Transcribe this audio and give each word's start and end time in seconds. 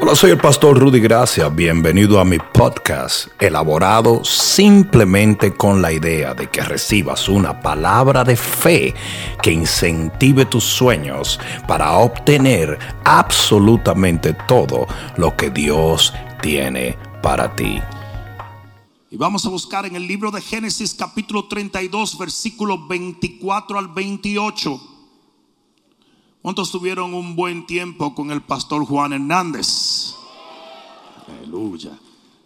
Hola, 0.00 0.16
soy 0.16 0.32
el 0.32 0.38
pastor 0.38 0.78
Rudy 0.78 1.00
Gracia. 1.00 1.48
Bienvenido 1.48 2.18
a 2.18 2.24
mi 2.24 2.38
podcast, 2.38 3.28
elaborado 3.40 4.24
simplemente 4.24 5.54
con 5.54 5.80
la 5.80 5.92
idea 5.92 6.34
de 6.34 6.50
que 6.50 6.62
recibas 6.62 7.28
una 7.28 7.60
palabra 7.60 8.24
de 8.24 8.36
fe 8.36 8.92
que 9.40 9.52
incentive 9.52 10.46
tus 10.46 10.64
sueños 10.64 11.38
para 11.68 11.92
obtener 11.92 12.78
absolutamente 13.04 14.34
todo 14.48 14.86
lo 15.16 15.36
que 15.36 15.50
Dios 15.50 16.12
tiene 16.42 16.98
para 17.22 17.54
ti. 17.54 17.80
Y 19.10 19.16
vamos 19.16 19.46
a 19.46 19.48
buscar 19.48 19.86
en 19.86 19.94
el 19.94 20.08
libro 20.08 20.32
de 20.32 20.40
Génesis 20.40 20.92
capítulo 20.92 21.46
32, 21.46 22.18
versículos 22.18 22.88
24 22.88 23.78
al 23.78 23.88
28. 23.88 24.93
¿Cuántos 26.44 26.70
tuvieron 26.70 27.14
un 27.14 27.36
buen 27.36 27.64
tiempo 27.64 28.14
con 28.14 28.30
el 28.30 28.42
pastor 28.42 28.84
Juan 28.84 29.14
Hernández? 29.14 30.14
Aleluya. 31.26 31.98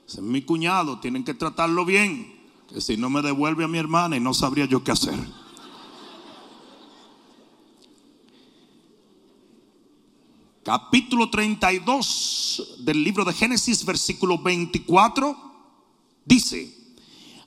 Ese 0.06 0.18
es 0.18 0.22
mi 0.22 0.42
cuñado, 0.42 1.00
tienen 1.00 1.24
que 1.24 1.34
tratarlo 1.34 1.84
bien. 1.84 2.32
Que 2.68 2.80
si 2.80 2.96
no 2.96 3.10
me 3.10 3.22
devuelve 3.22 3.64
a 3.64 3.66
mi 3.66 3.76
hermana 3.76 4.16
y 4.16 4.20
no 4.20 4.34
sabría 4.34 4.66
yo 4.66 4.84
qué 4.84 4.92
hacer. 4.92 5.18
Capítulo 10.62 11.28
32 11.28 12.76
del 12.84 13.02
libro 13.02 13.24
de 13.24 13.32
Génesis, 13.32 13.84
versículo 13.84 14.38
24, 14.38 15.36
dice, 16.24 16.72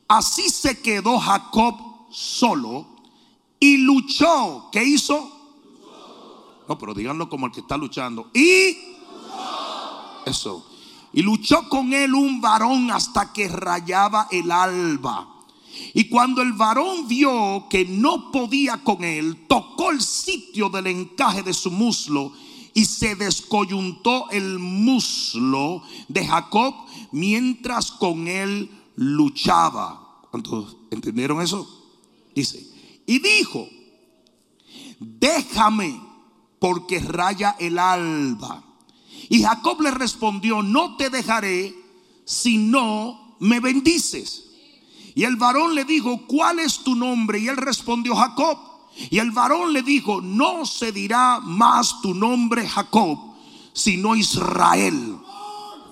así 0.06 0.50
se 0.50 0.81
quedó 0.81 1.18
Jacob 1.18 1.78
solo 2.12 2.88
y 3.58 3.78
luchó. 3.78 4.68
¿Qué 4.73 4.84
hizo? 4.84 5.30
Pero 6.77 6.93
díganlo 6.93 7.30
como 7.30 7.45
el 7.45 7.52
que 7.52 7.61
está 7.61 7.77
luchando. 7.77 8.30
Y 8.34 8.77
eso. 10.25 10.67
Y 11.13 11.21
luchó 11.21 11.67
con 11.67 11.94
él 11.94 12.13
un 12.13 12.39
varón 12.39 12.89
hasta 12.91 13.33
que 13.33 13.47
rayaba 13.47 14.28
el 14.31 14.52
alba. 14.52 15.28
Y 15.94 16.05
cuando 16.09 16.41
el 16.41 16.53
varón 16.53 17.08
vio 17.08 17.67
que 17.69 17.86
no 17.86 18.31
podía 18.31 18.78
con 18.78 19.03
él, 19.03 19.45
tocó 19.47 19.91
el 19.91 20.02
sitio 20.02 20.69
del 20.69 20.88
encaje 20.88 21.44
de 21.44 21.53
su 21.53 21.72
muslo 21.72 22.31
y 22.73 22.85
se 22.85 23.16
descoyuntó 23.16 24.30
el 24.31 24.59
muslo 24.59 25.81
de 26.08 26.25
Jacob 26.25 26.73
mientras 27.11 27.91
con 27.91 28.28
él 28.28 28.69
luchaba. 28.95 30.19
¿Cuántos 30.30 30.78
entendieron 30.91 31.41
eso? 31.41 31.67
Dice, 32.33 32.66
y 33.06 33.19
dijo, 33.19 33.67
déjame 35.00 36.11
porque 36.62 37.00
raya 37.00 37.56
el 37.58 37.80
alba. 37.80 38.64
Y 39.30 39.42
Jacob 39.42 39.81
le 39.81 39.90
respondió, 39.90 40.62
no 40.62 40.95
te 40.95 41.09
dejaré 41.09 41.76
si 42.23 42.59
no 42.59 43.36
me 43.40 43.59
bendices. 43.59 44.45
Y 45.16 45.23
el 45.23 45.38
varón 45.38 45.73
le 45.73 45.86
dijo, 45.86 46.28
¿cuál 46.28 46.59
es 46.59 46.84
tu 46.84 46.94
nombre? 46.95 47.40
Y 47.40 47.48
él 47.48 47.58
respondió, 47.58 48.16
Jacob. 48.16 48.59
Y 49.09 49.18
el 49.18 49.31
varón 49.31 49.73
le 49.73 49.81
dijo, 49.81 50.22
no 50.22 50.64
se 50.68 50.92
dirá 50.92 51.40
más 51.40 52.00
tu 52.00 52.14
nombre 52.14 52.70
Jacob, 52.70 53.18
sino 53.73 54.16
Israel. 54.16 55.18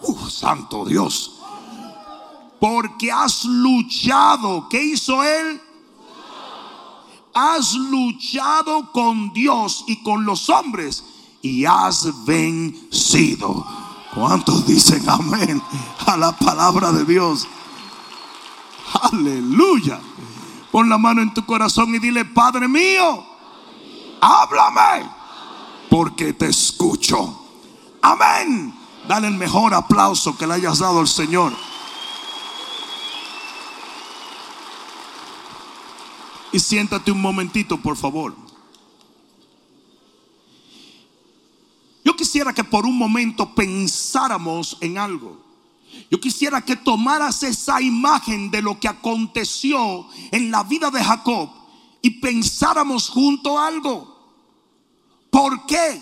Uh, 0.04 0.30
santo 0.30 0.86
Dios. 0.86 1.40
Porque 2.60 3.12
has 3.12 3.44
luchado. 3.44 4.70
¿Qué 4.70 4.84
hizo 4.84 5.24
él? 5.24 5.60
Has 7.34 7.74
luchado 7.74 8.92
con 8.92 9.32
Dios 9.34 9.84
y 9.88 10.04
con 10.04 10.26
los 10.26 10.50
hombres 10.50 11.04
y 11.42 11.66
has 11.66 12.26
vencido. 12.26 13.66
¿Cuántos 14.14 14.66
dicen 14.66 15.08
amén 15.08 15.62
a 16.06 16.18
la 16.18 16.32
palabra 16.32 16.92
de 16.92 17.06
Dios? 17.06 17.48
Aleluya. 19.12 20.00
Pon 20.72 20.90
la 20.90 20.98
mano 20.98 21.22
en 21.22 21.34
tu 21.34 21.46
corazón 21.46 21.94
y 21.96 22.00
dile, 22.00 22.26
Padre 22.26 22.68
mío, 22.68 23.26
háblame, 24.22 25.10
porque 25.90 26.34
te 26.34 26.48
escucho. 26.48 27.40
Amén. 28.02 28.74
Dale 29.08 29.28
el 29.28 29.36
mejor 29.36 29.74
aplauso 29.74 30.38
que 30.38 30.46
le 30.46 30.56
hayas 30.56 30.80
dado 30.80 31.00
al 31.00 31.08
Señor. 31.08 31.54
Y 36.52 36.60
siéntate 36.60 37.12
un 37.12 37.22
momentito, 37.22 37.80
por 37.80 37.96
favor. 37.96 38.36
Yo 42.04 42.16
quisiera 42.16 42.54
que 42.54 42.64
por 42.64 42.86
un 42.86 42.98
momento 42.98 43.54
pensáramos 43.54 44.78
en 44.82 44.98
algo. 44.98 45.50
Yo 46.10 46.20
quisiera 46.20 46.64
que 46.64 46.76
tomaras 46.76 47.44
esa 47.44 47.82
imagen 47.82 48.50
de 48.52 48.62
lo 48.62 48.80
que 48.80 48.88
aconteció 48.88 50.08
en 50.32 50.50
la 50.50 50.64
vida 50.64 50.90
de 50.90 51.04
Jacob 51.04 51.50
y 52.02 52.10
pensáramos 52.22 53.10
junto 53.10 53.60
algo. 53.60 54.18
¿Por 55.30 55.66
qué? 55.66 56.02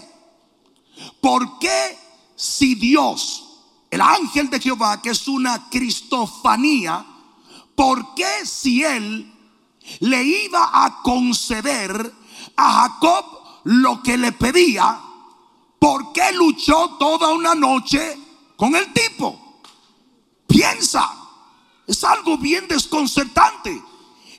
¿Por 1.19 1.59
qué 1.59 1.97
si 2.35 2.75
Dios, 2.75 3.44
el 3.90 4.02
ángel 4.02 4.50
de 4.50 4.59
Jehová, 4.59 5.02
que 5.02 5.09
es 5.09 5.28
una 5.28 5.69
cristofanía, 5.69 7.06
¿por 7.75 8.14
qué 8.16 8.46
si 8.46 8.84
Él 8.84 9.34
le 10.00 10.24
iba 10.24 10.70
a 10.86 11.02
conceder 11.02 12.14
a 12.56 12.72
Jacob 12.72 13.25
lo 13.66 14.02
que 14.02 14.18
le 14.18 14.31
pedía, 14.31 15.00
porque 15.80 16.31
luchó 16.34 16.98
toda 16.98 17.34
una 17.34 17.53
noche 17.56 18.18
con 18.56 18.76
el 18.76 18.92
tipo? 18.94 19.62
Piensa, 20.47 21.09
es 21.86 22.03
algo 22.03 22.38
bien 22.38 22.68
desconcertante. 22.68 23.81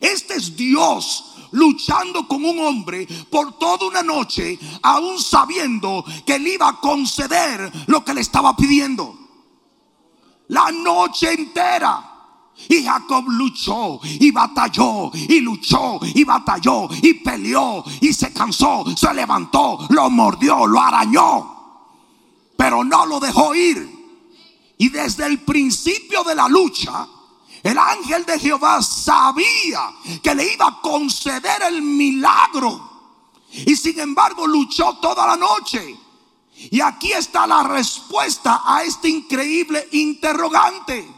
Este 0.00 0.34
es 0.34 0.56
Dios 0.56 1.25
luchando 1.53 2.26
con 2.26 2.44
un 2.44 2.58
hombre 2.60 3.06
por 3.31 3.58
toda 3.58 3.87
una 3.87 4.03
noche, 4.03 4.58
aún 4.82 5.19
sabiendo 5.20 6.04
que 6.26 6.38
le 6.38 6.54
iba 6.54 6.69
a 6.69 6.81
conceder 6.81 7.70
lo 7.87 8.04
que 8.04 8.14
le 8.14 8.20
estaba 8.20 8.56
pidiendo. 8.56 9.16
La 10.48 10.70
noche 10.70 11.32
entera. 11.32 12.17
Y 12.66 12.82
Jacob 12.82 13.24
luchó 13.28 14.00
y 14.02 14.30
batalló 14.30 15.10
y 15.14 15.41
luchó 15.41 16.00
y 16.02 16.24
batalló 16.24 16.88
y 17.02 17.14
peleó 17.14 17.84
y 18.00 18.12
se 18.12 18.32
cansó, 18.32 18.84
se 18.96 19.14
levantó, 19.14 19.86
lo 19.91 20.10
mordió, 20.10 20.66
lo 20.66 20.80
arañó, 20.80 21.56
pero 22.56 22.82
no 22.82 23.06
lo 23.06 23.20
dejó 23.20 23.54
ir. 23.54 23.96
Y 24.76 24.88
desde 24.88 25.26
el 25.26 25.41
principio 25.41 26.24
de 26.24 26.34
la 26.34 26.48
lucha, 26.48 27.06
el 27.62 27.78
ángel 27.78 28.24
de 28.24 28.38
Jehová 28.38 28.82
sabía 28.82 29.90
que 30.22 30.34
le 30.34 30.52
iba 30.52 30.66
a 30.66 30.80
conceder 30.80 31.62
el 31.69 31.80
milagro. 31.80 32.88
Y 33.50 33.76
sin 33.76 33.98
embargo 33.98 34.46
luchó 34.46 34.98
toda 35.00 35.26
la 35.26 35.36
noche. 35.36 35.96
Y 36.70 36.80
aquí 36.80 37.12
está 37.12 37.46
la 37.46 37.62
respuesta 37.62 38.62
a 38.64 38.82
este 38.82 39.08
increíble 39.08 39.88
interrogante 39.92 41.17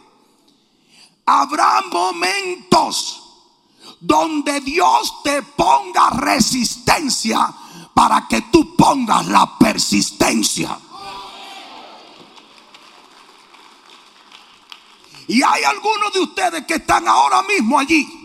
habrá 1.31 1.83
momentos 1.93 3.23
donde 4.01 4.61
Dios 4.61 5.23
te 5.23 5.43
ponga 5.43 6.11
resistencia 6.11 7.55
para 7.95 8.27
que 8.27 8.43
tú 8.43 8.75
pongas 8.75 9.27
la 9.29 9.59
persistencia. 9.59 10.79
Y 15.29 15.43
hay 15.43 15.63
algunos 15.63 16.13
de 16.13 16.21
ustedes 16.21 16.67
que 16.67 16.75
están 16.75 17.07
ahora 17.07 17.43
mismo 17.43 17.79
allí 17.79 18.20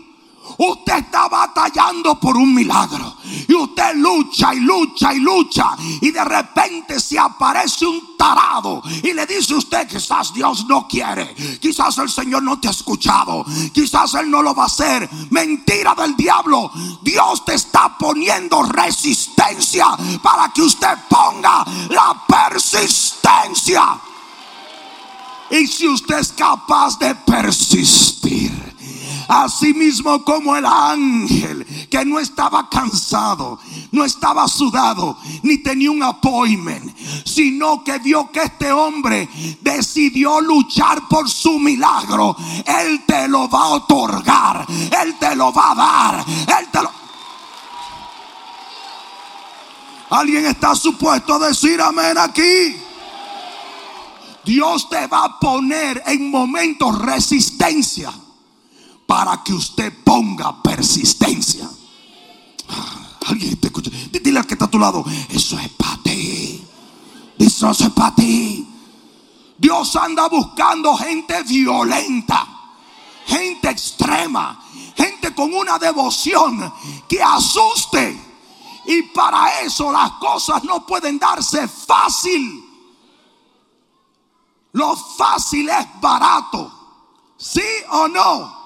Usted 0.58 0.98
está 0.98 1.28
batallando 1.28 2.18
por 2.18 2.36
un 2.36 2.54
milagro. 2.54 3.16
Y 3.48 3.54
usted 3.54 3.94
lucha 3.96 4.54
y 4.54 4.60
lucha 4.60 5.12
y 5.12 5.18
lucha. 5.18 5.76
Y 6.00 6.10
de 6.10 6.24
repente 6.24 6.98
se 7.00 7.18
aparece 7.18 7.86
un 7.86 8.16
tarado. 8.16 8.82
Y 9.02 9.12
le 9.12 9.26
dice 9.26 9.54
usted, 9.54 9.86
quizás 9.86 10.32
Dios 10.32 10.66
no 10.66 10.86
quiere. 10.88 11.34
Quizás 11.60 11.98
el 11.98 12.08
Señor 12.08 12.42
no 12.42 12.58
te 12.58 12.68
ha 12.68 12.70
escuchado. 12.70 13.44
Quizás 13.72 14.14
Él 14.14 14.30
no 14.30 14.42
lo 14.42 14.54
va 14.54 14.64
a 14.64 14.66
hacer. 14.66 15.08
Mentira 15.30 15.94
del 15.94 16.16
diablo. 16.16 16.70
Dios 17.02 17.44
te 17.44 17.54
está 17.54 17.96
poniendo 17.98 18.62
resistencia 18.62 19.86
para 20.22 20.52
que 20.52 20.62
usted 20.62 20.96
ponga 21.08 21.64
la 21.90 22.24
persistencia. 22.26 24.00
Y 25.50 25.66
si 25.66 25.86
usted 25.86 26.18
es 26.18 26.32
capaz 26.32 26.98
de 26.98 27.14
persistir 27.14 28.75
Así 29.28 29.74
mismo 29.74 30.24
como 30.24 30.56
el 30.56 30.64
ángel 30.64 31.66
que 31.90 32.04
no 32.04 32.20
estaba 32.20 32.68
cansado, 32.68 33.58
no 33.90 34.04
estaba 34.04 34.46
sudado, 34.46 35.18
ni 35.42 35.58
tenía 35.58 35.90
un 35.90 36.02
appointment, 36.02 36.96
sino 37.24 37.82
que 37.82 37.98
vio 37.98 38.30
que 38.30 38.42
este 38.42 38.70
hombre 38.70 39.28
decidió 39.60 40.40
luchar 40.40 41.08
por 41.08 41.28
su 41.28 41.58
milagro. 41.58 42.36
Él 42.64 43.04
te 43.04 43.26
lo 43.26 43.48
va 43.48 43.62
a 43.64 43.68
otorgar, 43.68 44.66
Él 44.68 45.16
te 45.18 45.34
lo 45.34 45.52
va 45.52 45.72
a 45.72 45.74
dar, 45.74 46.24
Él 46.58 46.68
te 46.70 46.82
lo... 46.82 46.90
¿Alguien 50.10 50.46
está 50.46 50.74
supuesto 50.76 51.34
a 51.34 51.48
decir 51.48 51.80
amén 51.80 52.16
aquí? 52.16 52.76
Dios 54.44 54.88
te 54.88 55.08
va 55.08 55.24
a 55.24 55.40
poner 55.40 56.00
en 56.06 56.30
momentos 56.30 56.96
resistencia 57.00 58.12
para 59.06 59.42
que 59.42 59.54
usted 59.54 59.92
ponga 60.04 60.62
persistencia. 60.62 61.68
Alguien 63.26 63.56
te 63.56 63.68
escucha. 63.68 63.90
Dile 64.10 64.38
al 64.38 64.46
que 64.46 64.54
está 64.54 64.66
a 64.66 64.70
tu 64.70 64.78
lado, 64.78 65.04
eso 65.30 65.58
es 65.58 65.68
para 65.70 65.96
ti. 66.02 66.64
Eso 67.38 67.70
es 67.70 67.90
para 67.90 68.14
ti. 68.14 68.68
Dios 69.58 69.96
anda 69.96 70.28
buscando 70.28 70.96
gente 70.96 71.42
violenta, 71.44 72.46
gente 73.26 73.70
extrema, 73.70 74.62
gente 74.94 75.34
con 75.34 75.54
una 75.54 75.78
devoción 75.78 76.72
que 77.08 77.22
asuste. 77.22 78.22
Y 78.86 79.02
para 79.02 79.62
eso 79.62 79.90
las 79.90 80.12
cosas 80.12 80.62
no 80.64 80.86
pueden 80.86 81.18
darse 81.18 81.66
fácil. 81.66 82.64
Lo 84.72 84.94
fácil 84.94 85.68
es 85.68 86.00
barato. 86.00 86.72
¿Sí 87.36 87.64
o 87.90 88.08
no? 88.08 88.65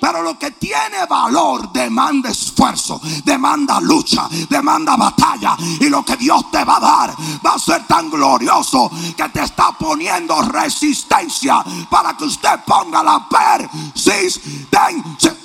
Pero 0.00 0.22
lo 0.22 0.38
que 0.38 0.52
tiene 0.52 1.04
valor 1.08 1.72
demanda 1.72 2.30
esfuerzo, 2.30 3.00
demanda 3.24 3.80
lucha, 3.80 4.28
demanda 4.48 4.96
batalla. 4.96 5.56
Y 5.80 5.88
lo 5.88 6.04
que 6.04 6.16
Dios 6.16 6.50
te 6.50 6.64
va 6.64 6.76
a 6.76 6.80
dar 6.80 7.14
va 7.44 7.54
a 7.54 7.58
ser 7.58 7.86
tan 7.86 8.10
glorioso 8.10 8.90
que 9.16 9.28
te 9.28 9.42
está 9.42 9.72
poniendo 9.72 10.40
resistencia 10.42 11.64
para 11.90 12.16
que 12.16 12.24
usted 12.24 12.60
ponga 12.66 13.02
la 13.02 13.28
persistencia. 13.28 15.36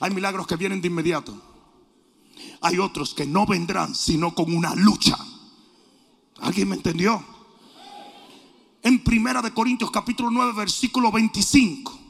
Hay 0.00 0.10
milagros 0.12 0.46
que 0.46 0.56
vienen 0.56 0.80
de 0.80 0.88
inmediato. 0.88 1.34
Hay 2.60 2.78
otros 2.78 3.14
que 3.14 3.26
no 3.26 3.44
vendrán 3.44 3.94
sino 3.94 4.34
con 4.34 4.54
una 4.54 4.74
lucha. 4.74 5.18
¿Alguien 6.40 6.68
me 6.68 6.76
entendió? 6.76 7.31
En 8.82 9.02
Primera 9.04 9.40
de 9.40 9.52
Corintios 9.52 9.90
capítulo 9.90 10.30
9 10.30 10.52
versículo 10.54 11.12
25 11.12 12.00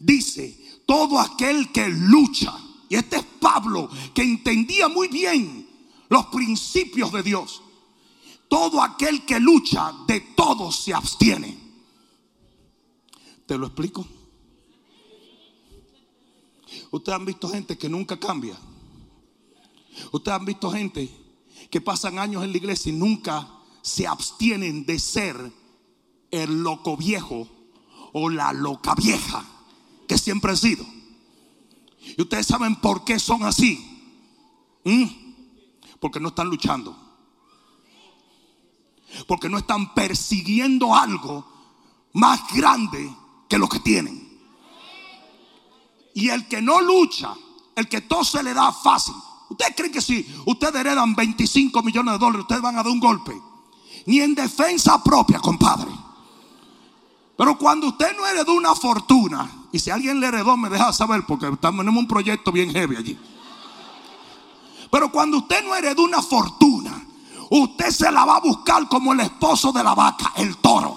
dice, 0.00 0.82
todo 0.86 1.18
aquel 1.18 1.72
que 1.72 1.88
lucha, 1.88 2.52
y 2.88 2.96
este 2.96 3.16
es 3.16 3.24
Pablo 3.40 3.88
que 4.12 4.22
entendía 4.22 4.88
muy 4.88 5.08
bien 5.08 5.68
los 6.08 6.26
principios 6.26 7.12
de 7.12 7.22
Dios. 7.22 7.62
Todo 8.48 8.82
aquel 8.82 9.24
que 9.24 9.40
lucha 9.40 9.92
de 10.06 10.20
todo 10.20 10.70
se 10.70 10.92
abstiene. 10.92 11.58
¿Te 13.46 13.58
lo 13.58 13.66
explico? 13.66 14.06
Ustedes 16.90 17.16
han 17.18 17.24
visto 17.24 17.48
gente 17.48 17.76
que 17.78 17.88
nunca 17.88 18.18
cambia. 18.18 18.56
Ustedes 20.12 20.38
han 20.38 20.44
visto 20.44 20.70
gente 20.70 21.10
que 21.70 21.80
pasan 21.80 22.18
años 22.18 22.44
en 22.44 22.52
la 22.52 22.58
iglesia 22.58 22.92
y 22.92 22.96
nunca 22.96 23.48
se 23.82 24.06
abstienen 24.06 24.84
de 24.84 24.98
ser 24.98 25.52
el 26.42 26.62
loco 26.62 26.96
viejo 26.96 27.48
o 28.12 28.28
la 28.28 28.52
loca 28.52 28.94
vieja 28.94 29.44
que 30.08 30.18
siempre 30.18 30.50
han 30.50 30.56
sido. 30.56 30.84
Y 32.16 32.20
ustedes 32.20 32.46
saben 32.46 32.76
por 32.76 33.04
qué 33.04 33.18
son 33.18 33.44
así. 33.44 33.90
¿Mm? 34.84 35.04
Porque 36.00 36.20
no 36.20 36.28
están 36.28 36.48
luchando. 36.48 36.96
Porque 39.26 39.48
no 39.48 39.58
están 39.58 39.94
persiguiendo 39.94 40.94
algo 40.94 41.46
más 42.12 42.40
grande 42.52 43.14
que 43.48 43.58
lo 43.58 43.68
que 43.68 43.80
tienen. 43.80 44.22
Y 46.14 46.28
el 46.28 46.46
que 46.46 46.60
no 46.60 46.80
lucha, 46.80 47.34
el 47.74 47.88
que 47.88 48.02
todo 48.02 48.24
se 48.24 48.42
le 48.42 48.54
da 48.54 48.72
fácil. 48.72 49.14
¿Ustedes 49.48 49.74
creen 49.76 49.92
que 49.92 50.00
si 50.00 50.26
ustedes 50.46 50.74
heredan 50.74 51.14
25 51.14 51.82
millones 51.82 52.14
de 52.14 52.18
dólares, 52.18 52.42
ustedes 52.42 52.62
van 52.62 52.74
a 52.74 52.82
dar 52.82 52.92
un 52.92 53.00
golpe? 53.00 53.40
Ni 54.06 54.20
en 54.20 54.34
defensa 54.34 55.02
propia, 55.02 55.38
compadre. 55.38 56.03
Pero 57.36 57.58
cuando 57.58 57.88
usted 57.88 58.16
no 58.16 58.26
heredó 58.26 58.54
una 58.54 58.74
fortuna, 58.74 59.50
y 59.72 59.78
si 59.78 59.90
alguien 59.90 60.20
le 60.20 60.28
heredó, 60.28 60.56
me 60.56 60.68
deja 60.68 60.92
saber, 60.92 61.24
porque 61.26 61.50
tenemos 61.60 61.96
un 61.96 62.06
proyecto 62.06 62.52
bien 62.52 62.70
heavy 62.72 62.96
allí. 62.96 63.18
Pero 64.90 65.10
cuando 65.10 65.38
usted 65.38 65.64
no 65.64 65.74
heredó 65.74 66.04
una 66.04 66.22
fortuna, 66.22 67.04
usted 67.50 67.90
se 67.90 68.12
la 68.12 68.24
va 68.24 68.36
a 68.36 68.40
buscar 68.40 68.88
como 68.88 69.12
el 69.12 69.20
esposo 69.20 69.72
de 69.72 69.82
la 69.82 69.94
vaca, 69.94 70.32
el 70.36 70.56
toro. 70.58 70.96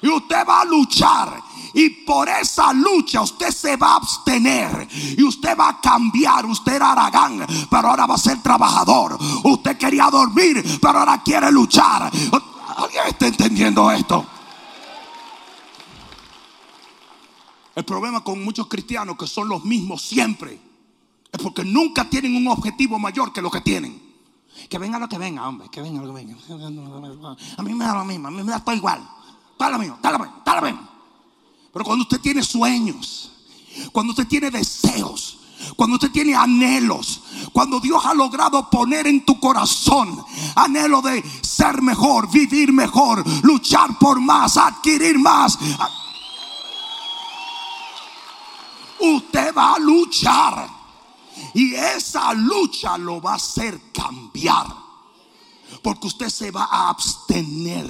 Y 0.00 0.08
usted 0.08 0.46
va 0.46 0.62
a 0.62 0.64
luchar 0.64 1.42
y 1.76 1.90
por 1.90 2.26
esa 2.26 2.72
lucha 2.72 3.20
usted 3.20 3.50
se 3.50 3.76
va 3.76 3.92
a 3.92 3.96
abstener. 3.96 4.88
Y 4.90 5.22
usted 5.22 5.54
va 5.58 5.68
a 5.68 5.80
cambiar. 5.80 6.46
Usted 6.46 6.72
era 6.72 6.92
aragán, 6.92 7.46
pero 7.70 7.88
ahora 7.88 8.06
va 8.06 8.14
a 8.14 8.18
ser 8.18 8.42
trabajador. 8.42 9.18
Usted 9.44 9.76
quería 9.76 10.08
dormir, 10.10 10.64
pero 10.80 11.00
ahora 11.00 11.22
quiere 11.22 11.52
luchar. 11.52 12.10
¿Alguien 12.78 13.06
está 13.08 13.26
entendiendo 13.26 13.90
esto? 13.90 14.24
El 17.76 17.84
problema 17.84 18.24
con 18.24 18.42
muchos 18.42 18.68
cristianos 18.68 19.18
que 19.18 19.26
son 19.26 19.50
los 19.50 19.62
mismos 19.64 20.00
siempre 20.00 20.58
es 21.30 21.42
porque 21.42 21.62
nunca 21.62 22.08
tienen 22.08 22.34
un 22.34 22.48
objetivo 22.48 22.98
mayor 22.98 23.34
que 23.34 23.42
lo 23.42 23.50
que 23.50 23.60
tienen. 23.60 24.02
Que 24.70 24.78
venga 24.78 24.98
lo 24.98 25.06
que 25.06 25.18
venga, 25.18 25.46
hombre, 25.46 25.68
que 25.70 25.82
venga 25.82 26.00
lo 26.00 26.08
que 26.08 26.24
venga. 26.24 26.36
A 27.58 27.62
mí 27.62 27.74
me 27.74 27.84
da 27.84 27.94
lo 27.94 28.04
mismo, 28.06 28.28
a 28.28 28.30
mí 28.30 28.42
me 28.42 28.50
da 28.50 28.64
todo 28.64 28.74
igual. 28.74 29.06
Está 29.52 29.68
lo 29.68 29.78
mismo, 29.78 29.96
está. 29.96 30.60
Pero 31.70 31.84
cuando 31.84 32.04
usted 32.04 32.18
tiene 32.18 32.42
sueños, 32.42 33.32
cuando 33.92 34.12
usted 34.12 34.26
tiene 34.26 34.50
deseos, 34.50 35.40
cuando 35.76 35.96
usted 35.96 36.10
tiene 36.10 36.34
anhelos, 36.34 37.20
cuando 37.52 37.78
Dios 37.78 38.02
ha 38.06 38.14
logrado 38.14 38.70
poner 38.70 39.06
en 39.06 39.22
tu 39.26 39.38
corazón 39.38 40.24
anhelo 40.54 41.02
de 41.02 41.22
ser 41.42 41.82
mejor, 41.82 42.30
vivir 42.30 42.72
mejor, 42.72 43.22
luchar 43.44 43.98
por 43.98 44.18
más, 44.18 44.56
adquirir 44.56 45.18
más. 45.18 45.58
Usted 49.00 49.54
va 49.54 49.74
a 49.74 49.78
luchar 49.78 50.68
y 51.54 51.74
esa 51.74 52.32
lucha 52.34 52.96
lo 52.98 53.20
va 53.20 53.32
a 53.32 53.36
hacer 53.36 53.92
cambiar. 53.92 54.66
Porque 55.82 56.06
usted 56.06 56.28
se 56.28 56.50
va 56.50 56.64
a 56.70 56.88
abstener 56.88 57.86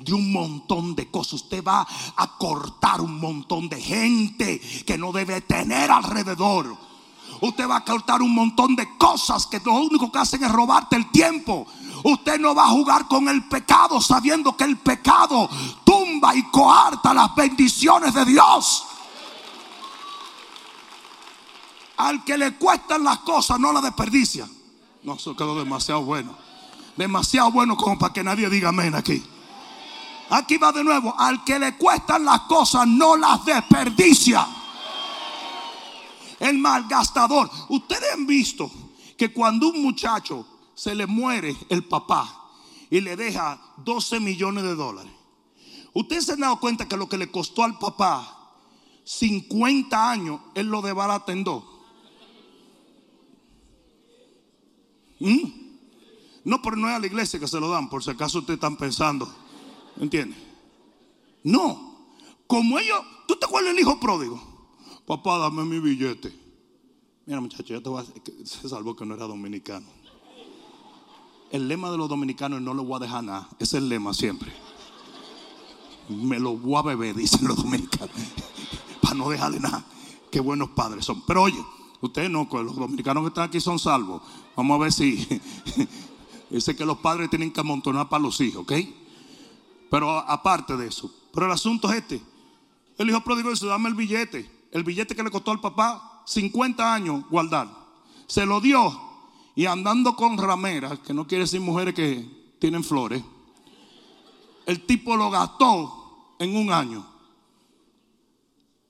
de 0.00 0.12
un 0.12 0.32
montón 0.32 0.94
de 0.94 1.10
cosas. 1.10 1.34
Usted 1.34 1.62
va 1.62 1.86
a 2.16 2.38
cortar 2.38 3.00
un 3.00 3.20
montón 3.20 3.68
de 3.68 3.80
gente 3.80 4.60
que 4.86 4.98
no 4.98 5.12
debe 5.12 5.40
tener 5.42 5.90
alrededor. 5.90 6.76
Usted 7.40 7.68
va 7.68 7.76
a 7.76 7.84
cortar 7.84 8.20
un 8.20 8.34
montón 8.34 8.74
de 8.74 8.96
cosas 8.96 9.46
que 9.46 9.60
lo 9.60 9.74
único 9.74 10.10
que 10.10 10.18
hacen 10.18 10.42
es 10.42 10.50
robarte 10.50 10.96
el 10.96 11.10
tiempo. 11.10 11.66
Usted 12.04 12.40
no 12.40 12.54
va 12.54 12.64
a 12.64 12.70
jugar 12.70 13.06
con 13.06 13.28
el 13.28 13.48
pecado 13.48 14.00
sabiendo 14.00 14.56
que 14.56 14.64
el 14.64 14.78
pecado 14.78 15.48
tumba 15.84 16.34
y 16.34 16.42
coarta 16.44 17.14
las 17.14 17.34
bendiciones 17.34 18.14
de 18.14 18.24
Dios. 18.24 18.84
Al 21.98 22.24
que 22.24 22.38
le 22.38 22.54
cuestan 22.54 23.04
las 23.04 23.18
cosas 23.18 23.58
no 23.58 23.72
las 23.72 23.82
desperdicia. 23.82 24.48
No, 25.02 25.14
eso 25.14 25.36
quedó 25.36 25.58
demasiado 25.58 26.02
bueno. 26.02 26.36
Demasiado 26.96 27.50
bueno 27.50 27.76
como 27.76 27.98
para 27.98 28.12
que 28.12 28.22
nadie 28.22 28.48
diga 28.48 28.68
amén 28.68 28.94
aquí. 28.94 29.22
Aquí 30.30 30.58
va 30.58 30.72
de 30.72 30.84
nuevo. 30.84 31.14
Al 31.18 31.44
que 31.44 31.58
le 31.58 31.76
cuestan 31.76 32.24
las 32.24 32.40
cosas 32.42 32.86
no 32.86 33.16
las 33.16 33.44
desperdicia. 33.44 34.46
El 36.38 36.58
malgastador. 36.58 37.50
Ustedes 37.68 38.12
han 38.14 38.26
visto 38.26 38.70
que 39.16 39.32
cuando 39.32 39.68
un 39.68 39.82
muchacho 39.82 40.46
se 40.74 40.94
le 40.94 41.06
muere 41.06 41.56
el 41.68 41.84
papá 41.84 42.48
y 42.90 43.00
le 43.00 43.16
deja 43.16 43.60
12 43.78 44.20
millones 44.20 44.62
de 44.62 44.76
dólares. 44.76 45.12
Ustedes 45.94 46.26
se 46.26 46.32
han 46.34 46.40
dado 46.40 46.60
cuenta 46.60 46.86
que 46.86 46.96
lo 46.96 47.08
que 47.08 47.18
le 47.18 47.28
costó 47.28 47.64
al 47.64 47.76
papá 47.76 48.54
50 49.02 50.10
años, 50.10 50.40
él 50.54 50.68
lo 50.68 50.80
debarata 50.80 51.32
en. 51.32 51.44
¿Mm? 55.20 55.68
No, 56.44 56.62
pero 56.62 56.76
no 56.76 56.88
es 56.88 56.94
a 56.94 56.98
la 56.98 57.06
iglesia 57.06 57.38
que 57.38 57.48
se 57.48 57.60
lo 57.60 57.68
dan, 57.68 57.90
por 57.90 58.02
si 58.02 58.10
acaso 58.10 58.38
ustedes 58.38 58.56
están 58.56 58.76
pensando. 58.76 59.28
¿Entiendes? 60.00 60.38
No. 61.42 62.08
Como 62.46 62.78
ellos, 62.78 63.00
¿tú 63.26 63.36
te 63.36 63.46
acuerdas 63.46 63.72
del 63.74 63.80
hijo 63.80 64.00
pródigo? 64.00 64.40
Papá, 65.06 65.38
dame 65.38 65.64
mi 65.64 65.78
billete. 65.80 66.32
Mira, 67.26 67.40
muchacho, 67.40 67.74
yo 67.74 67.82
te 67.82 67.88
voy 67.88 68.02
a 68.02 68.46
se 68.46 68.68
salvó 68.68 68.96
que 68.96 69.04
no 69.04 69.14
era 69.14 69.26
dominicano. 69.26 69.86
El 71.50 71.68
lema 71.68 71.90
de 71.90 71.98
los 71.98 72.08
dominicanos 72.08 72.58
es 72.58 72.64
no 72.64 72.74
lo 72.74 72.84
voy 72.84 72.96
a 72.96 73.00
dejar 73.00 73.24
nada. 73.24 73.48
Es 73.58 73.74
el 73.74 73.88
lema 73.88 74.14
siempre. 74.14 74.52
Me 76.08 76.38
lo 76.38 76.56
voy 76.56 76.76
a 76.76 76.82
beber, 76.82 77.16
dicen 77.16 77.46
los 77.46 77.56
dominicanos. 77.56 78.16
Para 79.02 79.14
no 79.14 79.28
dejarle 79.30 79.60
nada. 79.60 79.84
Qué 80.30 80.40
buenos 80.40 80.70
padres 80.70 81.04
son. 81.04 81.22
Pero 81.26 81.42
oye, 81.42 81.62
ustedes 82.00 82.30
no, 82.30 82.48
los 82.50 82.76
dominicanos 82.76 83.22
que 83.24 83.28
están 83.28 83.44
aquí 83.44 83.60
son 83.60 83.78
salvos. 83.78 84.22
Vamos 84.58 84.74
a 84.74 84.82
ver 84.82 84.92
si. 84.92 85.24
Dice 86.50 86.74
que 86.74 86.84
los 86.84 86.98
padres 86.98 87.30
tienen 87.30 87.52
que 87.52 87.60
amontonar 87.60 88.08
para 88.08 88.24
los 88.24 88.40
hijos, 88.40 88.62
¿ok? 88.62 88.72
Pero 89.88 90.10
aparte 90.10 90.76
de 90.76 90.88
eso, 90.88 91.14
pero 91.32 91.46
el 91.46 91.52
asunto 91.52 91.88
es 91.88 91.98
este. 91.98 92.20
El 92.96 93.08
hijo 93.08 93.20
pródigo 93.22 93.50
dice, 93.50 93.66
dame 93.66 93.88
el 93.88 93.94
billete. 93.94 94.50
El 94.72 94.82
billete 94.82 95.14
que 95.14 95.22
le 95.22 95.30
costó 95.30 95.52
al 95.52 95.60
papá 95.60 96.24
50 96.26 96.92
años 96.92 97.22
guardar. 97.30 97.68
Se 98.26 98.44
lo 98.44 98.60
dio. 98.60 99.00
Y 99.54 99.66
andando 99.66 100.16
con 100.16 100.36
rameras, 100.36 100.98
que 101.00 101.14
no 101.14 101.26
quiere 101.26 101.44
decir 101.44 101.60
mujeres 101.60 101.94
que 101.94 102.28
tienen 102.58 102.82
flores. 102.82 103.22
El 104.66 104.84
tipo 104.86 105.16
lo 105.16 105.30
gastó 105.30 106.34
en 106.40 106.56
un 106.56 106.72
año. 106.72 107.06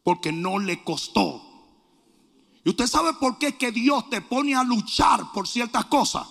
Porque 0.02 0.32
no 0.32 0.58
le 0.58 0.82
costó. 0.82 1.42
Y 2.68 2.70
usted 2.70 2.86
sabe 2.86 3.14
por 3.14 3.38
qué 3.38 3.56
que 3.56 3.72
Dios 3.72 4.10
te 4.10 4.20
pone 4.20 4.54
a 4.54 4.62
luchar 4.62 5.32
por 5.32 5.48
ciertas 5.48 5.86
cosas. 5.86 6.28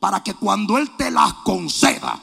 Para 0.00 0.20
que 0.20 0.34
cuando 0.34 0.78
Él 0.78 0.96
te 0.96 1.12
las 1.12 1.32
conceda, 1.44 2.20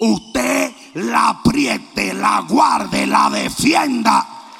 usted 0.00 0.74
la 0.94 1.28
apriete, 1.28 2.12
la 2.12 2.40
guarde, 2.40 3.06
la 3.06 3.30
defienda. 3.30 4.50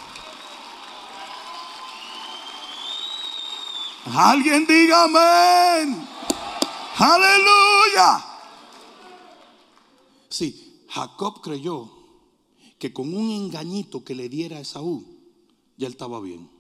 Alguien 4.15 4.65
diga 4.69 5.03
amén. 5.03 6.09
Aleluya. 6.97 8.25
Sí, 10.29 10.85
Jacob 10.91 11.41
creyó 11.41 11.91
que 12.79 12.93
con 12.93 13.13
un 13.13 13.33
engañito 13.33 14.05
que 14.05 14.15
le 14.15 14.29
diera 14.29 14.59
a 14.59 14.61
Esaú, 14.61 15.05
ya 15.77 15.89
él 15.89 15.95
estaba 15.95 16.21
bien. 16.21 16.54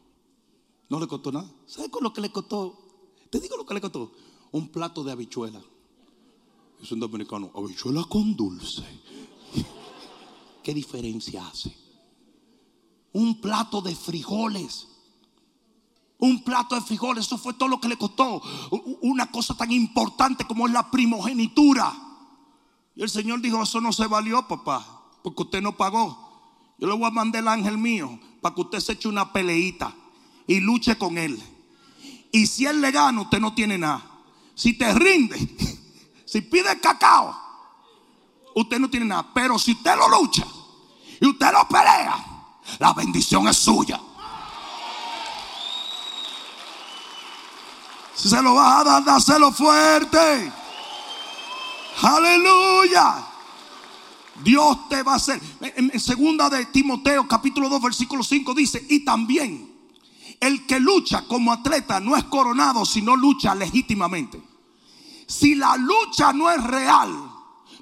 No 0.88 1.00
le 1.00 1.07
costó 1.07 1.33
nada. 1.33 1.50
¿Sabe 1.67 1.91
con 1.91 2.03
lo 2.03 2.12
que 2.12 2.21
le 2.21 2.31
costó? 2.31 2.79
Te 3.31 3.41
digo 3.41 3.57
lo 3.57 3.67
que 3.67 3.75
le 3.75 3.81
costó. 3.81 4.12
Un 4.53 4.69
plato 4.69 5.03
de 5.03 5.12
habichuela. 5.12 5.61
Es 6.83 6.93
un 6.93 7.00
dominicano, 7.00 7.50
habichuela 7.55 8.05
con 8.05 8.37
dulce. 8.37 8.85
¿Qué 10.62 10.75
diferencia 10.75 11.47
hace? 11.47 11.75
Un 13.12 13.41
plato 13.41 13.81
de 13.81 13.95
frijoles. 13.95 14.88
Un 16.19 16.45
plato 16.45 16.75
de 16.75 16.81
frijoles, 16.81 17.26
eso 17.26 17.38
fue 17.38 17.55
todo 17.55 17.69
lo 17.69 17.81
que 17.81 17.88
le 17.88 17.97
costó. 17.97 18.41
Una 19.03 19.31
cosa 19.31 19.57
tan 19.57 19.73
importante 19.73 20.47
como 20.47 20.67
es 20.67 20.73
la 20.73 20.91
primogenitura. 20.91 21.93
Y 22.95 23.03
el 23.03 23.11
Señor 23.11 23.41
dijo, 23.41 23.62
eso 23.62 23.81
no 23.81 23.93
se 23.93 24.07
valió, 24.07 24.47
papá, 24.47 25.11
porque 25.23 25.43
usted 25.43 25.62
no 25.62 25.76
pagó. 25.76 26.75
Yo 26.79 26.87
le 26.87 26.95
voy 26.95 27.07
a 27.07 27.11
mandar 27.11 27.43
el 27.43 27.49
ángel 27.49 27.79
mío 27.79 28.19
para 28.41 28.55
que 28.55 28.61
usted 28.61 28.81
se 28.81 28.93
eche 28.93 29.09
una 29.09 29.33
peleita 29.33 29.95
y 30.46 30.60
luche 30.60 30.96
con 30.96 31.18
él. 31.18 31.40
Y 32.32 32.46
si 32.46 32.66
él 32.66 32.80
le 32.80 32.90
gana, 32.90 33.20
usted 33.20 33.38
no 33.38 33.54
tiene 33.54 33.78
nada. 33.78 34.04
Si 34.54 34.74
te 34.76 34.92
rinde, 34.92 35.38
si 36.24 36.40
pide 36.40 36.78
cacao, 36.80 37.34
usted 38.54 38.78
no 38.78 38.90
tiene 38.90 39.06
nada. 39.06 39.26
Pero 39.32 39.58
si 39.58 39.72
usted 39.72 39.96
lo 39.96 40.08
lucha 40.08 40.44
y 41.20 41.26
usted 41.26 41.52
lo 41.52 41.68
pelea, 41.68 42.24
la 42.78 42.92
bendición 42.92 43.46
es 43.48 43.56
suya. 43.56 44.00
Si 48.14 48.28
se 48.28 48.40
lo 48.42 48.54
vas 48.54 48.80
a 48.80 48.84
dar, 48.84 49.04
dáselo 49.04 49.52
fuerte. 49.52 50.52
Aleluya. 52.02 53.26
Dios 54.42 54.88
te 54.88 55.02
va 55.02 55.12
a 55.12 55.16
hacer. 55.16 55.40
En 55.60 56.00
segunda 56.00 56.50
de 56.50 56.66
Timoteo 56.66 57.28
capítulo 57.28 57.68
2 57.68 57.82
versículo 57.82 58.22
5 58.22 58.54
dice, 58.54 58.84
y 58.88 59.04
también 59.04 59.74
el 60.46 60.66
que 60.66 60.80
lucha 60.80 61.26
como 61.26 61.52
atleta 61.52 62.00
no 62.00 62.16
es 62.16 62.24
coronado, 62.24 62.84
sino 62.84 63.16
lucha 63.16 63.54
legítimamente. 63.54 64.42
Si 65.26 65.54
la 65.54 65.76
lucha 65.76 66.32
no 66.32 66.50
es 66.50 66.62
real, 66.62 67.10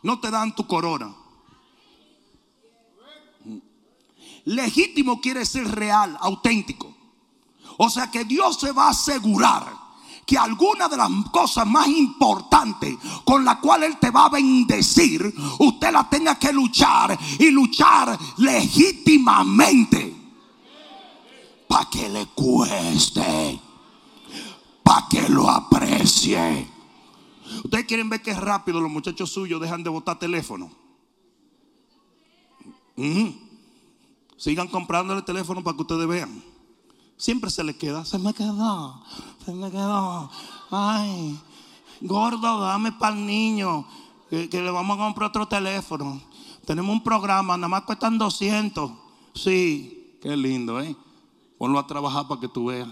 no 0.03 0.21
te 0.21 0.31
dan 0.31 0.55
tu 0.55 0.67
corona. 0.67 1.13
Legítimo 4.45 5.21
quiere 5.21 5.41
decir 5.41 5.69
real, 5.69 6.17
auténtico. 6.21 6.95
O 7.79 7.89
sea 7.91 8.11
que 8.11 8.25
Dios 8.25 8.59
se 8.59 8.73
va 8.73 8.87
a 8.87 8.91
asegurar 8.91 9.83
que 10.27 10.39
alguna 10.39 10.89
de 10.89 10.97
las 10.97 11.11
cosas 11.33 11.67
más 11.67 11.89
importantes 11.89 12.97
con 13.25 13.45
la 13.45 13.59
cual 13.59 13.83
Él 13.83 13.99
te 13.99 14.11
va 14.11 14.27
a 14.27 14.31
bendecir, 14.31 15.35
usted 15.59 15.93
la 15.93 16.09
tenga 16.09 16.39
que 16.39 16.53
luchar 16.53 17.19
y 17.39 17.51
luchar 17.51 18.17
legítimamente. 18.39 20.22
Para 21.73 21.89
que 21.89 22.07
le 22.07 22.27
cueste, 22.27 23.59
para 24.83 25.09
que 25.09 25.27
lo 25.31 25.49
aprecie. 25.49 26.69
Ustedes 27.65 27.87
quieren 27.87 28.11
ver 28.11 28.21
que 28.21 28.35
rápido 28.35 28.79
los 28.79 28.91
muchachos 28.91 29.33
suyos 29.33 29.59
dejan 29.59 29.83
de 29.83 29.89
botar 29.89 30.19
teléfono. 30.19 30.71
Sigan 34.37 34.69
comprándole 34.69 35.23
teléfono 35.23 35.65
para 35.65 35.75
que 35.75 35.81
ustedes 35.81 36.07
vean. 36.07 36.45
Siempre 37.17 37.49
se 37.49 37.65
le 37.65 37.75
queda, 37.75 38.05
se 38.05 38.19
me 38.19 38.35
quedó, 38.35 39.03
se 39.43 39.55
me 39.55 39.71
quedó. 39.71 40.31
Ay, 40.71 41.41
gordo, 42.03 42.61
dame 42.61 42.93
para 42.93 43.17
el 43.17 43.25
niño, 43.25 43.87
que, 44.29 44.47
le 44.47 44.71
vamos 44.71 44.99
a 44.99 45.05
comprar 45.05 45.31
otro 45.31 45.49
teléfono. 45.49 46.21
Tenemos 46.67 46.93
un 46.93 47.03
programa, 47.03 47.57
nada 47.57 47.69
más 47.69 47.85
cuestan 47.85 48.19
200. 48.19 48.91
Sí, 49.33 50.19
qué 50.21 50.37
lindo, 50.37 50.79
¿eh? 50.79 50.95
Ponlo 51.63 51.79
a 51.79 51.87
trabajar 51.87 52.27
para 52.27 52.41
que 52.41 52.49
tú 52.49 52.65
veas. 52.65 52.89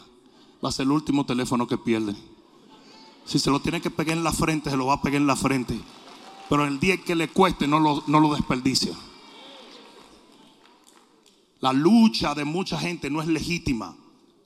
Va 0.64 0.68
a 0.68 0.72
ser 0.72 0.84
el 0.84 0.92
último 0.92 1.26
teléfono 1.26 1.66
que 1.66 1.76
pierde. 1.76 2.14
Si 3.24 3.40
se 3.40 3.50
lo 3.50 3.58
tiene 3.58 3.80
que 3.80 3.90
pegar 3.90 4.16
en 4.16 4.22
la 4.22 4.30
frente, 4.30 4.70
se 4.70 4.76
lo 4.76 4.86
va 4.86 4.94
a 4.94 5.02
pegar 5.02 5.20
en 5.20 5.26
la 5.26 5.34
frente. 5.34 5.76
Pero 6.48 6.64
el 6.64 6.78
día 6.78 6.96
que 7.02 7.16
le 7.16 7.26
cueste, 7.26 7.66
no 7.66 7.80
lo, 7.80 8.04
no 8.06 8.20
lo 8.20 8.32
desperdicia. 8.32 8.92
La 11.58 11.72
lucha 11.72 12.32
de 12.36 12.44
mucha 12.44 12.78
gente 12.78 13.10
no 13.10 13.20
es 13.20 13.26
legítima 13.26 13.96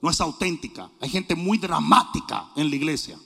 no 0.01 0.09
es 0.09 0.19
auténtica. 0.21 0.89
Hay 1.01 1.09
gente 1.09 1.35
muy 1.35 1.59
dramática 1.59 2.47
en 2.55 2.69
la 2.69 2.75
iglesia. 2.75 3.19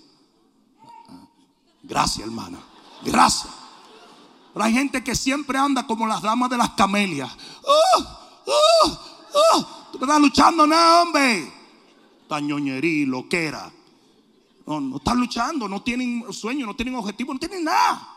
Gracias, 1.83 2.25
hermana. 2.25 2.59
Gracias. 3.03 3.53
Pero 4.53 4.65
hay 4.65 4.73
gente 4.73 5.01
que 5.01 5.15
siempre 5.15 5.57
anda 5.57 5.87
como 5.87 6.07
las 6.07 6.21
damas 6.21 6.49
de 6.49 6.57
las 6.57 6.71
camelias. 6.71 7.31
¡Oh! 7.63 8.05
¡Oh! 8.47 8.99
¡Oh! 9.33 9.78
Tú 9.91 9.97
estás 9.99 10.21
luchando, 10.21 10.67
no, 10.67 11.01
hombre. 11.01 11.51
Tañoñería, 12.27 13.07
loquera. 13.07 13.71
No, 14.65 14.79
no 14.79 14.97
están 14.97 15.19
luchando, 15.19 15.67
no 15.67 15.81
tienen 15.81 16.31
sueño, 16.31 16.65
no 16.65 16.75
tienen 16.75 16.95
objetivo, 16.95 17.33
no 17.33 17.39
tienen 17.39 17.63
nada. 17.63 18.07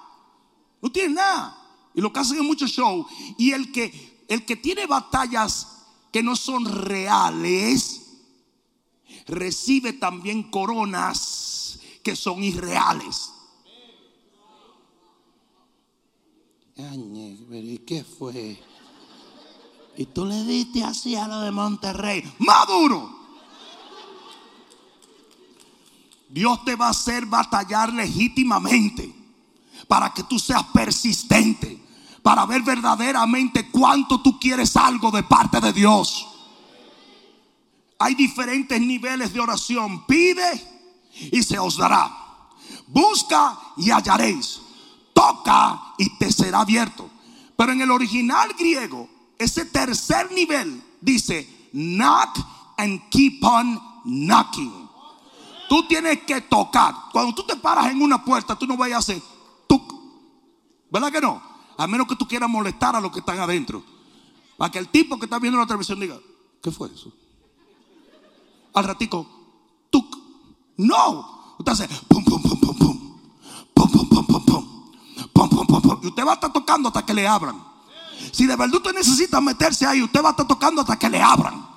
No 0.82 0.90
tienen 0.92 1.14
nada. 1.14 1.58
Y 1.94 2.00
lo 2.00 2.12
que 2.12 2.20
hacen 2.20 2.38
es 2.38 2.44
mucho 2.44 2.66
show. 2.66 3.06
Y 3.38 3.52
el 3.52 3.72
que, 3.72 4.24
el 4.28 4.44
que 4.44 4.56
tiene 4.56 4.86
batallas 4.86 5.86
que 6.12 6.22
no 6.22 6.36
son 6.36 6.66
reales, 6.66 8.02
recibe 9.26 9.94
también 9.94 10.42
coronas 10.50 11.80
que 12.02 12.16
son 12.16 12.42
irreales. 12.42 13.30
¿Y 16.76 17.78
qué 17.78 18.04
fue? 18.04 18.58
Y 19.96 20.06
tú 20.06 20.24
le 20.24 20.44
diste 20.44 20.82
así 20.82 21.16
a 21.16 21.28
lo 21.28 21.40
de 21.40 21.50
Monterrey. 21.50 22.32
Maduro. 22.38 23.20
Dios 26.28 26.64
te 26.64 26.76
va 26.76 26.86
a 26.86 26.90
hacer 26.90 27.26
batallar 27.26 27.92
legítimamente 27.92 29.14
para 29.86 30.14
que 30.14 30.22
tú 30.22 30.38
seas 30.38 30.64
persistente, 30.72 31.78
para 32.22 32.46
ver 32.46 32.62
verdaderamente 32.62 33.70
cuánto 33.70 34.22
tú 34.22 34.40
quieres 34.40 34.74
algo 34.76 35.10
de 35.10 35.22
parte 35.22 35.60
de 35.60 35.72
Dios. 35.74 36.26
Hay 37.98 38.14
diferentes 38.14 38.80
niveles 38.80 39.32
de 39.32 39.40
oración. 39.40 40.06
Pide 40.06 40.72
y 41.30 41.42
se 41.42 41.58
os 41.58 41.76
dará. 41.76 42.10
Busca 42.86 43.58
y 43.76 43.90
hallaréis. 43.90 44.60
Toca 45.12 45.94
y 45.98 46.16
te 46.16 46.32
será 46.32 46.60
abierto. 46.60 47.10
Pero 47.54 47.72
en 47.72 47.82
el 47.82 47.90
original 47.90 48.54
griego, 48.58 49.08
ese 49.42 49.66
tercer 49.66 50.30
nivel 50.32 50.82
dice, 51.00 51.68
knock 51.72 52.38
and 52.78 53.00
keep 53.10 53.42
on 53.44 53.80
knocking. 54.04 54.88
Tú 55.68 55.86
tienes 55.86 56.22
que 56.22 56.40
tocar. 56.42 56.94
Cuando 57.12 57.34
tú 57.34 57.44
te 57.44 57.56
paras 57.56 57.86
en 57.86 58.02
una 58.02 58.24
puerta, 58.24 58.56
tú 58.56 58.66
no 58.66 58.76
vayas 58.76 58.96
a 58.96 58.98
hacer 58.98 59.22
tuc. 59.66 59.82
¿Verdad 60.90 61.10
que 61.10 61.20
no? 61.20 61.42
A 61.78 61.86
menos 61.86 62.06
que 62.06 62.16
tú 62.16 62.28
quieras 62.28 62.50
molestar 62.50 62.94
a 62.94 63.00
los 63.00 63.10
que 63.10 63.20
están 63.20 63.38
adentro. 63.38 63.82
Para 64.58 64.70
que 64.70 64.78
el 64.78 64.88
tipo 64.88 65.18
que 65.18 65.26
está 65.26 65.38
viendo 65.38 65.58
la 65.58 65.66
televisión 65.66 65.98
diga, 65.98 66.18
¿qué 66.62 66.70
fue 66.70 66.90
eso? 66.92 67.12
al 68.74 68.84
ratico, 68.84 69.26
tuk. 69.90 70.16
No. 70.78 71.54
Usted 71.58 71.72
hace 71.72 71.88
pum, 72.08 72.24
pum, 72.24 72.42
pum, 72.42 72.58
pum. 72.58 73.18
Pum, 73.74 73.90
pum, 73.90 74.08
pum, 74.08 74.26
pum, 74.26 74.44
pum. 74.44 74.64
Pum, 75.32 75.48
pum, 75.48 75.66
pum, 75.66 75.82
pum. 75.82 76.00
Y 76.02 76.06
usted 76.06 76.26
va 76.26 76.32
a 76.32 76.34
estar 76.34 76.52
tocando 76.52 76.88
hasta 76.88 77.04
que 77.04 77.14
le 77.14 77.26
abran. 77.28 77.62
Si 78.30 78.46
de 78.46 78.56
verdad 78.56 78.76
usted 78.76 78.94
necesita 78.94 79.40
meterse 79.40 79.86
ahí, 79.86 80.02
usted 80.02 80.22
va 80.22 80.28
a 80.28 80.30
estar 80.32 80.46
tocando 80.46 80.82
hasta 80.82 80.98
que 80.98 81.08
le 81.08 81.20
abran. 81.20 81.72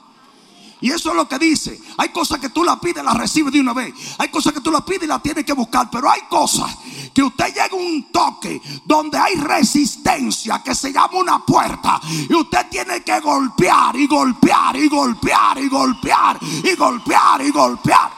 Y 0.82 0.92
eso 0.92 1.10
es 1.10 1.16
lo 1.16 1.28
que 1.28 1.40
dice. 1.40 1.82
Hay 1.98 2.10
cosas 2.10 2.40
que 2.40 2.50
tú 2.50 2.64
la 2.64 2.80
pides, 2.80 3.04
la 3.04 3.14
recibes 3.14 3.52
de 3.52 3.60
una 3.60 3.74
vez. 3.74 3.94
Hay 4.20 4.30
cosas 4.30 4.54
que 4.54 4.62
tú 4.62 4.72
la 4.72 4.86
pides 4.86 5.04
y 5.04 5.08
la 5.08 5.20
tienes 5.20 5.44
que 5.44 5.54
buscar. 5.54 5.90
Pero 5.90 6.10
hay 6.12 6.22
cosas 6.30 6.78
que 7.14 7.24
usted 7.24 7.48
llega 7.48 7.70
a 7.72 7.76
un 7.76 8.12
toque 8.12 8.62
donde 8.86 9.18
hay 9.18 9.34
resistencia 9.34 10.62
que 10.62 10.76
se 10.76 10.94
llama 10.94 11.18
una 11.18 11.44
puerta. 11.44 12.00
Y 12.30 12.34
usted 12.36 12.68
tiene 12.70 13.04
que 13.04 13.20
golpear 13.20 13.96
y 13.96 14.06
golpear 14.06 14.76
y 14.76 14.88
golpear 14.88 15.58
y 15.58 15.70
golpear 15.70 16.40
y 16.42 16.76
golpear 16.76 17.42
y 17.42 17.52
golpear. 17.52 18.12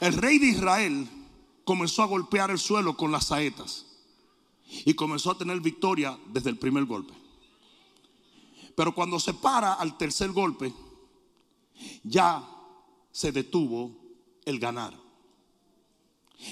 El 0.00 0.12
rey 0.12 0.38
de 0.38 0.46
Israel 0.48 1.08
comenzó 1.64 2.02
a 2.02 2.06
golpear 2.06 2.50
el 2.50 2.58
suelo 2.58 2.96
con 2.96 3.10
las 3.10 3.26
saetas 3.26 3.87
y 4.84 4.94
comenzó 4.94 5.30
a 5.30 5.38
tener 5.38 5.60
victoria 5.60 6.18
desde 6.26 6.50
el 6.50 6.58
primer 6.58 6.84
golpe. 6.84 7.14
Pero 8.74 8.94
cuando 8.94 9.18
se 9.18 9.34
para 9.34 9.74
al 9.74 9.96
tercer 9.96 10.30
golpe, 10.30 10.72
ya 12.02 12.48
se 13.10 13.32
detuvo 13.32 13.96
el 14.44 14.58
ganar. 14.58 14.94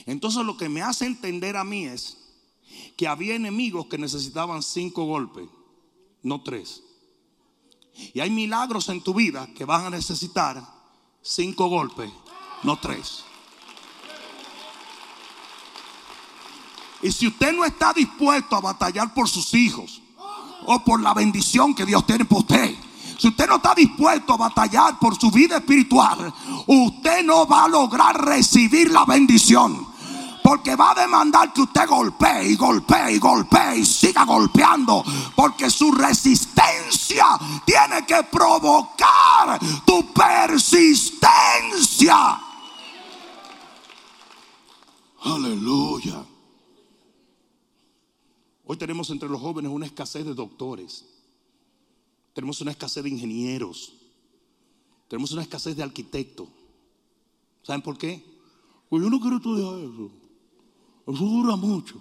Entonces 0.06 0.44
lo 0.44 0.56
que 0.56 0.68
me 0.68 0.82
hace 0.82 1.06
entender 1.06 1.56
a 1.56 1.64
mí 1.64 1.84
es 1.84 2.18
que 2.96 3.06
había 3.06 3.34
enemigos 3.34 3.86
que 3.86 3.98
necesitaban 3.98 4.62
cinco 4.62 5.04
golpes, 5.04 5.48
no 6.22 6.42
tres. 6.42 6.82
Y 8.12 8.20
hay 8.20 8.30
milagros 8.30 8.88
en 8.88 9.02
tu 9.02 9.14
vida 9.14 9.48
que 9.54 9.64
van 9.64 9.86
a 9.86 9.90
necesitar 9.90 10.62
cinco 11.22 11.68
golpes, 11.68 12.10
no 12.62 12.78
tres. 12.78 13.24
Y 17.02 17.12
si 17.12 17.28
usted 17.28 17.52
no 17.52 17.64
está 17.64 17.92
dispuesto 17.92 18.56
a 18.56 18.60
batallar 18.60 19.12
por 19.12 19.28
sus 19.28 19.52
hijos 19.54 20.00
o 20.66 20.82
por 20.84 21.00
la 21.00 21.14
bendición 21.14 21.74
que 21.74 21.84
Dios 21.84 22.06
tiene 22.06 22.24
por 22.24 22.38
usted, 22.38 22.74
si 23.18 23.28
usted 23.28 23.46
no 23.48 23.56
está 23.56 23.74
dispuesto 23.74 24.34
a 24.34 24.36
batallar 24.36 24.98
por 24.98 25.18
su 25.18 25.30
vida 25.30 25.56
espiritual, 25.58 26.32
usted 26.66 27.24
no 27.24 27.46
va 27.46 27.64
a 27.64 27.68
lograr 27.68 28.24
recibir 28.24 28.90
la 28.90 29.04
bendición. 29.04 29.94
Porque 30.42 30.74
va 30.76 30.92
a 30.92 30.94
demandar 30.94 31.52
que 31.52 31.60
usted 31.62 31.88
golpee 31.88 32.50
y 32.50 32.56
golpee 32.56 33.14
y 33.14 33.18
golpee 33.18 33.78
y 33.78 33.84
siga 33.84 34.24
golpeando. 34.24 35.04
Porque 35.34 35.68
su 35.70 35.90
resistencia 35.90 37.26
tiene 37.64 38.06
que 38.06 38.22
provocar 38.30 39.58
tu 39.84 40.12
persistencia. 40.12 42.40
Aleluya. 45.24 46.35
Hoy 48.68 48.76
tenemos 48.76 49.08
entre 49.10 49.28
los 49.28 49.40
jóvenes 49.40 49.70
una 49.70 49.86
escasez 49.86 50.24
de 50.24 50.34
doctores. 50.34 51.04
Tenemos 52.32 52.60
una 52.60 52.72
escasez 52.72 53.04
de 53.04 53.10
ingenieros. 53.10 53.92
Tenemos 55.08 55.30
una 55.30 55.42
escasez 55.42 55.76
de 55.76 55.84
arquitectos. 55.84 56.48
¿Saben 57.62 57.80
por 57.80 57.96
qué? 57.96 58.24
Pues 58.88 59.02
yo 59.02 59.08
no 59.08 59.20
quiero 59.20 59.36
estudiar 59.36 59.78
eso. 59.78 60.10
Eso 61.06 61.24
dura 61.24 61.54
mucho. 61.54 61.96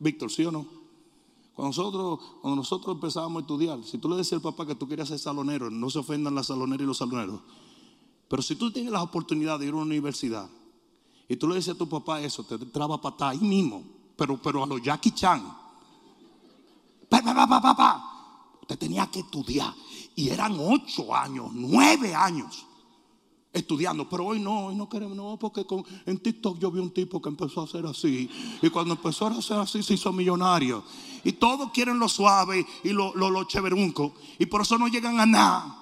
Víctor, 0.00 0.30
¿sí 0.30 0.44
o 0.44 0.50
no? 0.50 0.66
Cuando 1.54 1.68
nosotros, 1.68 2.20
cuando 2.40 2.56
nosotros 2.56 2.94
empezábamos 2.96 3.40
a 3.40 3.42
estudiar, 3.42 3.84
si 3.84 3.98
tú 3.98 4.08
le 4.08 4.16
decías 4.16 4.34
al 4.34 4.42
papá 4.42 4.66
que 4.66 4.74
tú 4.74 4.88
querías 4.88 5.08
ser 5.08 5.18
salonero, 5.20 5.70
no 5.70 5.88
se 5.88 6.00
ofendan 6.00 6.34
las 6.34 6.46
saloneras 6.48 6.82
y 6.82 6.86
los 6.86 6.98
saloneros. 6.98 7.40
Pero 8.28 8.42
si 8.42 8.56
tú 8.56 8.72
tienes 8.72 8.92
la 8.92 9.02
oportunidad 9.02 9.58
de 9.58 9.66
ir 9.66 9.72
a 9.72 9.76
una 9.76 9.86
universidad 9.86 10.50
y 11.28 11.36
tú 11.36 11.48
le 11.48 11.56
decías 11.56 11.76
a 11.76 11.78
tu 11.78 11.88
papá 11.88 12.20
eso, 12.20 12.44
te 12.44 12.58
traba 12.58 13.00
patada 13.00 13.30
ahí 13.32 13.38
mismo, 13.38 13.84
pero, 14.16 14.40
pero 14.40 14.64
a 14.64 14.66
los 14.66 14.82
Jackie 14.82 15.12
Chan. 15.12 15.57
Pa, 17.08 17.22
pa, 17.22 17.74
pa. 17.74 18.56
Usted 18.60 18.78
tenía 18.78 19.06
que 19.06 19.20
estudiar. 19.20 19.72
Y 20.14 20.28
eran 20.30 20.56
ocho 20.58 21.14
años, 21.14 21.50
nueve 21.52 22.14
años 22.14 22.66
estudiando. 23.52 24.08
Pero 24.08 24.26
hoy 24.26 24.40
no, 24.40 24.66
hoy 24.66 24.74
no 24.74 24.88
queremos, 24.88 25.16
no, 25.16 25.38
porque 25.38 25.64
en 26.06 26.18
TikTok 26.18 26.58
yo 26.58 26.70
vi 26.70 26.80
un 26.80 26.90
tipo 26.90 27.20
que 27.20 27.28
empezó 27.28 27.60
a 27.60 27.64
hacer 27.64 27.86
así. 27.86 28.30
Y 28.62 28.70
cuando 28.70 28.94
empezó 28.94 29.26
a 29.26 29.30
hacer 29.30 29.58
así 29.58 29.82
se 29.82 29.94
hizo 29.94 30.12
millonario. 30.12 30.84
Y 31.24 31.32
todos 31.32 31.70
quieren 31.72 31.98
lo 31.98 32.08
suave 32.08 32.66
y 32.84 32.90
lo, 32.90 33.14
lo, 33.14 33.30
lo 33.30 33.44
cheverunco. 33.44 34.14
Y 34.38 34.46
por 34.46 34.62
eso 34.62 34.78
no 34.78 34.88
llegan 34.88 35.20
a 35.20 35.26
nada. 35.26 35.74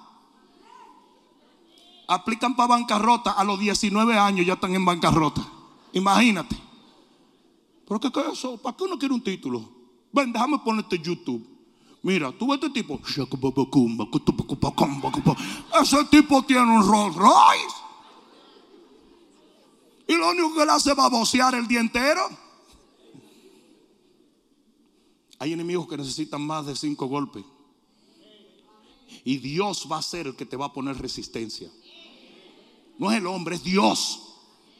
Aplican 2.07 2.55
para 2.55 2.69
bancarrota. 2.69 3.31
A 3.31 3.43
los 3.43 3.59
19 3.59 4.17
años 4.17 4.45
ya 4.45 4.53
están 4.53 4.73
en 4.73 4.85
bancarrota. 4.85 5.45
Imagínate. 5.93 6.57
¿Pero 7.87 7.99
qué 7.99 8.07
es 8.07 8.33
eso? 8.33 8.57
¿Para 8.57 8.75
qué 8.75 8.83
uno 8.83 8.97
quiere 8.97 9.13
un 9.13 9.23
título? 9.23 9.76
Ven, 10.17 10.33
déjame 10.33 10.57
ponerte 10.59 10.97
YouTube. 10.97 11.47
Mira, 12.01 12.31
tú 12.31 12.47
ves 12.47 12.59
este 12.59 12.71
tipo. 12.71 12.99
Ese 15.81 16.05
tipo 16.05 16.43
tiene 16.43 16.63
un 16.63 16.87
Rolls 16.87 17.15
Royce. 17.15 17.75
Y 20.07 20.15
lo 20.15 20.29
único 20.31 20.55
que 20.55 20.65
le 20.65 20.71
hace 20.71 20.89
es 20.89 20.95
babosear 20.95 21.53
el 21.53 21.67
día 21.67 21.81
entero. 21.81 22.21
Hay 25.37 25.53
enemigos 25.53 25.87
que 25.87 25.97
necesitan 25.97 26.41
más 26.41 26.65
de 26.65 26.75
cinco 26.75 27.05
golpes. 27.05 27.45
Y 29.23 29.37
Dios 29.37 29.87
va 29.91 29.97
a 29.97 30.01
ser 30.01 30.25
el 30.25 30.35
que 30.35 30.47
te 30.47 30.57
va 30.57 30.65
a 30.67 30.73
poner 30.73 30.97
resistencia. 30.97 31.69
No 32.97 33.11
es 33.11 33.17
el 33.17 33.27
hombre, 33.27 33.57
es 33.57 33.63
Dios. 33.63 34.23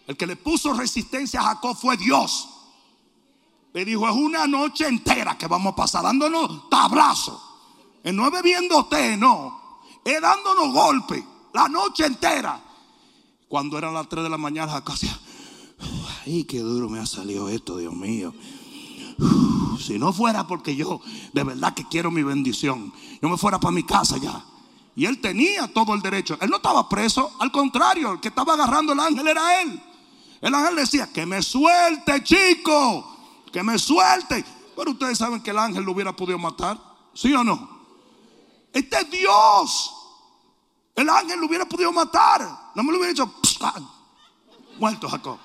El 0.08 0.18
que 0.18 0.26
le 0.26 0.36
puso 0.36 0.74
resistencia 0.74 1.42
a 1.42 1.44
Jacob 1.44 1.78
fue 1.78 1.96
Dios. 1.96 2.57
Le 3.74 3.86
dijo, 3.86 4.08
es 4.08 4.16
una 4.16 4.48
noche 4.48 4.88
entera 4.88 5.38
que 5.38 5.48
vamos 5.48 5.74
a 5.74 5.76
pasar 5.76 6.04
dándonos 6.04 6.70
tablazo. 6.70 7.42
no 8.04 8.26
es 8.26 8.32
bebiendo 8.32 8.86
té, 8.86 9.18
no. 9.18 9.82
Es 10.04 10.22
dándonos 10.22 10.74
golpes 10.74 11.24
la 11.54 11.68
noche 11.68 12.06
entera. 12.06 12.64
Cuando 13.48 13.78
eran 13.78 13.94
las 13.94 14.08
3 14.08 14.24
de 14.24 14.30
la 14.30 14.38
mañana, 14.38 14.82
decía, 14.82 15.20
ay, 16.26 16.44
qué 16.44 16.60
duro 16.60 16.90
me 16.90 17.00
ha 17.00 17.06
salido 17.06 17.50
esto, 17.50 17.78
Dios 17.78 17.94
mío. 17.94 18.34
Si 19.80 19.98
no 19.98 20.12
fuera 20.12 20.46
porque 20.48 20.76
yo 20.76 21.02
de 21.34 21.44
verdad 21.44 21.74
que 21.74 21.88
quiero 21.88 22.12
mi 22.12 22.24
bendición, 22.24 22.94
yo 23.22 23.30
me 23.30 23.38
fuera 23.38 23.60
para 23.60 23.72
mi 23.72 23.84
casa 23.84 24.18
ya. 24.18 24.44
Y 24.96 25.06
él 25.06 25.22
tenía 25.22 25.72
todo 25.72 25.94
el 25.94 26.02
derecho. 26.02 26.38
Él 26.42 26.50
no 26.50 26.58
estaba 26.58 26.90
preso, 26.90 27.32
al 27.40 27.52
contrario, 27.52 28.14
el 28.14 28.20
que 28.20 28.30
estaba 28.30 28.54
agarrando 28.54 28.94
el 28.94 29.00
ángel 29.00 29.28
era 29.28 29.62
él. 29.62 29.82
El 30.42 30.54
ángel 30.54 30.76
decía, 30.76 31.12
que 31.12 31.26
me 31.26 31.42
suelte, 31.42 32.24
chico 32.24 33.17
que 33.52 33.64
me 33.64 33.78
suelte. 33.78 34.44
Pero 34.76 34.92
ustedes 34.92 35.18
saben 35.18 35.42
que 35.42 35.52
el 35.52 35.58
ángel 35.58 35.84
lo 35.84 35.92
hubiera 35.92 36.16
podido 36.16 36.38
matar, 36.38 36.78
¿sí 37.14 37.34
o 37.34 37.44
no? 37.44 37.78
Este 38.72 38.98
es 38.98 39.10
Dios. 39.10 39.94
El 40.96 41.10
ángel 41.10 41.40
lo 41.40 41.48
hubiera 41.48 41.66
podido 41.66 41.92
matar. 41.92 42.72
No 42.76 42.84
me 42.84 42.92
lo 42.92 43.00
hubiera 43.00 43.14
dicho, 43.14 43.34
muerto 44.80 45.10
Jacob. 45.10 45.38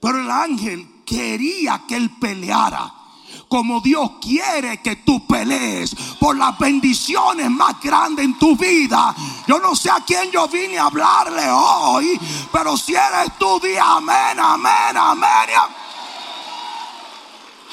Pero 0.00 0.20
el 0.20 0.30
ángel 0.30 1.02
quería 1.04 1.84
que 1.86 1.96
él 1.96 2.10
peleara 2.18 2.92
como 3.48 3.80
Dios 3.80 4.12
quiere 4.20 4.80
que 4.82 4.96
tú 4.96 5.26
pelees 5.26 5.94
por 6.18 6.36
las 6.36 6.58
bendiciones 6.58 7.50
más 7.50 7.80
grandes 7.80 8.24
en 8.24 8.38
tu 8.38 8.56
vida. 8.56 9.14
Yo 9.46 9.58
no 9.58 9.74
sé 9.74 9.90
a 9.90 10.02
quién 10.04 10.30
yo 10.30 10.48
vine 10.48 10.78
a 10.78 10.86
hablarle 10.86 11.48
hoy, 11.50 12.18
pero 12.52 12.76
si 12.76 12.94
eres 12.94 13.38
tú, 13.38 13.60
di 13.60 13.76
amén, 13.76 14.38
amén, 14.40 14.96
amén. 14.96 14.96
amén. 14.96 15.83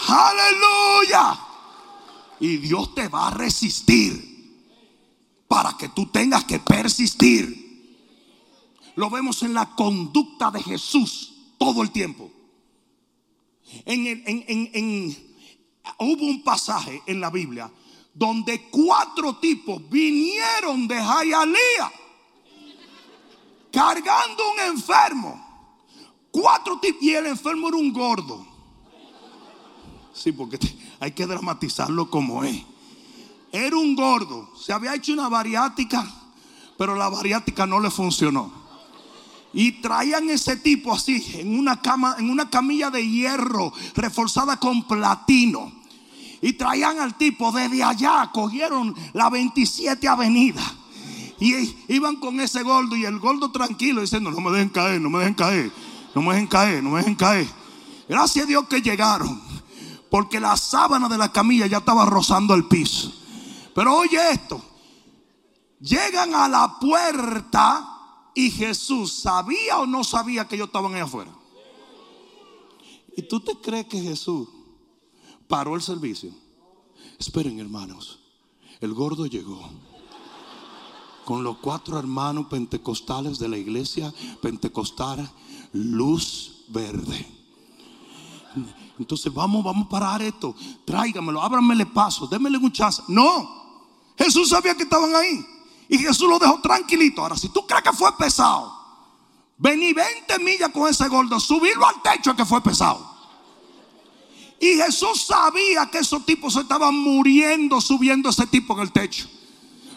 Aleluya. 0.07 1.39
Y 2.39 2.57
Dios 2.57 2.95
te 2.95 3.07
va 3.07 3.27
a 3.27 3.31
resistir 3.31 4.31
para 5.47 5.77
que 5.77 5.89
tú 5.89 6.07
tengas 6.07 6.45
que 6.45 6.59
persistir. 6.59 7.61
Lo 8.95 9.09
vemos 9.09 9.43
en 9.43 9.53
la 9.53 9.75
conducta 9.75 10.49
de 10.51 10.61
Jesús 10.63 11.33
todo 11.57 11.81
el 11.83 11.91
tiempo. 11.91 12.31
En, 13.85 15.15
hubo 15.99 16.25
un 16.25 16.43
pasaje 16.43 17.01
en 17.05 17.21
la 17.21 17.29
Biblia 17.29 17.71
donde 18.13 18.69
cuatro 18.69 19.37
tipos 19.37 19.87
vinieron 19.89 20.87
de 20.87 21.01
Jayalía 21.01 21.91
cargando 23.71 24.51
un 24.51 24.59
enfermo. 24.75 25.47
Cuatro 26.31 26.79
tipos, 26.79 27.01
y 27.01 27.13
el 27.13 27.25
enfermo 27.25 27.67
era 27.67 27.77
un 27.77 27.91
gordo. 27.91 28.50
Sí, 30.13 30.31
porque 30.31 30.59
hay 30.99 31.11
que 31.11 31.25
dramatizarlo 31.25 32.09
como 32.09 32.43
es. 32.43 32.63
Era 33.51 33.75
un 33.75 33.95
gordo, 33.95 34.49
se 34.57 34.71
había 34.71 34.95
hecho 34.95 35.13
una 35.13 35.27
bariátrica, 35.27 36.09
pero 36.77 36.95
la 36.95 37.09
bariátrica 37.09 37.65
no 37.65 37.79
le 37.79 37.89
funcionó. 37.89 38.51
Y 39.53 39.73
traían 39.81 40.29
ese 40.29 40.55
tipo 40.55 40.93
así, 40.93 41.25
en 41.35 41.59
una 41.59 41.81
cama, 41.81 42.15
en 42.17 42.29
una 42.29 42.49
camilla 42.49 42.89
de 42.89 43.05
hierro 43.05 43.73
reforzada 43.95 44.57
con 44.57 44.87
platino. 44.87 45.71
Y 46.41 46.53
traían 46.53 46.99
al 46.99 47.17
tipo 47.17 47.51
desde 47.51 47.83
allá, 47.83 48.29
cogieron 48.33 48.95
la 49.13 49.29
27 49.29 50.07
avenida. 50.07 50.63
Y 51.39 51.75
iban 51.89 52.15
con 52.17 52.39
ese 52.39 52.63
gordo 52.63 52.95
y 52.95 53.03
el 53.03 53.19
gordo 53.19 53.51
tranquilo 53.51 54.01
diciendo, 54.01 54.31
no 54.31 54.39
me 54.39 54.51
dejen 54.51 54.69
caer, 54.69 55.01
no 55.01 55.09
me 55.09 55.19
dejen 55.19 55.33
caer, 55.33 55.71
no 56.15 56.21
me 56.21 56.33
dejen 56.33 56.47
caer, 56.47 56.83
no 56.83 56.91
me 56.91 56.99
dejen 56.99 57.15
caer. 57.15 57.47
Gracias 58.07 58.45
a 58.45 58.47
Dios 58.47 58.67
que 58.67 58.81
llegaron 58.81 59.50
porque 60.11 60.41
la 60.41 60.57
sábana 60.57 61.07
de 61.07 61.17
la 61.17 61.31
camilla 61.31 61.67
ya 61.67 61.77
estaba 61.77 62.05
rozando 62.05 62.53
el 62.53 62.67
piso. 62.67 63.13
Pero 63.73 63.95
oye 63.95 64.19
esto, 64.29 64.61
llegan 65.79 66.35
a 66.35 66.49
la 66.49 66.77
puerta 66.81 68.29
y 68.35 68.51
Jesús 68.51 69.13
sabía 69.13 69.79
o 69.79 69.85
no 69.87 70.03
sabía 70.03 70.45
que 70.49 70.55
ellos 70.55 70.67
estaban 70.67 70.93
ahí 70.93 70.99
afuera. 70.99 71.31
¿Y 73.15 73.21
tú 73.21 73.39
te 73.39 73.55
crees 73.61 73.85
que 73.85 74.01
Jesús 74.01 74.49
paró 75.47 75.75
el 75.75 75.81
servicio? 75.81 76.33
Esperen 77.17 77.61
hermanos, 77.61 78.19
el 78.81 78.93
gordo 78.93 79.27
llegó 79.27 79.69
con 81.23 81.41
los 81.41 81.57
cuatro 81.59 81.97
hermanos 81.97 82.47
pentecostales 82.47 83.39
de 83.39 83.47
la 83.47 83.57
iglesia 83.57 84.13
pentecostal, 84.41 85.31
luz 85.71 86.65
verde. 86.67 87.25
Entonces 88.99 89.33
vamos, 89.33 89.63
vamos 89.63 89.87
a 89.87 89.89
parar 89.89 90.21
esto. 90.21 90.55
Tráigamelo, 90.85 91.41
ábramele 91.41 91.85
paso, 91.85 92.27
démele 92.27 92.57
un 92.57 92.71
chance. 92.71 93.01
No, 93.07 93.61
Jesús 94.17 94.49
sabía 94.49 94.75
que 94.75 94.83
estaban 94.83 95.13
ahí. 95.15 95.45
Y 95.89 95.97
Jesús 95.97 96.29
lo 96.29 96.39
dejó 96.39 96.61
tranquilito. 96.61 97.21
Ahora, 97.21 97.35
si 97.35 97.49
tú 97.49 97.65
crees 97.65 97.83
que 97.83 97.91
fue 97.91 98.15
pesado, 98.17 98.73
vení 99.57 99.93
20 99.93 100.39
millas 100.39 100.69
con 100.69 100.87
ese 100.87 101.07
gordo, 101.07 101.39
subirlo 101.39 101.85
al 101.87 102.01
techo 102.01 102.35
que 102.35 102.45
fue 102.45 102.61
pesado. 102.61 103.09
Y 104.59 104.75
Jesús 104.75 105.25
sabía 105.25 105.87
que 105.87 105.97
esos 105.97 106.23
tipos 106.23 106.53
se 106.53 106.61
estaban 106.61 106.95
muriendo 106.95 107.81
subiendo 107.81 108.29
ese 108.29 108.45
tipo 108.45 108.73
en 108.75 108.81
el 108.81 108.91
techo. 108.91 109.27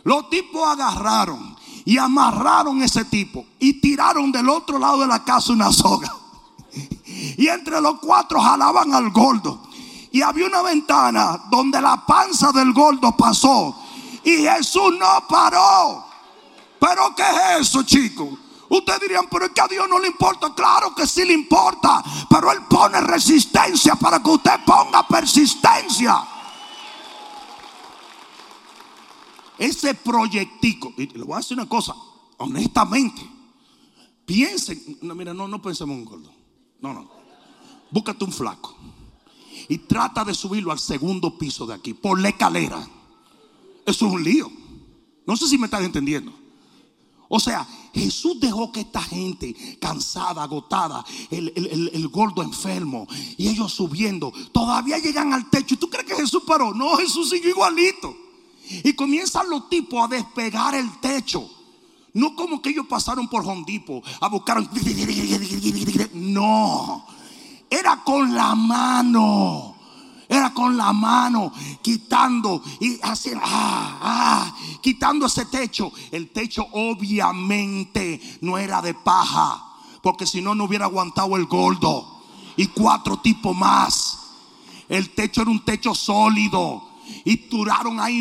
Los 0.05 0.31
tipos 0.31 0.67
agarraron 0.67 1.55
y 1.85 1.99
amarraron 1.99 2.83
ese 2.83 3.05
tipo 3.05 3.47
y 3.59 3.75
tiraron 3.81 4.33
del 4.33 4.49
otro 4.49 4.79
lado 4.79 5.01
de 5.01 5.07
la 5.07 5.23
casa 5.23 5.53
una 5.53 5.71
soga. 5.71 6.24
Y 7.37 7.49
entre 7.49 7.81
los 7.81 7.99
cuatro 8.01 8.41
jalaban 8.41 8.95
al 8.95 9.11
gordo. 9.11 9.63
Y 10.11 10.23
había 10.23 10.47
una 10.47 10.63
ventana 10.63 11.45
donde 11.51 11.81
la 11.81 12.05
panza 12.07 12.53
del 12.53 12.73
gordo 12.73 13.17
pasó. 13.17 13.77
Y 14.23 14.39
Jesús 14.39 14.95
no 14.99 15.27
paró. 15.29 16.05
Pero 16.79 17.15
¿qué 17.15 17.23
es 17.23 17.69
eso, 17.69 17.83
chicos? 17.83 18.29
Ustedes 18.69 19.01
dirían, 19.01 19.27
pero 19.31 19.47
es 19.47 19.53
que 19.53 19.61
a 19.61 19.69
Dios 19.69 19.89
no 19.89 19.99
le 19.99 20.09
importa. 20.09 20.55
Claro 20.55 20.95
que 20.95 21.07
sí 21.07 21.25
le 21.25 21.33
importa. 21.33 22.03
Pero 22.29 22.53
Él 22.53 22.63
pone 22.69 23.01
resistencia 23.01 23.95
para 23.97 24.23
que 24.23 24.31
usted 24.31 24.65
ponga 24.65 25.07
persistencia. 25.07 26.29
Ese 29.59 29.95
proyectico, 29.95 30.93
y 30.97 31.07
le 31.07 31.25
voy 31.25 31.35
a 31.35 31.39
decir 31.39 31.57
una 31.57 31.69
cosa, 31.69 31.95
honestamente, 32.39 33.23
piensen, 34.27 34.99
no, 35.03 35.15
mira, 35.15 35.33
no, 35.33 35.47
no 35.47 35.63
pensemos 35.63 35.95
en 35.95 36.01
un 36.01 36.05
gordo. 36.05 36.34
No, 36.85 36.93
no. 36.93 37.09
Búscate 37.91 38.27
un 38.27 38.33
flaco 38.33 38.77
y 39.71 39.79
trata 39.79 40.23
de 40.23 40.35
subirlo 40.35 40.71
al 40.71 40.79
segundo 40.79 41.39
piso 41.39 41.65
de 41.65 41.73
aquí, 41.73 41.95
por 41.95 42.21
la 42.21 42.29
escalera. 42.29 42.87
Eso 43.87 44.07
es 44.07 44.13
un 44.13 44.23
lío. 44.23 44.53
No 45.27 45.35
sé 45.35 45.49
si 45.49 45.57
me 45.57 45.65
están 45.65 45.83
entendiendo. 45.83 46.31
O 47.31 47.41
sea, 47.41 47.67
Jesús 47.95 48.39
dejó 48.39 48.71
que 48.71 48.81
esta 48.81 49.01
gente 49.01 49.79
cansada, 49.81 50.43
agotada, 50.43 51.03
el, 51.31 51.91
el, 51.91 52.09
gordo 52.09 52.43
enfermo 52.43 53.07
y 53.39 53.49
ellos 53.49 53.73
subiendo, 53.73 54.31
todavía 54.53 54.99
llegan 54.99 55.33
al 55.33 55.49
techo. 55.49 55.73
¿Y 55.73 55.79
tú 55.79 55.89
crees 55.89 56.05
que 56.05 56.17
Jesús 56.17 56.43
paró? 56.47 56.75
No, 56.75 56.97
Jesús 56.97 57.31
siguió 57.31 57.49
igualito. 57.49 58.15
Y 58.69 58.93
comienzan 58.93 59.49
los 59.49 59.71
tipos 59.71 60.05
a 60.05 60.09
despegar 60.09 60.75
el 60.75 61.01
techo. 61.01 61.49
No 62.15 62.37
como 62.37 62.63
que 62.63 62.71
ellos 62.71 62.87
pasaron 62.87 63.29
por 63.29 63.45
Hondipo 63.45 64.01
a 64.21 64.29
buscar. 64.29 64.63
No, 66.15 67.05
era 67.71 68.03
con 68.05 68.35
la 68.35 68.55
mano. 68.55 69.75
Era 70.27 70.55
con 70.55 70.77
la 70.77 70.93
mano 70.93 71.53
quitando 71.83 72.63
y 72.81 72.99
haciendo, 73.03 73.43
ah, 73.45 73.99
ah, 74.01 74.55
quitando 74.81 75.27
ese 75.27 75.45
techo. 75.45 75.93
El 76.11 76.31
techo 76.31 76.67
obviamente 76.73 78.21
no 78.41 78.57
era 78.57 78.81
de 78.81 78.95
paja, 78.95 79.63
porque 80.03 80.27
si 80.27 80.41
no, 80.41 80.55
no 80.55 80.65
hubiera 80.65 80.87
aguantado 80.87 81.37
el 81.37 81.45
gordo 81.45 82.23
y 82.57 82.69
cuatro 82.69 83.19
tipos 83.19 83.55
más. 83.55 84.19
El 84.89 85.11
techo 85.11 85.43
era 85.43 85.51
un 85.51 85.65
techo 85.65 85.95
sólido. 85.95 86.94
Y 87.25 87.49
duraron 87.49 88.01
ahí 88.01 88.21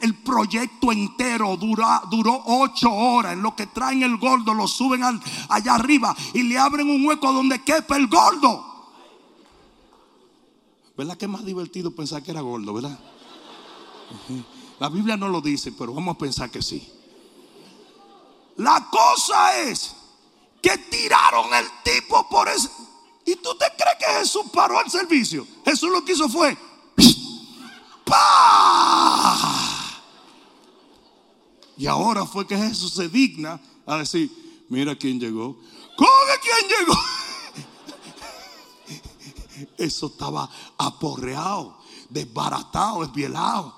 el, 0.00 0.14
proyecto 0.22 0.92
entero. 0.92 1.56
Duró, 1.56 2.42
ocho 2.46 2.92
horas. 2.92 3.32
En 3.32 3.42
lo 3.42 3.56
que 3.56 3.66
traen 3.66 4.02
el 4.04 4.16
gordo, 4.16 4.54
lo 4.54 4.68
suben 4.68 5.02
allá 5.02 5.74
arriba 5.74 6.14
y 6.32 6.44
le 6.44 6.56
abren 6.56 6.88
un 6.88 7.04
hueco 7.04 7.32
donde 7.32 7.62
quepa 7.62 7.96
el 7.96 8.06
gordo. 8.06 8.72
¿Verdad 10.96 11.16
que 11.16 11.24
es 11.24 11.30
más 11.30 11.44
divertido 11.44 11.90
pensar 11.90 12.22
que 12.22 12.30
era 12.30 12.42
gordo, 12.42 12.74
verdad? 12.74 12.98
La 14.78 14.88
Biblia 14.88 15.16
no 15.16 15.28
lo 15.28 15.40
dice, 15.40 15.72
pero 15.72 15.92
vamos 15.92 16.14
a 16.14 16.18
pensar 16.18 16.50
que 16.50 16.62
sí. 16.62 16.88
La 18.56 18.88
cosa 18.90 19.58
es 19.62 19.96
que 20.60 20.78
tiraron 20.78 21.52
el 21.54 21.66
tipo 21.82 22.28
por 22.28 22.48
ese. 22.48 22.68
¿Y 23.24 23.36
tú 23.36 23.50
te 23.56 23.66
crees 23.76 23.96
que 23.98 24.20
Jesús 24.20 24.42
paró 24.52 24.80
el 24.80 24.90
servicio? 24.90 25.46
Jesús 25.64 25.90
lo 25.90 26.04
que 26.04 26.12
hizo 26.12 26.28
fue. 26.28 26.56
Y 31.82 31.88
ahora 31.88 32.24
fue 32.24 32.46
que 32.46 32.56
Jesús 32.56 32.92
se 32.92 33.08
digna 33.08 33.60
a 33.84 33.96
decir: 33.96 34.30
Mira 34.68 34.94
quién 34.94 35.18
llegó. 35.18 35.56
¿Cómo 35.96 36.10
quién 36.40 36.70
llegó? 36.70 36.96
Eso 39.78 40.06
estaba 40.06 40.48
aporreado, 40.78 41.76
desbaratado, 42.08 43.02
esbielado. 43.02 43.74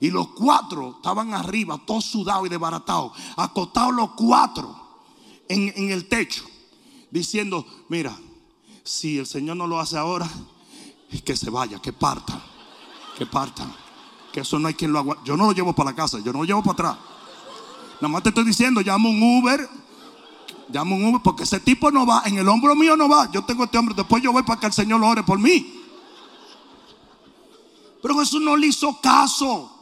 Y 0.00 0.10
los 0.10 0.30
cuatro 0.30 0.96
estaban 0.96 1.34
arriba, 1.34 1.80
todos 1.86 2.06
sudados 2.06 2.46
y 2.46 2.48
desbaratados, 2.48 3.12
acostados 3.36 3.94
los 3.94 4.10
cuatro 4.16 5.04
en, 5.48 5.92
el 5.92 6.08
techo, 6.08 6.42
diciendo, 7.12 7.64
mira, 7.88 8.18
si 8.82 9.18
el 9.18 9.26
Señor 9.26 9.56
no 9.56 9.68
lo 9.68 9.78
hace 9.78 9.96
ahora, 9.96 10.28
que 11.24 11.36
se 11.36 11.48
vaya, 11.50 11.80
que 11.80 11.92
parta, 11.92 12.42
que 13.16 13.24
parta, 13.24 13.72
que 14.32 14.40
eso 14.40 14.58
no 14.58 14.66
hay 14.66 14.74
quien 14.74 14.92
lo 14.92 14.98
haga. 14.98 15.22
Yo 15.24 15.36
no 15.36 15.46
lo 15.46 15.52
llevo 15.52 15.72
para 15.74 15.90
la 15.90 15.96
casa, 15.96 16.18
yo 16.18 16.32
no 16.32 16.40
lo 16.40 16.44
llevo 16.44 16.64
para 16.64 16.72
atrás. 16.72 17.15
Nada 18.00 18.08
más 18.08 18.22
te 18.22 18.28
estoy 18.28 18.44
diciendo, 18.44 18.80
llamo 18.80 19.08
un 19.08 19.38
Uber 19.38 19.68
Llamo 20.68 20.96
un 20.96 21.04
Uber 21.04 21.22
porque 21.22 21.44
ese 21.44 21.60
tipo 21.60 21.90
no 21.90 22.06
va, 22.06 22.22
en 22.26 22.38
el 22.38 22.48
hombro 22.48 22.74
mío 22.74 22.96
no 22.96 23.08
va. 23.08 23.30
Yo 23.30 23.44
tengo 23.44 23.64
este 23.64 23.78
hombre, 23.78 23.94
después 23.94 24.22
yo 24.22 24.32
voy 24.32 24.42
para 24.42 24.58
que 24.58 24.66
el 24.66 24.72
Señor 24.72 25.00
lo 25.00 25.08
ore 25.08 25.22
por 25.22 25.38
mí. 25.38 25.82
Pero 28.02 28.18
Jesús 28.18 28.40
no 28.42 28.56
le 28.56 28.68
hizo 28.68 29.00
caso, 29.00 29.72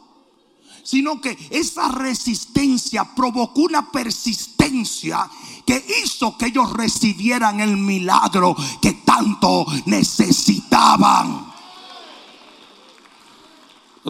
sino 0.83 1.19
que 1.21 1.37
esa 1.49 1.89
resistencia 1.89 3.15
provocó 3.15 3.61
una 3.61 3.91
persistencia 3.91 5.27
que 5.65 5.83
hizo 6.03 6.37
que 6.37 6.47
ellos 6.47 6.71
recibieran 6.73 7.59
el 7.59 7.77
milagro 7.77 8.55
que 8.81 8.93
tanto 8.93 9.65
necesitaban. 9.85 11.53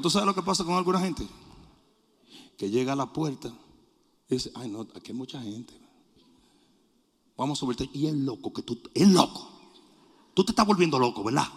¿Tú 0.01 0.09
sabes 0.09 0.25
lo 0.25 0.35
que 0.35 0.43
pasa 0.43 0.65
con 0.65 0.75
alguna 0.75 0.99
gente? 0.99 1.25
Que 2.57 2.69
llega 2.69 2.93
a 2.93 2.97
la 2.97 3.05
puerta 3.05 3.51
dice, 4.29 4.51
ay 4.55 4.69
no, 4.69 4.81
aquí 4.81 5.11
hay 5.11 5.13
mucha 5.13 5.41
gente. 5.41 5.73
Vamos 7.37 7.57
a 7.57 7.59
subirte. 7.59 7.89
Y 7.93 8.07
es 8.07 8.13
loco 8.13 8.53
que 8.53 8.61
tú, 8.61 8.79
es 8.93 9.07
loco. 9.07 9.49
Tú 10.33 10.43
te 10.43 10.51
estás 10.51 10.65
volviendo 10.65 10.99
loco, 10.99 11.23
¿verdad? 11.23 11.47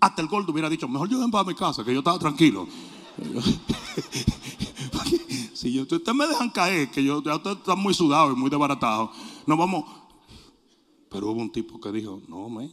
Hasta 0.00 0.22
el 0.22 0.28
gordo 0.28 0.52
hubiera 0.52 0.70
dicho, 0.70 0.88
mejor 0.88 1.08
yo 1.08 1.18
para 1.30 1.44
mi 1.44 1.54
casa, 1.54 1.84
que 1.84 1.92
yo 1.92 1.98
estaba 1.98 2.18
tranquilo. 2.18 2.66
si 5.52 5.78
ustedes 5.78 6.14
me 6.14 6.26
dejan 6.26 6.50
caer, 6.50 6.90
que 6.90 7.04
yo 7.04 7.22
ya 7.22 7.34
está 7.34 7.76
muy 7.76 7.92
sudado 7.92 8.32
y 8.32 8.36
muy 8.36 8.48
desbaratado, 8.48 9.12
no 9.46 9.56
vamos. 9.56 9.84
Pero 11.10 11.30
hubo 11.30 11.40
un 11.40 11.52
tipo 11.52 11.80
que 11.80 11.92
dijo, 11.92 12.22
no, 12.28 12.48
me 12.48 12.70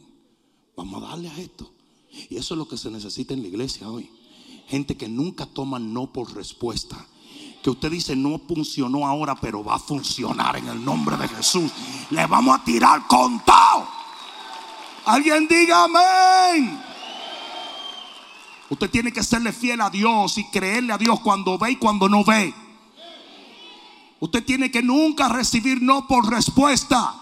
vamos 0.76 1.02
a 1.02 1.08
darle 1.08 1.28
a 1.28 1.38
esto. 1.38 1.70
Y 2.30 2.36
eso 2.36 2.54
es 2.54 2.58
lo 2.58 2.66
que 2.66 2.78
se 2.78 2.90
necesita 2.90 3.34
en 3.34 3.42
la 3.42 3.48
iglesia 3.48 3.90
hoy. 3.90 4.08
Gente 4.68 4.96
que 4.96 5.08
nunca 5.08 5.46
toma 5.46 5.78
no 5.78 6.12
por 6.12 6.34
respuesta 6.34 7.06
usted 7.70 7.90
dice 7.90 8.14
no 8.14 8.38
funcionó 8.38 9.06
ahora, 9.06 9.34
pero 9.34 9.64
va 9.64 9.76
a 9.76 9.78
funcionar 9.78 10.56
en 10.56 10.68
el 10.68 10.84
nombre 10.84 11.16
de 11.16 11.28
Jesús. 11.28 11.70
Le 12.10 12.26
vamos 12.26 12.58
a 12.58 12.64
tirar 12.64 13.06
con 13.06 13.44
todo. 13.44 13.88
Alguien 15.06 15.48
diga 15.48 15.84
amén. 15.84 16.80
Usted 18.70 18.90
tiene 18.90 19.12
que 19.12 19.22
serle 19.22 19.52
fiel 19.52 19.80
a 19.80 19.88
Dios 19.88 20.36
y 20.38 20.44
creerle 20.50 20.92
a 20.92 20.98
Dios 20.98 21.20
cuando 21.20 21.56
ve 21.58 21.72
y 21.72 21.76
cuando 21.76 22.08
no 22.08 22.24
ve. 22.24 22.54
Usted 24.20 24.44
tiene 24.44 24.70
que 24.70 24.82
nunca 24.82 25.28
recibir 25.28 25.80
no 25.80 26.06
por 26.06 26.28
respuesta. 26.30 27.14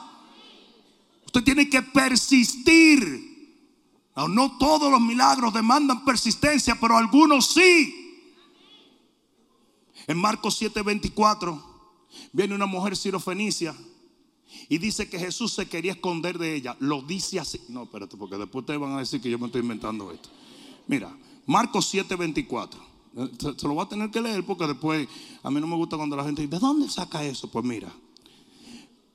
Usted 1.26 1.44
tiene 1.44 1.68
que 1.68 1.82
persistir. 1.82 3.26
No 4.28 4.56
todos 4.59 4.90
los 4.90 5.00
milagros 5.00 5.52
demandan 5.52 6.04
persistencia, 6.04 6.76
pero 6.80 6.96
algunos 6.96 7.52
sí. 7.52 8.06
En 10.07 10.19
Marcos 10.19 10.61
7:24 10.61 11.62
viene 12.33 12.55
una 12.55 12.66
mujer 12.66 12.97
sirofenicia 12.97 13.75
y 14.69 14.79
dice 14.79 15.09
que 15.09 15.19
Jesús 15.19 15.53
se 15.53 15.69
quería 15.69 15.92
esconder 15.92 16.38
de 16.38 16.55
ella. 16.55 16.77
Lo 16.81 17.03
dice 17.03 17.40
así. 17.40 17.61
No, 17.69 17.85
espérate, 17.85 18.16
porque 18.16 18.37
después 18.37 18.64
te 18.64 18.77
van 18.77 18.92
a 18.92 18.99
decir 18.99 19.21
que 19.21 19.31
yo 19.31 19.38
me 19.38 19.47
estoy 19.47 19.62
inventando 19.62 20.11
esto. 20.12 20.29
Mira, 20.87 21.16
Marcos 21.47 21.92
7:24. 21.92 22.79
Se 23.40 23.66
lo 23.66 23.75
voy 23.75 23.85
a 23.85 23.88
tener 23.88 24.11
que 24.11 24.21
leer 24.21 24.45
porque 24.45 24.66
después 24.66 25.09
a 25.42 25.51
mí 25.51 25.61
no 25.61 25.66
me 25.66 25.77
gusta 25.77 25.97
cuando 25.97 26.16
la 26.16 26.25
gente 26.25 26.42
dice, 26.42 26.55
¿de 26.55 26.61
dónde 26.61 26.88
saca 26.90 27.25
eso? 27.25 27.51
Pues 27.51 27.64
mira. 27.64 27.92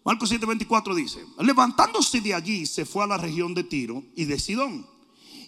Marcos 0.04 0.32
7:24 0.32 0.96
dice, 0.96 1.24
levantándose 1.40 2.20
de 2.20 2.34
allí 2.34 2.66
se 2.66 2.86
fue 2.86 3.04
a 3.04 3.08
la 3.08 3.18
región 3.18 3.54
de 3.54 3.64
Tiro 3.64 4.04
y 4.16 4.26
de 4.26 4.40
Sidón. 4.40 4.88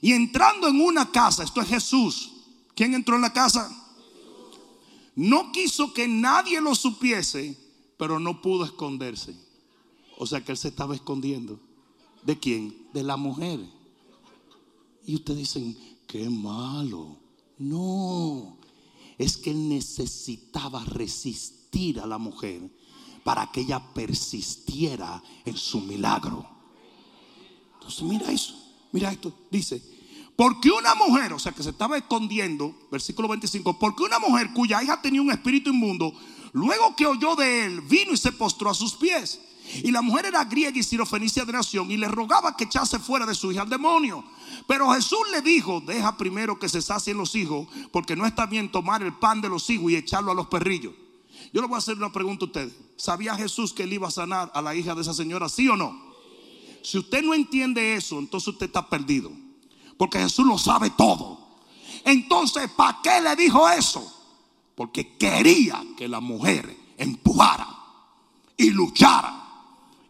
Y 0.02 0.14
entrando 0.14 0.68
en 0.68 0.80
una 0.82 1.12
casa, 1.12 1.44
esto 1.44 1.62
es 1.62 1.68
Jesús. 1.68 2.32
¿Quién 2.76 2.94
entró 2.94 3.16
en 3.16 3.22
la 3.22 3.34
casa? 3.34 3.83
No 5.16 5.52
quiso 5.52 5.94
que 5.94 6.08
nadie 6.08 6.60
lo 6.62 6.76
supiese, 6.76 7.58
pero 7.98 8.20
no 8.20 8.42
pudo 8.42 8.66
esconderse. 8.66 9.36
O 10.18 10.26
sea 10.26 10.44
que 10.44 10.52
él 10.52 10.58
se 10.58 10.70
estaba 10.70 10.96
escondiendo. 10.96 11.60
¿De 12.24 12.40
quién? 12.40 12.88
De 12.94 13.04
la 13.04 13.18
mujer. 13.18 13.60
Y 15.06 15.16
ustedes 15.16 15.40
dicen, 15.40 15.78
qué 16.08 16.30
malo. 16.30 17.18
No, 17.58 18.58
es 19.18 19.38
que 19.38 19.52
él 19.52 19.70
necesitaba 19.70 20.84
resistir 20.84 22.00
a 22.00 22.06
la 22.06 22.18
mujer 22.18 22.70
para 23.24 23.52
que 23.52 23.62
ella 23.62 23.94
persistiera 23.94 25.24
en 25.46 25.56
su 25.56 25.80
milagro. 25.82 26.48
Entonces 27.76 28.04
mira 28.04 28.32
eso, 28.32 28.54
mira 28.92 29.12
esto, 29.12 29.34
dice, 29.52 29.82
porque 30.36 30.72
una 30.72 30.96
mujer, 30.96 31.34
o 31.34 31.40
sea 31.40 31.52
que 31.52 31.64
se 31.64 31.70
estaba 31.70 31.98
escondiendo, 31.98 32.76
versículo 32.92 33.28
25, 33.28 33.78
porque 33.78 34.04
una 34.04 34.20
mujer 34.20 34.52
cuya 34.54 34.82
hija 34.82 35.02
tenía 35.02 35.22
un 35.22 35.32
espíritu 35.32 35.70
inmundo, 35.70 36.14
luego 36.54 36.96
que 36.96 37.06
oyó 37.06 37.36
de 37.36 37.66
él, 37.66 37.82
vino 37.82 38.14
y 38.14 38.18
se 38.18 38.32
postró 38.32 38.70
a 38.70 38.74
sus 38.74 38.96
pies. 38.96 39.40
Y 39.84 39.92
la 39.92 40.02
mujer 40.02 40.26
era 40.26 40.44
griega 40.44 40.78
y 40.78 40.84
sirofenicia 40.84 41.46
de 41.46 41.54
nación 41.54 41.90
y 41.90 41.98
le 41.98 42.08
rogaba 42.08 42.56
que 42.58 42.66
echase 42.66 43.00
fuera 43.00 43.26
de 43.26 43.34
su 43.34 43.52
hija 43.52 43.62
al 43.62 43.70
demonio. 43.70 44.24
Pero 44.68 44.92
Jesús 44.92 45.20
le 45.32 45.42
dijo, 45.42 45.82
deja 45.82 46.18
primero 46.18 46.60
que 46.60 46.68
se 46.68 46.82
sacien 46.82 47.18
los 47.18 47.36
hijos, 47.36 47.68
porque 47.92 48.16
no 48.16 48.26
está 48.26 48.46
bien 48.46 48.72
tomar 48.72 49.02
el 49.04 49.14
pan 49.14 49.40
de 49.40 49.50
los 49.50 49.70
hijos 49.70 49.92
y 49.92 49.96
echarlo 49.96 50.32
a 50.32 50.36
los 50.36 50.48
perrillos. 50.48 50.94
Yo 51.54 51.62
le 51.62 51.68
voy 51.68 51.76
a 51.76 51.80
hacer 51.80 51.96
una 51.96 52.12
pregunta 52.12 52.46
a 52.46 52.48
usted. 52.48 52.72
¿Sabía 52.98 53.36
Jesús 53.36 53.74
que 53.74 53.84
él 53.84 53.94
iba 53.94 54.08
a 54.08 54.12
sanar 54.12 54.52
a 54.54 54.62
la 54.62 54.76
hija 54.76 54.96
de 54.96 55.02
esa 55.02 55.14
señora, 55.14 55.48
sí 55.50 55.68
o 55.68 55.78
no? 55.78 56.14
Si 56.84 56.98
usted 56.98 57.24
no 57.24 57.34
entiende 57.34 57.96
eso, 57.96 58.20
entonces 58.20 58.50
usted 58.50 58.66
está 58.66 58.90
perdido. 58.90 59.32
Porque 59.98 60.20
Jesús 60.20 60.46
lo 60.46 60.58
sabe 60.58 60.90
todo. 60.92 61.40
Entonces, 62.04 62.70
¿para 62.72 63.00
qué 63.02 63.22
le 63.22 63.36
dijo 63.36 63.70
eso? 63.70 64.12
Porque 64.76 65.18
quería 65.18 65.82
que 65.96 66.08
la 66.08 66.20
mujer 66.20 66.76
empujara 66.98 67.68
y 68.58 68.70
luchara 68.72 69.44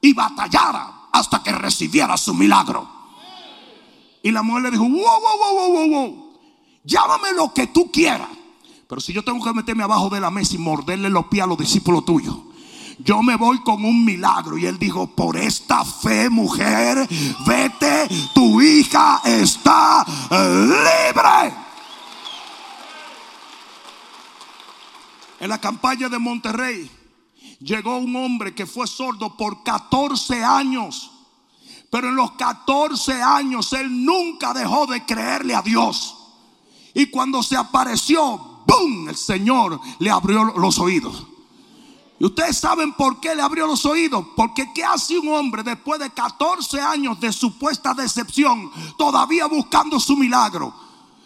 y 0.02 0.14
batallara 0.14 1.10
hasta 1.12 1.44
que 1.44 1.52
recibiera 1.52 2.18
su 2.18 2.34
milagro. 2.34 2.90
Y 4.22 4.32
la 4.32 4.42
mujer 4.42 4.64
le 4.64 4.72
dijo, 4.72 4.84
wow, 4.84 4.92
wow, 4.92 5.38
wow, 5.38 5.56
wow, 5.56 5.74
wow, 5.74 5.90
wow. 5.90 6.34
Llámame 6.84 7.34
lo 7.34 7.54
que 7.54 7.68
tú 7.68 7.92
quieras. 7.92 8.30
Pero 8.88 9.02
si 9.02 9.14
yo 9.14 9.24
tengo 9.24 9.44
que 9.44 9.54
meterme 9.54 9.84
abajo 9.84 10.10
de 10.10 10.20
la 10.20 10.32
mesa 10.32 10.56
y 10.56 10.58
morderle 10.58 11.10
los 11.10 11.26
pies 11.28 11.44
a 11.44 11.48
los 11.48 11.58
discípulos 11.58 12.06
tuyos, 12.06 12.38
yo 13.00 13.22
me 13.22 13.36
voy 13.36 13.62
con 13.62 13.84
un 13.84 14.04
milagro. 14.04 14.58
Y 14.58 14.66
él 14.66 14.78
dijo, 14.78 15.08
por 15.08 15.38
esta 15.38 15.84
fe, 15.84 16.30
mujer, 16.30 17.08
vete, 17.46 18.08
tu 18.34 18.62
hija 18.62 19.22
está 19.24 20.06
libre. 20.30 21.56
En 25.40 25.50
la 25.50 25.60
campaña 25.60 26.08
de 26.08 26.20
Monterrey 26.20 26.90
llegó 27.60 27.98
un 27.98 28.16
hombre 28.16 28.54
que 28.56 28.66
fue 28.66 28.88
sordo 28.88 29.36
por 29.36 29.64
14 29.64 30.44
años. 30.44 31.12
Pero 31.90 32.10
en 32.10 32.16
los 32.16 32.32
14 32.32 33.22
años 33.22 33.72
él 33.74 34.04
nunca 34.06 34.54
dejó 34.54 34.86
de 34.88 35.06
creerle 35.06 35.54
a 35.54 35.62
Dios. 35.62 36.16
Y 36.94 37.08
cuando 37.08 37.44
se 37.44 37.58
apareció, 37.58 38.64
¡boom! 38.66 39.10
El 39.10 39.16
Señor 39.16 39.80
le 40.00 40.10
abrió 40.10 40.44
los 40.58 40.80
oídos. 40.80 41.28
Y 42.24 42.26
ustedes 42.28 42.58
saben 42.58 42.94
por 42.94 43.20
qué 43.20 43.36
le 43.36 43.42
abrió 43.42 43.68
los 43.68 43.86
oídos. 43.86 44.26
Porque 44.34 44.72
¿qué 44.74 44.82
hace 44.82 45.20
un 45.20 45.28
hombre 45.34 45.62
después 45.62 46.00
de 46.00 46.10
14 46.10 46.80
años 46.80 47.20
de 47.20 47.34
supuesta 47.34 47.94
decepción 47.94 48.72
todavía 48.98 49.46
buscando 49.48 50.00
su 50.00 50.16
milagro? 50.16 50.74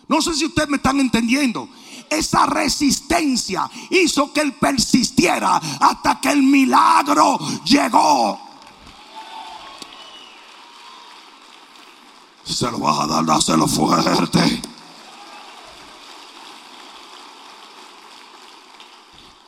No 0.07 0.23
sé 0.23 0.33
si 0.33 0.45
ustedes 0.45 0.69
me 0.69 0.77
están 0.77 0.99
entendiendo. 0.99 1.69
Esa 2.09 2.47
resistencia 2.47 3.69
hizo 3.91 4.33
que 4.33 4.41
él 4.41 4.53
persistiera 4.53 5.57
hasta 5.79 6.19
que 6.19 6.31
el 6.31 6.41
milagro 6.41 7.37
llegó. 7.63 8.39
Se 12.43 12.71
lo 12.71 12.79
vas 12.79 13.01
a 13.01 13.05
dar, 13.05 13.23
dáselo 13.23 13.67
fuerte. 13.67 14.61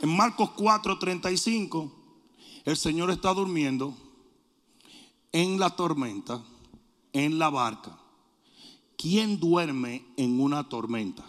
En 0.02 0.16
Marcos 0.16 0.52
4:35, 0.56 1.92
el 2.66 2.78
Señor 2.78 3.12
está 3.12 3.34
durmiendo 3.34 3.96
en 5.32 5.60
la 5.60 5.76
tormenta, 5.76 6.44
en 7.14 7.38
la 7.38 7.50
barca. 7.50 8.00
¿Quién 8.98 9.40
duerme 9.40 10.06
en 10.18 10.40
una 10.40 10.68
tormenta? 10.68 11.26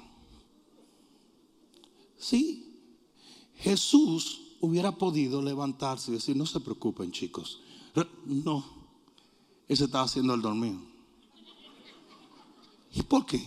Sí, 2.18 2.76
Jesús 3.56 4.56
hubiera 4.60 4.92
podido 4.92 5.40
levantarse 5.42 6.10
y 6.10 6.14
decir, 6.14 6.36
no 6.36 6.46
se 6.46 6.60
preocupen 6.60 7.12
chicos. 7.12 7.60
No, 8.26 8.64
él 9.68 9.76
se 9.76 9.84
estaba 9.84 10.04
haciendo 10.04 10.34
el 10.34 10.42
dormir. 10.42 10.78
¿Y 12.92 13.02
por 13.02 13.24
qué? 13.26 13.42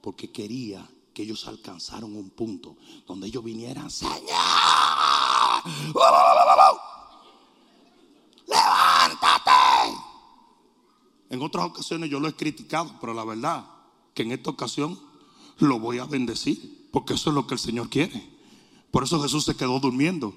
Porque 0.00 0.30
quería 0.30 0.88
que 1.14 1.22
ellos 1.22 1.46
alcanzaron 1.46 2.16
un 2.16 2.30
punto 2.30 2.76
donde 3.06 3.28
ellos 3.28 3.44
vinieran, 3.44 3.90
Señor, 3.90 4.18
levántate. 8.46 9.50
En 11.30 11.40
otras 11.40 11.66
ocasiones 11.66 12.10
yo 12.10 12.20
lo 12.20 12.28
he 12.28 12.34
criticado, 12.34 12.96
pero 13.00 13.14
la 13.14 13.24
verdad 13.24 13.64
que 14.12 14.24
en 14.24 14.32
esta 14.32 14.50
ocasión 14.50 14.98
lo 15.58 15.78
voy 15.78 15.98
a 15.98 16.04
bendecir, 16.04 16.88
porque 16.92 17.14
eso 17.14 17.30
es 17.30 17.34
lo 17.34 17.46
que 17.46 17.54
el 17.54 17.60
Señor 17.60 17.88
quiere. 17.88 18.28
Por 18.90 19.04
eso 19.04 19.22
Jesús 19.22 19.44
se 19.44 19.56
quedó 19.56 19.78
durmiendo, 19.80 20.34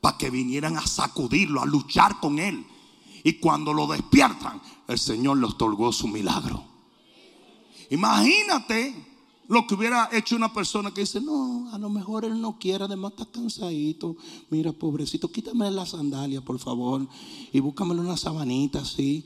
para 0.00 0.16
que 0.16 0.30
vinieran 0.30 0.76
a 0.76 0.86
sacudirlo, 0.86 1.60
a 1.60 1.66
luchar 1.66 2.20
con 2.20 2.38
él. 2.38 2.66
Y 3.22 3.34
cuando 3.34 3.74
lo 3.74 3.86
despiertan, 3.86 4.62
el 4.88 4.98
Señor 4.98 5.38
le 5.38 5.46
otorgó 5.46 5.92
su 5.92 6.08
milagro. 6.08 6.64
Imagínate 7.90 9.09
lo 9.50 9.66
que 9.66 9.74
hubiera 9.74 10.08
hecho 10.12 10.36
una 10.36 10.52
persona 10.52 10.94
que 10.94 11.00
dice, 11.00 11.20
no, 11.20 11.68
a 11.72 11.78
lo 11.78 11.90
mejor 11.90 12.24
él 12.24 12.40
no 12.40 12.56
quiere, 12.56 12.84
además 12.84 13.14
está 13.18 13.26
cansadito. 13.26 14.16
Mira, 14.48 14.70
pobrecito, 14.70 15.26
quítame 15.26 15.68
la 15.72 15.84
sandalia, 15.84 16.40
por 16.40 16.60
favor, 16.60 17.04
y 17.52 17.58
búscamele 17.58 18.00
una 18.00 18.16
sabanita 18.16 18.78
así. 18.82 19.24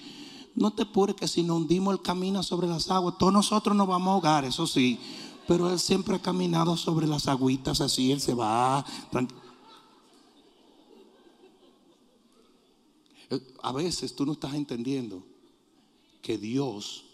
No 0.54 0.72
te 0.72 0.84
apures 0.84 1.14
que 1.14 1.28
si 1.28 1.42
nos 1.42 1.58
hundimos, 1.58 1.92
él 1.92 2.00
camina 2.00 2.42
sobre 2.42 2.66
las 2.66 2.90
aguas. 2.90 3.18
Todos 3.18 3.34
nosotros 3.34 3.76
nos 3.76 3.86
vamos 3.86 4.08
a 4.08 4.12
ahogar, 4.12 4.46
eso 4.46 4.66
sí. 4.66 4.98
Pero 5.46 5.70
él 5.70 5.78
siempre 5.78 6.16
ha 6.16 6.22
caminado 6.22 6.74
sobre 6.78 7.06
las 7.06 7.28
agüitas 7.28 7.82
así, 7.82 8.10
él 8.10 8.22
se 8.22 8.32
va. 8.32 8.82
A 13.62 13.72
veces 13.72 14.16
tú 14.16 14.24
no 14.24 14.32
estás 14.32 14.54
entendiendo 14.54 15.22
que 16.22 16.38
Dios 16.38 17.04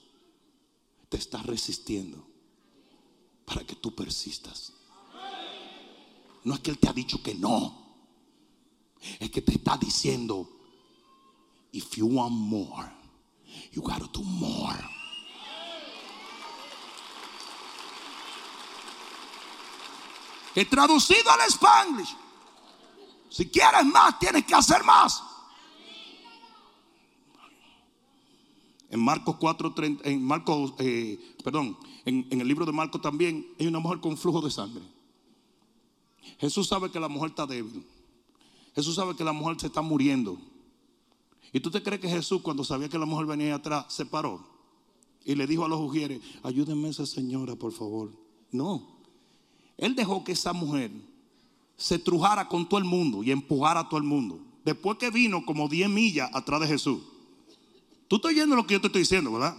te 1.08 1.16
está 1.16 1.42
resistiendo 1.42 2.29
para 3.50 3.66
que 3.66 3.74
tú 3.74 3.92
persistas. 3.92 4.72
No 6.44 6.54
es 6.54 6.60
que 6.60 6.70
Él 6.70 6.78
te 6.78 6.88
ha 6.88 6.92
dicho 6.92 7.20
que 7.20 7.34
no. 7.34 7.96
Es 9.18 9.28
que 9.28 9.42
te 9.42 9.54
está 9.54 9.76
diciendo, 9.76 10.48
if 11.72 11.96
you 11.96 12.06
want 12.06 12.32
more, 12.32 12.88
you 13.72 13.82
gotta 13.82 14.08
do 14.12 14.22
more. 14.22 14.78
Que 20.54 20.64
traducido 20.64 21.30
al 21.32 21.40
Spanglish, 21.50 22.16
si 23.30 23.50
quieres 23.50 23.84
más, 23.86 24.16
tienes 24.20 24.44
que 24.44 24.54
hacer 24.54 24.84
más. 24.84 25.20
En 28.90 29.00
Marcos 29.00 29.36
4, 29.38 29.74
en 30.02 30.22
Marcos, 30.22 30.74
eh, 30.78 31.18
perdón, 31.44 31.76
en, 32.04 32.26
en 32.30 32.40
el 32.40 32.48
libro 32.48 32.66
de 32.66 32.72
Marcos 32.72 33.00
también 33.00 33.46
hay 33.58 33.68
una 33.68 33.78
mujer 33.78 34.00
con 34.00 34.16
flujo 34.16 34.40
de 34.40 34.50
sangre. 34.50 34.82
Jesús 36.38 36.66
sabe 36.66 36.90
que 36.90 36.98
la 36.98 37.08
mujer 37.08 37.30
está 37.30 37.46
débil. 37.46 37.84
Jesús 38.74 38.94
sabe 38.94 39.16
que 39.16 39.24
la 39.24 39.32
mujer 39.32 39.60
se 39.60 39.68
está 39.68 39.80
muriendo. 39.82 40.38
¿Y 41.52 41.60
tú 41.60 41.70
te 41.70 41.82
crees 41.82 42.00
que 42.00 42.08
Jesús 42.08 42.42
cuando 42.42 42.64
sabía 42.64 42.88
que 42.88 42.98
la 42.98 43.06
mujer 43.06 43.26
venía 43.26 43.54
atrás 43.54 43.86
se 43.88 44.06
paró? 44.06 44.44
Y 45.24 45.34
le 45.34 45.46
dijo 45.46 45.64
a 45.64 45.68
los 45.68 45.80
ujieres, 45.80 46.20
ayúdenme 46.42 46.88
a 46.88 46.90
esa 46.90 47.06
señora, 47.06 47.56
por 47.56 47.72
favor. 47.72 48.10
No. 48.52 49.00
Él 49.76 49.94
dejó 49.94 50.24
que 50.24 50.32
esa 50.32 50.52
mujer 50.52 50.90
se 51.76 51.98
trujara 51.98 52.48
con 52.48 52.68
todo 52.68 52.78
el 52.78 52.84
mundo 52.84 53.22
y 53.22 53.30
empujara 53.30 53.80
a 53.80 53.88
todo 53.88 53.98
el 53.98 54.04
mundo. 54.04 54.40
Después 54.64 54.98
que 54.98 55.10
vino 55.10 55.44
como 55.44 55.68
10 55.68 55.88
millas 55.88 56.30
atrás 56.34 56.60
de 56.60 56.66
Jesús. 56.66 57.00
Tú 58.10 58.16
estás 58.16 58.30
oyendo 58.32 58.56
lo 58.56 58.66
que 58.66 58.74
yo 58.74 58.80
te 58.80 58.88
estoy 58.88 59.02
diciendo, 59.02 59.30
¿verdad? 59.30 59.56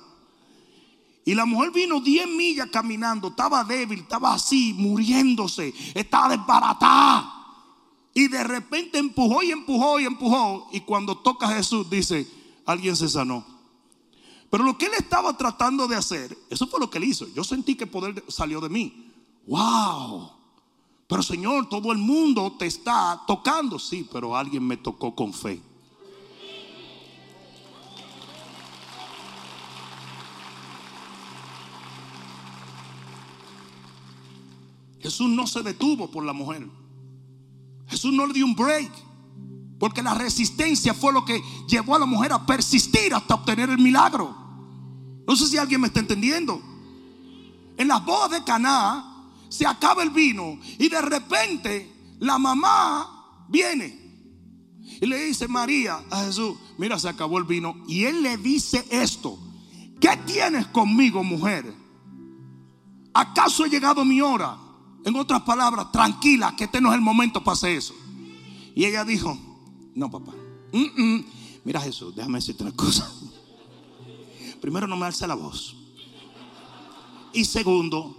Y 1.24 1.36
la 1.36 1.46
mujer 1.46 1.72
vino 1.72 2.02
10 2.02 2.28
millas 2.28 2.68
caminando, 2.70 3.30
estaba 3.30 3.64
débil, 3.64 4.00
estaba 4.00 4.34
así, 4.34 4.74
muriéndose, 4.74 5.74
estaba 5.94 6.36
desbaratada. 6.36 7.34
Y 8.14 8.28
de 8.28 8.44
repente 8.44 8.98
empujó 8.98 9.42
y 9.42 9.52
empujó 9.52 10.02
y 10.02 10.04
empujó. 10.04 10.68
Y 10.74 10.82
cuando 10.82 11.18
toca 11.20 11.48
a 11.48 11.56
Jesús 11.56 11.90
dice, 11.90 12.28
alguien 12.66 12.98
se 12.98 13.08
sanó. 13.08 13.46
Pero 14.50 14.66
lo 14.66 14.78
que 14.78 14.88
él 14.88 14.96
estaba 14.98 15.38
tratando 15.38 15.88
de 15.88 15.96
hacer, 15.96 16.38
eso 16.50 16.68
fue 16.68 16.82
lo 16.82 16.90
que 16.90 16.98
él 16.98 17.06
hizo. 17.06 17.30
Yo 17.34 17.46
sentí 17.46 17.76
que 17.76 17.86
el 17.86 17.90
poder 17.90 18.22
salió 18.28 18.60
de 18.60 18.68
mí. 18.68 19.14
¡Wow! 19.48 20.30
Pero 21.08 21.24
Señor, 21.24 21.70
todo 21.70 21.94
el 21.94 22.00
mundo 22.00 22.58
te 22.60 22.66
está 22.66 23.24
tocando. 23.26 23.80
Sí, 23.80 24.06
pero 24.12 24.36
alguien 24.36 24.68
me 24.68 24.76
tocó 24.76 25.16
con 25.16 25.32
fe. 25.32 25.71
Jesús 35.02 35.30
no 35.30 35.48
se 35.48 35.64
detuvo 35.64 36.10
por 36.10 36.26
la 36.26 36.34
mujer. 36.34 36.68
Jesús 37.88 38.14
no 38.14 38.26
le 38.26 38.34
dio 38.34 38.46
un 38.46 38.56
break. 38.56 38.92
Porque 39.80 40.04
la 40.04 40.14
resistencia 40.14 40.94
fue 40.94 41.12
lo 41.12 41.26
que 41.26 41.42
llevó 41.68 41.96
a 41.96 42.00
la 42.00 42.06
mujer 42.06 42.32
a 42.34 42.46
persistir 42.46 43.14
hasta 43.16 43.34
obtener 43.34 43.70
el 43.70 43.80
milagro. 43.80 44.36
No 45.28 45.36
sé 45.36 45.48
si 45.48 45.58
alguien 45.58 45.82
me 45.82 45.88
está 45.88 46.00
entendiendo. 46.00 46.62
En 47.78 47.88
las 47.88 48.06
bodas 48.06 48.32
de 48.32 48.44
Caná 48.44 49.26
se 49.50 49.66
acaba 49.66 50.04
el 50.04 50.12
vino 50.12 50.60
y 50.78 50.88
de 50.88 51.02
repente 51.02 51.92
la 52.20 52.38
mamá 52.38 53.46
viene 53.50 54.02
y 55.00 55.06
le 55.08 55.26
dice 55.26 55.48
María 55.48 56.04
a 56.12 56.26
Jesús, 56.26 56.58
mira, 56.78 57.00
se 57.00 57.10
acabó 57.10 57.40
el 57.40 57.46
vino. 57.46 57.76
Y 57.88 58.06
él 58.06 58.22
le 58.22 58.38
dice 58.38 58.86
esto, 58.90 59.40
¿qué 60.00 60.16
tienes 60.26 60.68
conmigo, 60.68 61.24
mujer? 61.24 61.74
¿Acaso 63.14 63.64
ha 63.64 63.68
llegado 63.68 64.06
mi 64.06 64.22
hora? 64.22 64.58
En 65.04 65.16
otras 65.16 65.42
palabras, 65.42 65.92
tranquila, 65.92 66.56
que 66.56 66.66
este 66.66 66.80
no 66.82 66.90
es 66.90 66.96
el 66.96 67.02
momento 67.02 67.44
para 67.44 67.54
hacer 67.54 67.78
eso. 67.78 67.94
Y 68.76 68.86
ella 68.86 69.04
dijo, 69.04 69.38
no, 69.96 70.10
papá. 70.10 70.34
Mira 71.64 71.82
Jesús, 71.82 72.16
déjame 72.16 72.40
decirte 72.40 72.64
una 72.64 72.72
cosa. 72.72 73.12
Primero, 74.62 74.88
no 74.88 74.96
me 74.96 75.06
alce 75.06 75.28
la 75.28 75.36
voz. 75.36 75.76
Y 77.34 77.46
segundo, 77.46 78.16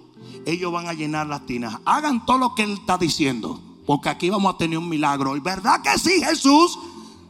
ellos 0.47 0.73
van 0.73 0.89
a 0.89 0.93
llenar 0.93 1.27
las 1.27 1.47
tinas. 1.47 1.79
Hagan 1.85 2.27
todo 2.27 2.39
lo 2.39 2.55
que 2.55 2.65
él 2.65 2.73
está 2.73 2.99
diciendo. 2.99 3.61
Porque 3.87 4.09
aquí 4.09 4.31
vamos 4.31 4.55
a 4.55 4.59
tener 4.59 4.79
un 4.79 4.89
milagro. 4.89 5.37
¿Y 5.37 5.41
verdad 5.41 5.83
que 5.83 5.99
sí, 5.99 6.23
Jesús? 6.23 6.79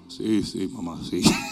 Sí, 0.08 0.42
sí, 0.42 0.68
mamá, 0.68 0.98
sí. 1.08 1.22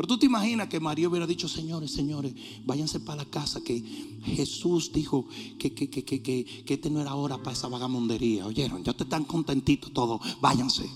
Pero 0.00 0.14
tú 0.14 0.18
te 0.18 0.24
imaginas 0.24 0.68
que 0.68 0.80
María 0.80 1.10
hubiera 1.10 1.26
dicho, 1.26 1.46
señores, 1.46 1.92
señores, 1.92 2.32
váyanse 2.64 3.00
para 3.00 3.16
la 3.22 3.24
casa, 3.26 3.60
que 3.60 3.84
Jesús 4.24 4.90
dijo 4.94 5.26
que, 5.58 5.74
que, 5.74 5.90
que, 5.90 6.02
que, 6.02 6.64
este 6.66 6.88
no 6.88 7.02
era 7.02 7.14
hora 7.14 7.36
para 7.36 7.52
esa 7.52 7.68
vagamondería. 7.68 8.46
Oyeron, 8.46 8.82
ya 8.82 8.94
te 8.94 9.02
están 9.02 9.24
contentitos 9.24 9.92
todos, 9.92 10.22
váyanse. 10.40 10.88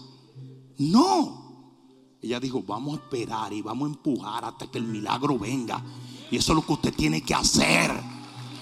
No. 0.79 2.17
Ella 2.23 2.41
dijo, 2.41 2.63
vamos 2.63 2.99
a 2.99 3.03
esperar 3.03 3.53
y 3.53 3.61
vamos 3.61 3.91
a 3.91 3.93
empujar 3.93 4.43
hasta 4.47 4.71
que 4.71 4.79
el 4.79 4.85
milagro 4.85 5.39
venga. 5.39 5.85
Y 6.31 6.37
eso 6.37 6.53
es 6.53 6.57
lo 6.57 6.65
que 6.65 6.73
usted 6.73 6.95
tiene 6.95 7.21
que 7.21 7.35
hacer. 7.35 7.91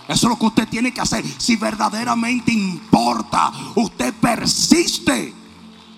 Eso 0.08 0.26
es 0.26 0.28
lo 0.28 0.36
que 0.36 0.46
usted 0.46 0.68
tiene 0.68 0.92
que 0.92 1.02
hacer. 1.02 1.24
Si 1.38 1.54
verdaderamente 1.54 2.52
importa, 2.52 3.52
usted 3.76 4.12
persiste. 4.14 5.32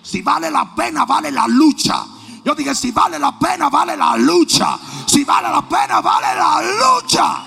Si 0.03 0.21
vale 0.21 0.51
la 0.51 0.75
pena, 0.75 1.03
vale 1.03 1.31
la 1.31 1.47
lucha. 1.47 2.05
Yo 2.45 2.53
dije, 2.53 2.75
si 2.75 2.91
vale 2.91 3.17
la 3.17 3.39
pena, 3.39 3.69
vale 3.71 3.97
la 3.97 4.15
lucha. 4.15 4.77
Si 5.07 5.23
vale 5.23 5.49
la 5.49 5.67
pena, 5.67 5.99
vale 5.99 6.27
la 6.37 6.61
lucha. 6.61 7.43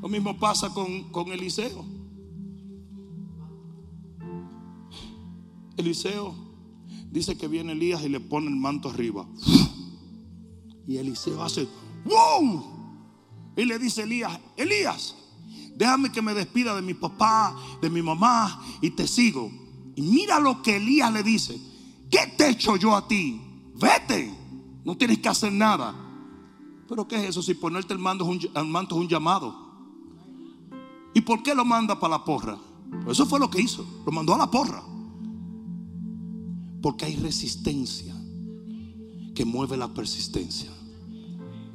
Lo 0.00 0.08
mismo 0.08 0.38
pasa 0.38 0.70
con, 0.70 1.10
con 1.10 1.32
Eliseo. 1.32 1.84
Eliseo 5.76 6.34
dice 7.10 7.36
que 7.36 7.48
viene 7.48 7.72
Elías 7.72 8.02
y 8.04 8.08
le 8.08 8.20
pone 8.20 8.46
el 8.46 8.56
manto 8.56 8.90
arriba. 8.90 9.26
Y 10.86 10.98
Eliseo 10.98 11.42
hace, 11.42 11.66
¡wow! 12.04 13.52
Y 13.56 13.64
le 13.64 13.78
dice 13.80 14.02
Elías, 14.02 14.38
Elías, 14.56 15.16
déjame 15.74 16.12
que 16.12 16.22
me 16.22 16.32
despida 16.32 16.76
de 16.76 16.82
mi 16.82 16.94
papá, 16.94 17.56
de 17.80 17.90
mi 17.90 18.02
mamá 18.02 18.62
y 18.80 18.90
te 18.90 19.08
sigo. 19.08 19.61
Y 19.94 20.02
mira 20.02 20.40
lo 20.40 20.62
que 20.62 20.76
Elías 20.76 21.12
le 21.12 21.22
dice. 21.22 21.60
¿Qué 22.10 22.34
te 22.36 22.50
echo 22.50 22.76
yo 22.76 22.94
a 22.94 23.06
ti? 23.06 23.40
Vete. 23.74 24.32
No 24.84 24.96
tienes 24.96 25.18
que 25.18 25.28
hacer 25.28 25.52
nada. 25.52 25.94
Pero 26.88 27.08
¿qué 27.08 27.16
es 27.16 27.30
eso? 27.30 27.42
Si 27.42 27.54
ponerte 27.54 27.92
el, 27.92 27.98
mando 27.98 28.24
un, 28.24 28.38
manto 28.70 28.96
es 28.96 29.00
un 29.00 29.08
llamado. 29.08 29.54
¿Y 31.14 31.20
por 31.22 31.42
qué 31.42 31.54
lo 31.54 31.64
manda 31.64 31.98
para 31.98 32.18
la 32.18 32.24
porra? 32.24 32.58
eso 33.08 33.24
fue 33.26 33.38
lo 33.38 33.50
que 33.50 33.60
hizo. 33.60 33.86
Lo 34.04 34.12
mandó 34.12 34.34
a 34.34 34.38
la 34.38 34.50
porra. 34.50 34.82
Porque 36.82 37.06
hay 37.06 37.16
resistencia 37.16 38.14
que 39.34 39.44
mueve 39.44 39.76
la 39.76 39.88
persistencia. 39.94 40.70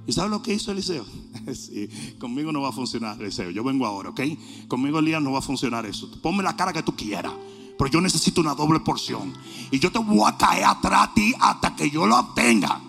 ¿Y 0.05 0.13
sabe 0.13 0.29
lo 0.29 0.41
que 0.41 0.53
hizo 0.53 0.71
Eliseo? 0.71 1.05
Sí, 1.53 1.87
conmigo 2.19 2.51
no 2.51 2.61
va 2.61 2.69
a 2.69 2.73
funcionar, 2.73 3.21
Eliseo. 3.21 3.51
Yo 3.51 3.63
vengo 3.63 3.85
ahora, 3.85 4.09
¿ok? 4.09 4.19
Conmigo, 4.67 4.99
Elías, 4.99 5.21
no 5.21 5.31
va 5.31 5.39
a 5.39 5.41
funcionar 5.41 5.85
eso. 5.85 6.11
Ponme 6.21 6.43
la 6.43 6.57
cara 6.57 6.73
que 6.73 6.83
tú 6.83 6.93
quieras. 6.93 7.31
Pero 7.77 7.89
yo 7.89 8.01
necesito 8.01 8.41
una 8.41 8.55
doble 8.55 8.79
porción. 8.79 9.33
Y 9.71 9.79
yo 9.79 9.91
te 9.91 9.99
voy 9.99 10.21
a 10.25 10.37
caer 10.37 10.65
atrás 10.65 11.09
a 11.09 11.13
ti 11.13 11.33
hasta 11.39 11.75
que 11.75 11.89
yo 11.89 12.07
lo 12.07 12.17
obtenga. 12.17 12.81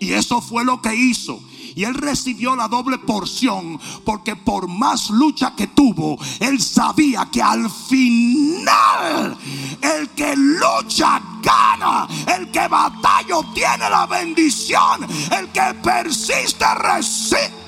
Y 0.00 0.12
eso 0.12 0.40
fue 0.40 0.64
lo 0.64 0.80
que 0.80 0.94
hizo. 0.94 1.40
Y 1.74 1.84
él 1.84 1.94
recibió 1.94 2.56
la 2.56 2.66
doble 2.66 2.98
porción 2.98 3.78
porque 4.04 4.34
por 4.34 4.66
más 4.66 5.10
lucha 5.10 5.54
que 5.54 5.68
tuvo, 5.68 6.18
él 6.40 6.60
sabía 6.60 7.28
que 7.30 7.40
al 7.40 7.70
final 7.70 9.36
el 9.80 10.08
que 10.10 10.34
lucha 10.34 11.22
gana, 11.40 12.08
el 12.36 12.50
que 12.50 12.66
batalla 12.66 13.38
obtiene 13.38 13.88
la 13.90 14.06
bendición, 14.06 15.06
el 15.38 15.48
que 15.50 15.74
persiste 15.80 16.64
recibe. 16.74 17.67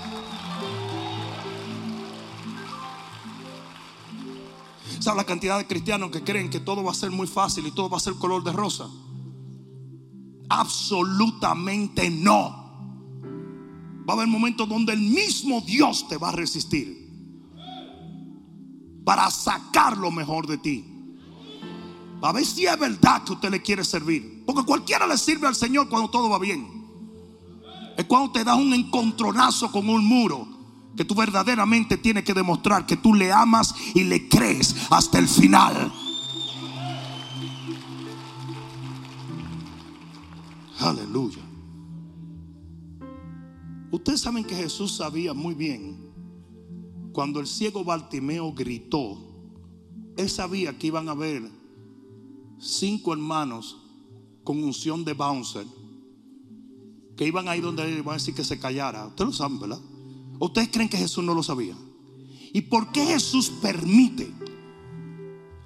¿Sabes 5.00 5.16
la 5.16 5.24
cantidad 5.24 5.56
de 5.56 5.66
cristianos 5.66 6.10
que 6.10 6.22
creen 6.22 6.50
que 6.50 6.60
todo 6.60 6.84
va 6.84 6.90
a 6.90 6.94
ser 6.94 7.10
muy 7.10 7.26
fácil 7.26 7.66
y 7.66 7.70
todo 7.70 7.88
va 7.88 7.96
a 7.96 8.00
ser 8.00 8.14
color 8.14 8.44
de 8.44 8.52
rosa? 8.52 8.86
Absolutamente 10.50 12.10
no 12.10 12.60
va 14.06 14.12
a 14.12 14.16
haber 14.16 14.28
momentos 14.28 14.68
donde 14.68 14.92
el 14.92 15.00
mismo 15.00 15.62
Dios 15.62 16.06
te 16.06 16.18
va 16.18 16.28
a 16.28 16.32
resistir 16.32 17.08
para 19.02 19.30
sacar 19.30 19.96
lo 19.96 20.10
mejor 20.10 20.46
de 20.46 20.58
ti. 20.58 20.84
A 22.20 22.32
ver 22.32 22.44
si 22.44 22.66
es 22.66 22.78
verdad 22.78 23.24
que 23.24 23.32
usted 23.32 23.50
le 23.50 23.62
quiere 23.62 23.82
servir. 23.84 24.44
Porque 24.44 24.64
cualquiera 24.64 25.06
le 25.06 25.16
sirve 25.16 25.46
al 25.46 25.54
Señor 25.54 25.88
cuando 25.88 26.10
todo 26.10 26.28
va 26.28 26.38
bien. 26.38 26.68
Es 27.96 28.04
cuando 28.04 28.32
te 28.32 28.44
das 28.44 28.58
un 28.58 28.74
encontronazo 28.74 29.72
con 29.72 29.88
un 29.88 30.04
muro 30.04 30.59
que 30.96 31.04
tú 31.04 31.14
verdaderamente 31.14 31.96
tienes 31.96 32.24
que 32.24 32.34
demostrar 32.34 32.86
que 32.86 32.96
tú 32.96 33.14
le 33.14 33.32
amas 33.32 33.74
y 33.94 34.04
le 34.04 34.28
crees 34.28 34.74
hasta 34.90 35.18
el 35.18 35.28
final. 35.28 35.92
Aleluya. 40.80 41.42
Ustedes 43.90 44.20
saben 44.20 44.44
que 44.44 44.54
Jesús 44.54 44.96
sabía 44.96 45.34
muy 45.34 45.54
bien, 45.54 46.10
cuando 47.12 47.40
el 47.40 47.46
ciego 47.46 47.84
Bartimeo 47.84 48.52
gritó, 48.52 49.18
él 50.16 50.30
sabía 50.30 50.78
que 50.78 50.86
iban 50.86 51.08
a 51.08 51.12
haber 51.12 51.50
cinco 52.58 53.12
hermanos 53.12 53.76
con 54.44 54.62
unción 54.62 55.04
de 55.04 55.12
bouncer, 55.12 55.66
que 57.16 57.26
iban 57.26 57.48
ahí 57.48 57.60
donde 57.60 57.82
él 57.82 57.98
iba 57.98 58.12
a 58.12 58.16
decir 58.16 58.34
que 58.34 58.44
se 58.44 58.58
callara. 58.58 59.06
Ustedes 59.06 59.30
lo 59.30 59.32
saben, 59.32 59.60
¿verdad? 59.60 59.80
¿Ustedes 60.40 60.70
creen 60.72 60.88
que 60.88 60.96
Jesús 60.96 61.22
no 61.22 61.34
lo 61.34 61.42
sabía? 61.42 61.76
¿Y 62.52 62.62
por 62.62 62.90
qué 62.90 63.04
Jesús 63.04 63.50
permite 63.62 64.32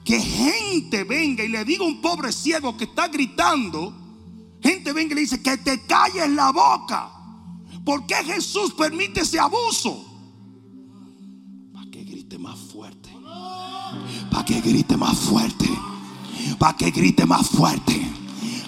que 0.04 0.20
gente 0.20 1.04
venga 1.04 1.44
y 1.44 1.48
le 1.48 1.64
diga 1.64 1.84
a 1.84 1.88
un 1.88 2.02
pobre 2.02 2.32
ciego 2.32 2.76
que 2.76 2.84
está 2.84 3.08
gritando, 3.08 3.94
gente 4.60 4.92
venga 4.92 5.12
y 5.12 5.14
le 5.14 5.20
dice 5.22 5.40
que 5.40 5.56
te 5.58 5.80
calles 5.86 6.28
la 6.30 6.50
boca? 6.50 7.10
¿Por 7.84 8.04
qué 8.04 8.16
Jesús 8.16 8.74
permite 8.74 9.20
ese 9.20 9.38
abuso? 9.38 10.04
Para 11.72 11.88
que 11.90 12.02
grite 12.02 12.36
más 12.36 12.58
fuerte. 12.58 13.10
Para 14.30 14.44
que 14.44 14.60
grite 14.60 14.96
más 14.96 15.16
fuerte. 15.16 15.70
Para 16.58 16.76
que 16.76 16.90
grite 16.90 17.24
más 17.24 17.48
fuerte. 17.48 18.03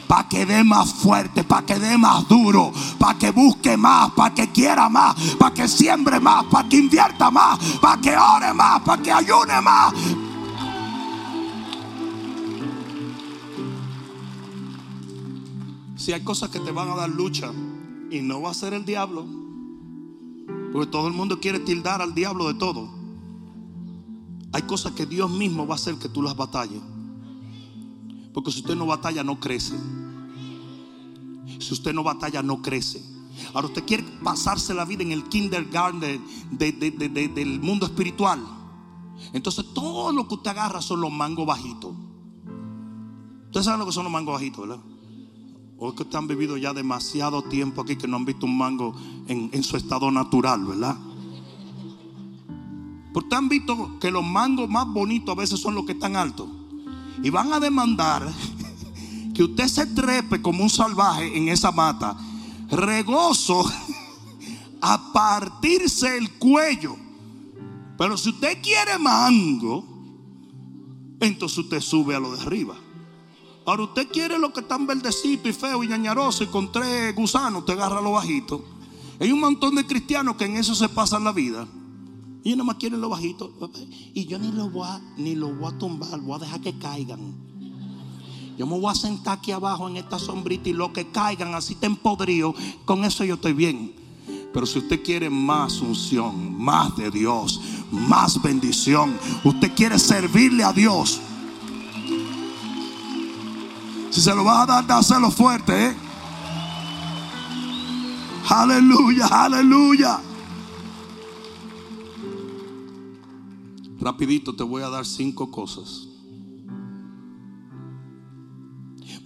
Para 0.07 0.29
que 0.29 0.47
dé 0.47 0.63
más 0.63 0.93
fuerte, 0.95 1.45
para 1.45 1.67
que 1.67 1.79
dé 1.79 1.99
más 1.99 2.29
duro, 2.29 2.73
para 2.99 3.19
que 3.19 3.31
busque 3.31 3.77
más, 3.77 4.11
para 4.13 4.35
que 4.35 4.51
quiera 4.53 4.89
más, 4.89 5.15
para 5.39 5.55
que 5.55 5.67
siembre 5.67 6.21
más, 6.21 6.45
para 6.45 6.69
que 6.69 6.77
invierta 6.77 7.31
más, 7.31 7.59
para 7.81 8.01
que 8.01 8.17
ore 8.17 8.53
más, 8.55 8.81
para 8.83 9.03
que 9.03 9.13
ayune 9.13 9.61
más, 9.61 9.93
si 15.97 16.13
hay 16.13 16.23
cosas 16.23 16.51
que 16.51 16.61
te 16.61 16.71
van 16.71 16.89
a 16.89 16.95
dar 16.95 17.09
lucha, 17.09 17.51
y 18.11 18.21
no 18.21 18.41
va 18.41 18.51
a 18.51 18.55
ser 18.55 18.75
el 18.75 18.85
diablo. 18.85 19.27
Porque 20.73 20.89
todo 20.89 21.09
el 21.09 21.15
mundo 21.15 21.41
quiere 21.41 21.59
tildar 21.59 22.01
al 22.01 22.15
diablo 22.15 22.47
de 22.47 22.55
todo. 22.55 22.89
Hay 24.53 24.63
cosas 24.63 24.93
que 24.93 25.07
Dios 25.07 25.31
mismo 25.31 25.67
va 25.67 25.75
a 25.75 25.77
hacer 25.77 25.97
que 25.97 26.09
tú 26.09 26.23
las 26.23 26.37
batalles. 26.37 26.81
Porque 28.37 28.53
si 28.53 28.61
usted 28.61 28.77
no 28.77 28.85
batalla, 28.85 29.25
no 29.25 29.41
crece. 29.41 29.75
Si 31.59 31.73
usted 31.73 31.95
no 31.95 32.03
batalla, 32.03 32.43
no 32.43 32.61
crece. 32.61 33.03
Ahora 33.55 33.69
usted 33.69 33.87
quiere 33.87 34.05
pasarse 34.23 34.75
la 34.75 34.85
vida 34.85 35.03
en 35.03 35.11
el 35.11 35.25
kindergarten 35.25 36.23
del 36.51 37.61
mundo 37.63 37.87
espiritual. 37.87 38.39
Entonces 39.33 39.65
todo 39.73 40.13
lo 40.13 40.29
que 40.29 40.35
usted 40.35 40.51
agarra 40.51 40.83
son 40.83 41.01
los 41.01 41.11
mangos 41.11 41.47
bajitos. 41.47 41.95
Ustedes 43.47 43.65
saben 43.65 43.81
lo 43.81 43.87
que 43.87 43.93
son 43.93 44.05
los 44.05 44.13
mangos 44.13 44.35
bajitos, 44.35 44.69
¿verdad? 44.69 44.85
O 45.79 45.89
es 45.89 45.95
que 45.95 46.03
ustedes 46.03 46.17
han 46.17 46.29
vivido 46.29 46.59
ya 46.59 46.75
demasiado 46.75 47.41
tiempo 47.41 47.81
aquí 47.81 47.97
que 47.97 48.07
no 48.07 48.19
han 48.19 48.27
visto 48.27 48.45
un 48.45 48.59
mango 48.59 48.93
en, 49.29 49.49
en 49.51 49.63
su 49.63 49.79
estado 49.79 50.11
natural, 50.11 50.63
¿verdad? 50.63 50.99
Porque 53.15 53.35
han 53.35 53.49
visto 53.49 53.99
que 53.99 54.11
los 54.11 54.23
mangos 54.23 54.69
más 54.69 54.87
bonitos 54.87 55.35
a 55.35 55.41
veces 55.41 55.59
son 55.59 55.75
los 55.75 55.87
que 55.87 55.93
están 55.93 56.17
altos. 56.17 56.51
Y 57.23 57.31
van 57.31 57.53
a 57.53 57.61
demandar 57.61 58.27
que 59.35 59.43
usted 59.43 59.69
se 59.69 59.87
trepe 59.87 60.41
como 60.43 60.63
un 60.63 60.71
salvaje 60.71 61.37
en 61.37 61.49
esa 61.49 61.73
mata. 61.73 62.17
Regozo 62.71 63.65
a 64.81 65.13
partirse 65.13 66.17
el 66.17 66.33
cuello. 66.33 66.97
Pero 67.99 68.17
si 68.17 68.31
usted 68.31 68.59
quiere 68.63 68.99
mango, 68.99 69.85
entonces 71.21 71.59
usted 71.59 71.81
sube 71.81 72.15
a 72.15 72.21
lo 72.21 72.35
de 72.35 72.43
arriba. 72.43 72.77
Ahora 73.65 73.83
usted 73.83 74.09
quiere 74.09 74.39
lo 74.39 74.53
que 74.53 74.63
tan 74.63 74.87
verdecito 74.87 75.49
y 75.49 75.53
feo 75.53 75.83
y 75.83 75.89
ñañaroso 75.89 76.45
y 76.45 76.47
con 76.47 76.71
tres 76.71 77.15
gusanos, 77.17 77.61
usted 77.61 77.75
agarra 77.75 78.01
lo 78.01 78.13
bajito. 78.13 78.65
Hay 79.19 79.33
un 79.33 79.41
montón 79.41 79.75
de 79.75 79.87
cristianos 79.87 80.37
que 80.37 80.45
en 80.45 80.57
eso 80.57 80.75
se 80.75 80.89
pasan 80.89 81.25
la 81.25 81.33
vida. 81.33 81.67
Y 82.47 82.51
ellos 82.51 82.59
nada 82.59 82.67
más 82.69 82.77
quieren 82.77 83.01
lo 83.01 83.09
bajito. 83.09 83.53
Y 84.15 84.27
yo 84.27 84.39
ni 84.39 84.53
lo 84.53 84.71
voy 84.71 84.87
a, 84.87 85.01
ni 85.17 85.35
lo 85.35 85.53
voy 85.53 85.69
a 85.69 85.79
tumbar, 85.79 86.21
voy 86.21 86.37
a 86.37 86.39
dejar 86.39 86.61
que 86.61 86.79
caigan. 86.79 87.35
Yo 88.57 88.69
me 88.69 88.79
voy 88.79 88.89
a 88.89 88.95
sentar 88.95 89.39
aquí 89.39 89.51
abajo 89.51 89.89
en 89.89 89.97
esta 89.97 90.17
sombrita 90.17 90.69
y 90.69 90.73
lo 90.73 90.93
que 90.93 91.09
caigan 91.09 91.57
así 91.57 91.75
te 91.75 91.87
empodrío. 91.87 92.55
Con 92.85 93.05
eso 93.05 93.25
yo 93.25 93.35
estoy 93.35 93.53
bien. 93.53 93.93
Pero 94.53 94.65
si 94.65 94.79
usted 94.79 95.03
quiere 95.03 95.29
más 95.29 95.81
unción, 95.81 96.57
más 96.57 96.97
de 96.97 97.11
Dios, 97.11 97.61
más 97.91 98.41
bendición, 98.41 99.19
usted 99.43 99.75
quiere 99.75 99.99
servirle 99.99 100.63
a 100.63 100.73
Dios. 100.73 101.21
Si 104.11 104.21
se 104.21 104.33
lo 104.33 104.45
va 104.45 104.63
a 104.63 104.67
dar, 104.67 104.87
dáselo 104.87 105.33
fuerte. 105.33 105.87
¿eh? 105.87 105.97
Aleluya, 108.49 109.27
aleluya. 109.27 110.21
Rapidito 114.07 114.55
te 114.55 114.63
voy 114.63 114.85
a 114.85 114.89
dar 114.89 115.05
cinco 115.05 115.51
cosas. 115.51 116.07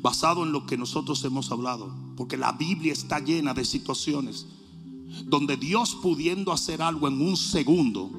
Basado 0.01 0.43
en 0.43 0.53
lo 0.53 0.64
que 0.64 0.78
nosotros 0.78 1.22
hemos 1.24 1.53
hablado. 1.53 1.95
Porque 2.16 2.39
la 2.39 2.53
Biblia 2.53 2.95
está 2.95 3.18
llena 3.20 3.53
de 3.53 3.66
situaciones 3.66 4.47
donde 5.26 5.59
Dios 5.59 5.99
pudiendo 6.01 6.51
hacer 6.51 6.81
algo 6.81 7.09
en 7.09 7.20
un 7.20 7.37
segundo, 7.37 8.11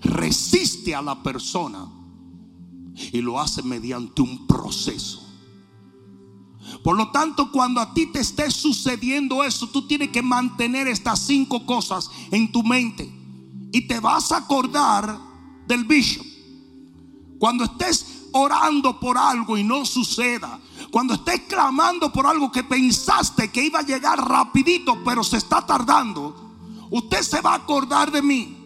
resiste 0.00 0.94
a 0.94 1.02
la 1.02 1.22
persona 1.22 1.90
y 3.12 3.20
lo 3.20 3.38
hace 3.38 3.62
mediante 3.62 4.22
un 4.22 4.46
proceso. 4.46 5.28
Por 6.82 6.96
lo 6.96 7.10
tanto, 7.10 7.52
cuando 7.52 7.82
a 7.82 7.92
ti 7.92 8.06
te 8.06 8.20
esté 8.20 8.50
sucediendo 8.50 9.44
eso, 9.44 9.68
tú 9.68 9.86
tienes 9.86 10.08
que 10.08 10.22
mantener 10.22 10.88
estas 10.88 11.20
cinco 11.20 11.66
cosas 11.66 12.10
en 12.30 12.50
tu 12.50 12.62
mente. 12.62 13.12
Y 13.72 13.86
te 13.86 14.00
vas 14.00 14.32
a 14.32 14.38
acordar 14.38 15.28
del 15.70 15.84
bishop. 15.84 16.26
Cuando 17.38 17.64
estés 17.64 18.28
orando 18.32 18.98
por 18.98 19.16
algo 19.16 19.56
y 19.56 19.64
no 19.64 19.84
suceda. 19.86 20.60
Cuando 20.90 21.14
estés 21.14 21.42
clamando 21.48 22.12
por 22.12 22.26
algo 22.26 22.50
que 22.50 22.64
pensaste 22.64 23.50
que 23.50 23.64
iba 23.64 23.78
a 23.78 23.82
llegar 23.82 24.18
rapidito, 24.18 25.02
pero 25.04 25.22
se 25.22 25.36
está 25.36 25.64
tardando. 25.64 26.34
Usted 26.90 27.22
se 27.22 27.40
va 27.40 27.52
a 27.52 27.56
acordar 27.56 28.10
de 28.10 28.20
mí. 28.20 28.56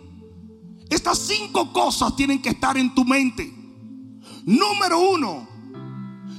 Estas 0.88 1.18
cinco 1.18 1.72
cosas 1.72 2.16
tienen 2.16 2.40
que 2.40 2.50
estar 2.50 2.76
en 2.76 2.94
tu 2.94 3.04
mente. 3.04 3.52
Número 4.46 4.98
uno, 4.98 5.46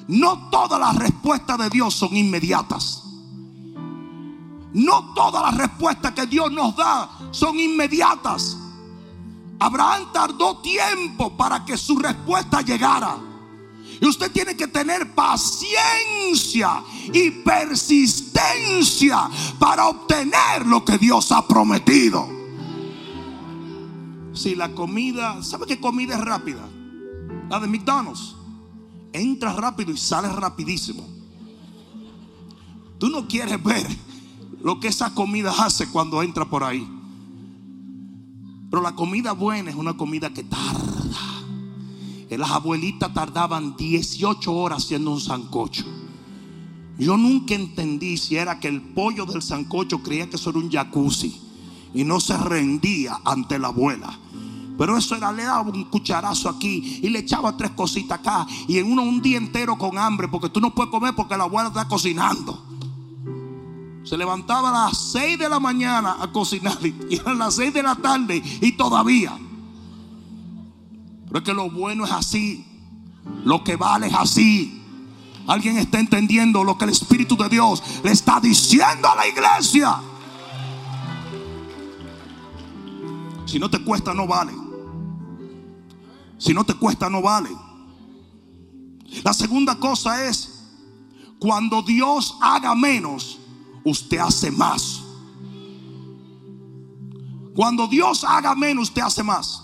no 0.08 0.50
todas 0.50 0.80
las 0.80 0.96
respuestas 0.96 1.58
de 1.58 1.70
Dios 1.70 1.94
son 1.94 2.16
inmediatas. 2.16 3.04
No 4.74 5.14
todas 5.14 5.42
las 5.42 5.58
respuestas 5.58 6.12
que 6.14 6.26
Dios 6.26 6.52
nos 6.52 6.76
da 6.76 7.10
son 7.32 7.60
inmediatas. 7.60 8.58
Abraham 9.60 10.12
tardó 10.12 10.58
tiempo 10.58 11.36
para 11.36 11.64
que 11.64 11.78
su 11.78 11.98
respuesta 11.98 12.62
llegara. 12.62 13.18
Y 14.02 14.06
usted 14.06 14.32
tiene 14.32 14.58
que 14.58 14.68
tener 14.68 15.16
paciencia 15.16 16.84
y 17.14 17.32
persistencia 17.32 19.30
para 19.58 19.88
obtener 19.88 20.66
lo 20.66 20.84
que 20.84 20.98
Dios 20.98 21.32
ha 21.32 21.48
prometido. 21.48 22.28
Si 24.34 24.54
la 24.54 24.74
comida, 24.74 25.42
¿sabe 25.44 25.66
qué 25.66 25.80
comida 25.80 26.16
es 26.16 26.22
rápida? 26.22 26.68
La 27.50 27.60
de 27.60 27.68
McDonald's. 27.68 28.36
Entra 29.14 29.54
rápido 29.54 29.94
y 29.94 29.98
sale 29.98 30.28
rapidísimo. 30.28 31.08
Tú 32.98 33.10
no 33.10 33.28
quieres 33.28 33.64
ver 33.64 33.88
lo 34.62 34.80
que 34.82 34.90
esa 34.90 35.14
comida 35.14 35.54
hace 35.58 35.88
cuando 35.90 36.22
entra 36.22 36.44
por 36.44 36.66
ahí. 36.66 36.95
Pero 38.70 38.82
la 38.82 38.96
comida 38.96 39.34
buena 39.34 39.70
es 39.70 39.76
una 39.76 39.96
comida 39.96 40.32
que 40.32 40.44
tarda. 40.44 40.86
Las 42.38 42.52
abuelitas 42.52 43.14
tardaban 43.14 43.78
18 43.78 44.54
horas 44.54 44.84
haciendo 44.84 45.12
un 45.12 45.22
sancocho. 45.22 45.86
Yo 46.98 47.18
nunca 47.18 47.56
entendí 47.56 48.18
si 48.18 48.36
era 48.36 48.60
que 48.60 48.68
el 48.68 48.82
pollo 48.82 49.26
del 49.26 49.42
sancocho 49.42 50.02
creía 50.02 50.30
que 50.30 50.36
eso 50.36 50.50
era 50.50 50.60
un 50.60 50.72
jacuzzi 50.72 51.40
y 51.94 52.04
no 52.04 52.20
se 52.20 52.38
rendía 52.38 53.20
ante 53.24 53.58
la 53.60 53.68
abuela. 53.68 54.20
Pero 54.78 54.98
eso 54.98 55.16
era, 55.16 55.32
le 55.32 55.44
daba 55.44 55.62
un 55.62 55.86
cucharazo 55.86 56.50
aquí 56.50 57.00
y 57.02 57.10
le 57.10 57.20
echaba 57.20 57.56
tres 57.56 57.72
cositas 57.72 58.20
acá. 58.20 58.46
Y 58.68 58.78
en 58.78 58.92
uno 58.92 59.04
un 59.04 59.22
día 59.22 59.38
entero 59.38 59.78
con 59.78 59.98
hambre, 59.98 60.28
porque 60.28 60.50
tú 60.50 60.60
no 60.60 60.76
puedes 60.76 60.92
comer 60.92 61.16
porque 61.16 61.38
la 61.38 61.46
abuela 61.46 61.70
está 61.70 61.88
cocinando. 61.88 62.65
Se 64.06 64.18
levantaba 64.18 64.70
a 64.70 64.88
las 64.88 65.12
6 65.12 65.40
de 65.40 65.50
la 65.50 65.60
mañana 65.60 66.18
a 66.22 66.32
cocinar 66.32 66.78
y 66.86 67.20
a 67.26 67.34
las 67.34 67.56
6 67.56 67.74
de 67.74 67.84
la 67.84 67.96
tarde 67.96 68.42
y 68.62 68.72
todavía. 68.74 69.38
Pero 71.26 71.40
es 71.40 71.44
que 71.44 71.54
lo 71.54 71.70
bueno 71.72 72.06
es 72.06 72.12
así. 72.12 72.66
Lo 73.44 73.64
que 73.64 73.76
vale 73.76 74.08
es 74.08 74.14
así. 74.14 74.84
Alguien 75.48 75.78
está 75.78 76.00
entendiendo 76.00 76.64
lo 76.64 76.78
que 76.78 76.86
el 76.86 76.92
Espíritu 76.92 77.36
de 77.36 77.50
Dios 77.50 77.82
le 78.04 78.12
está 78.12 78.40
diciendo 78.40 79.08
a 79.08 79.16
la 79.16 79.28
iglesia. 79.28 79.96
Si 83.46 83.60
no 83.60 83.70
te 83.70 83.80
cuesta, 83.84 84.14
no 84.14 84.28
vale. 84.28 84.54
Si 86.38 86.54
no 86.54 86.64
te 86.64 86.76
cuesta, 86.76 87.10
no 87.10 87.22
vale. 87.22 87.50
La 89.24 89.34
segunda 89.34 89.76
cosa 89.76 90.26
es, 90.26 90.64
cuando 91.40 91.82
Dios 91.82 92.38
haga 92.42 92.76
menos, 92.76 93.40
usted 93.86 94.18
hace 94.18 94.52
más. 94.52 95.02
Cuando 97.56 97.88
Dios 97.88 98.26
haga 98.26 98.54
menos, 98.54 98.90
usted 98.90 99.02
hace 99.02 99.24
más. 99.24 99.62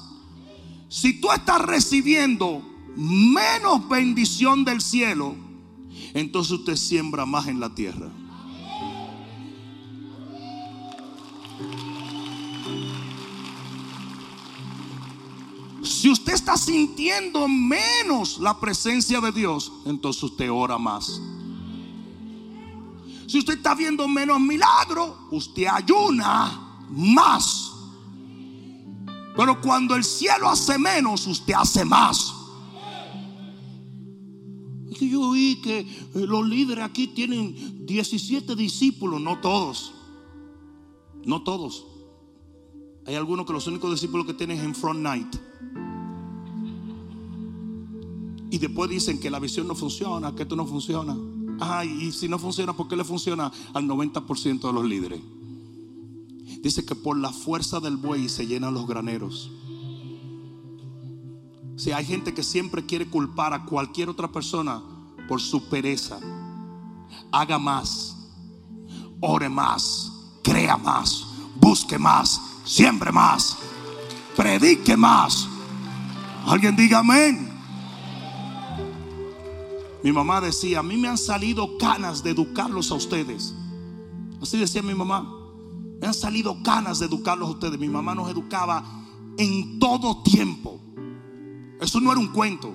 Si 0.88 1.20
tú 1.20 1.30
estás 1.32 1.62
recibiendo 1.62 2.62
menos 2.96 3.88
bendición 3.90 4.64
del 4.64 4.80
cielo, 4.82 5.36
entonces 6.14 6.52
usted 6.54 6.78
siembra 6.78 7.26
más 7.26 7.48
en 7.48 7.60
la 7.60 7.74
tierra. 7.74 8.10
Si 15.84 16.10
usted 16.10 16.34
está 16.34 16.58
sintiendo 16.58 17.48
menos 17.48 18.40
la 18.40 18.60
presencia 18.60 19.20
de 19.20 19.32
Dios, 19.32 19.72
entonces 19.86 20.24
usted 20.24 20.52
ora 20.52 20.78
más. 20.78 21.22
Si 23.32 23.40
usted 23.40 23.54
está 23.54 23.74
viendo 23.74 24.10
menos 24.10 24.42
milagros, 24.42 25.12
usted 25.32 25.66
ayuna 25.66 26.84
más. 26.90 27.72
Pero 29.38 29.62
cuando 29.62 29.96
el 29.96 30.04
cielo 30.04 30.50
hace 30.50 30.78
menos, 30.78 31.26
usted 31.28 31.54
hace 31.54 31.86
más. 31.86 32.34
Es 34.90 34.98
que 34.98 35.08
yo 35.08 35.22
oí 35.22 35.62
que 35.64 35.80
eh, 35.80 35.88
los 36.14 36.46
líderes 36.46 36.84
aquí 36.84 37.08
tienen 37.08 37.86
17 37.86 38.54
discípulos, 38.54 39.22
no 39.22 39.40
todos. 39.40 39.94
No 41.24 41.42
todos. 41.42 41.86
Hay 43.06 43.16
algunos 43.16 43.46
que 43.46 43.54
los 43.54 43.66
únicos 43.66 43.92
discípulos 43.92 44.28
que 44.28 44.34
tienen 44.34 44.58
es 44.58 44.66
en 44.66 44.76
front 44.76 45.00
night. 45.00 45.36
Y 48.50 48.58
después 48.58 48.90
dicen 48.90 49.22
que 49.22 49.30
la 49.30 49.40
visión 49.40 49.70
no 49.70 49.76
funciona, 49.76 50.36
que 50.36 50.44
esto 50.44 50.58
no 50.58 50.68
funciona. 50.68 51.16
Ay, 51.62 52.08
y 52.08 52.12
si 52.12 52.28
no 52.28 52.40
funciona, 52.40 52.74
¿por 52.74 52.88
qué 52.88 52.96
le 52.96 53.04
funciona 53.04 53.52
al 53.74 53.88
90% 53.88 54.62
de 54.62 54.74
los 54.74 54.84
líderes? 54.84 55.22
Dice 56.62 56.84
que 56.84 56.96
por 56.96 57.16
la 57.18 57.32
fuerza 57.32 57.80
del 57.80 57.98
buey 57.98 58.30
se 58.30 58.48
llenan 58.48 58.74
los 58.74 58.88
graneros. 58.88 59.52
Si 61.78 61.92
hay 61.92 62.04
gente 62.04 62.34
que 62.34 62.42
siempre 62.42 62.86
quiere 62.86 63.08
culpar 63.08 63.54
a 63.54 63.66
cualquier 63.66 64.10
otra 64.10 64.32
persona 64.32 64.82
por 65.28 65.40
su 65.40 65.70
pereza, 65.70 66.20
haga 67.32 67.60
más, 67.60 68.18
ore 69.20 69.48
más, 69.48 70.12
crea 70.44 70.78
más, 70.78 71.26
busque 71.56 72.00
más, 72.00 72.42
siembre 72.66 73.12
más, 73.12 73.58
predique 74.36 74.98
más. 74.98 75.48
Alguien 76.48 76.76
diga 76.76 77.00
amén. 77.00 77.51
Mi 80.04 80.12
mamá 80.12 80.42
decía, 80.42 80.80
a 80.80 80.84
mí 80.84 80.98
me 80.98 81.08
han 81.08 81.18
salido 81.18 81.78
canas 81.78 82.24
de 82.24 82.32
educarlos 82.32 82.92
a 82.92 82.96
ustedes. 82.96 83.54
Así 84.42 84.58
decía 84.58 84.82
mi 84.82 84.96
mamá. 84.96 85.32
Me 86.00 86.08
han 86.08 86.14
salido 86.14 86.58
ganas 86.62 87.00
de 87.00 87.06
educarlos 87.06 87.50
a 87.50 87.52
ustedes. 87.52 87.80
Mi 87.80 87.90
mamá 87.90 88.16
nos 88.16 88.30
educaba 88.30 88.84
en 89.38 89.80
todo 89.80 90.24
tiempo. 90.24 90.80
Eso 91.80 92.00
no 92.00 92.12
era 92.12 92.20
un 92.20 92.28
cuento. 92.28 92.74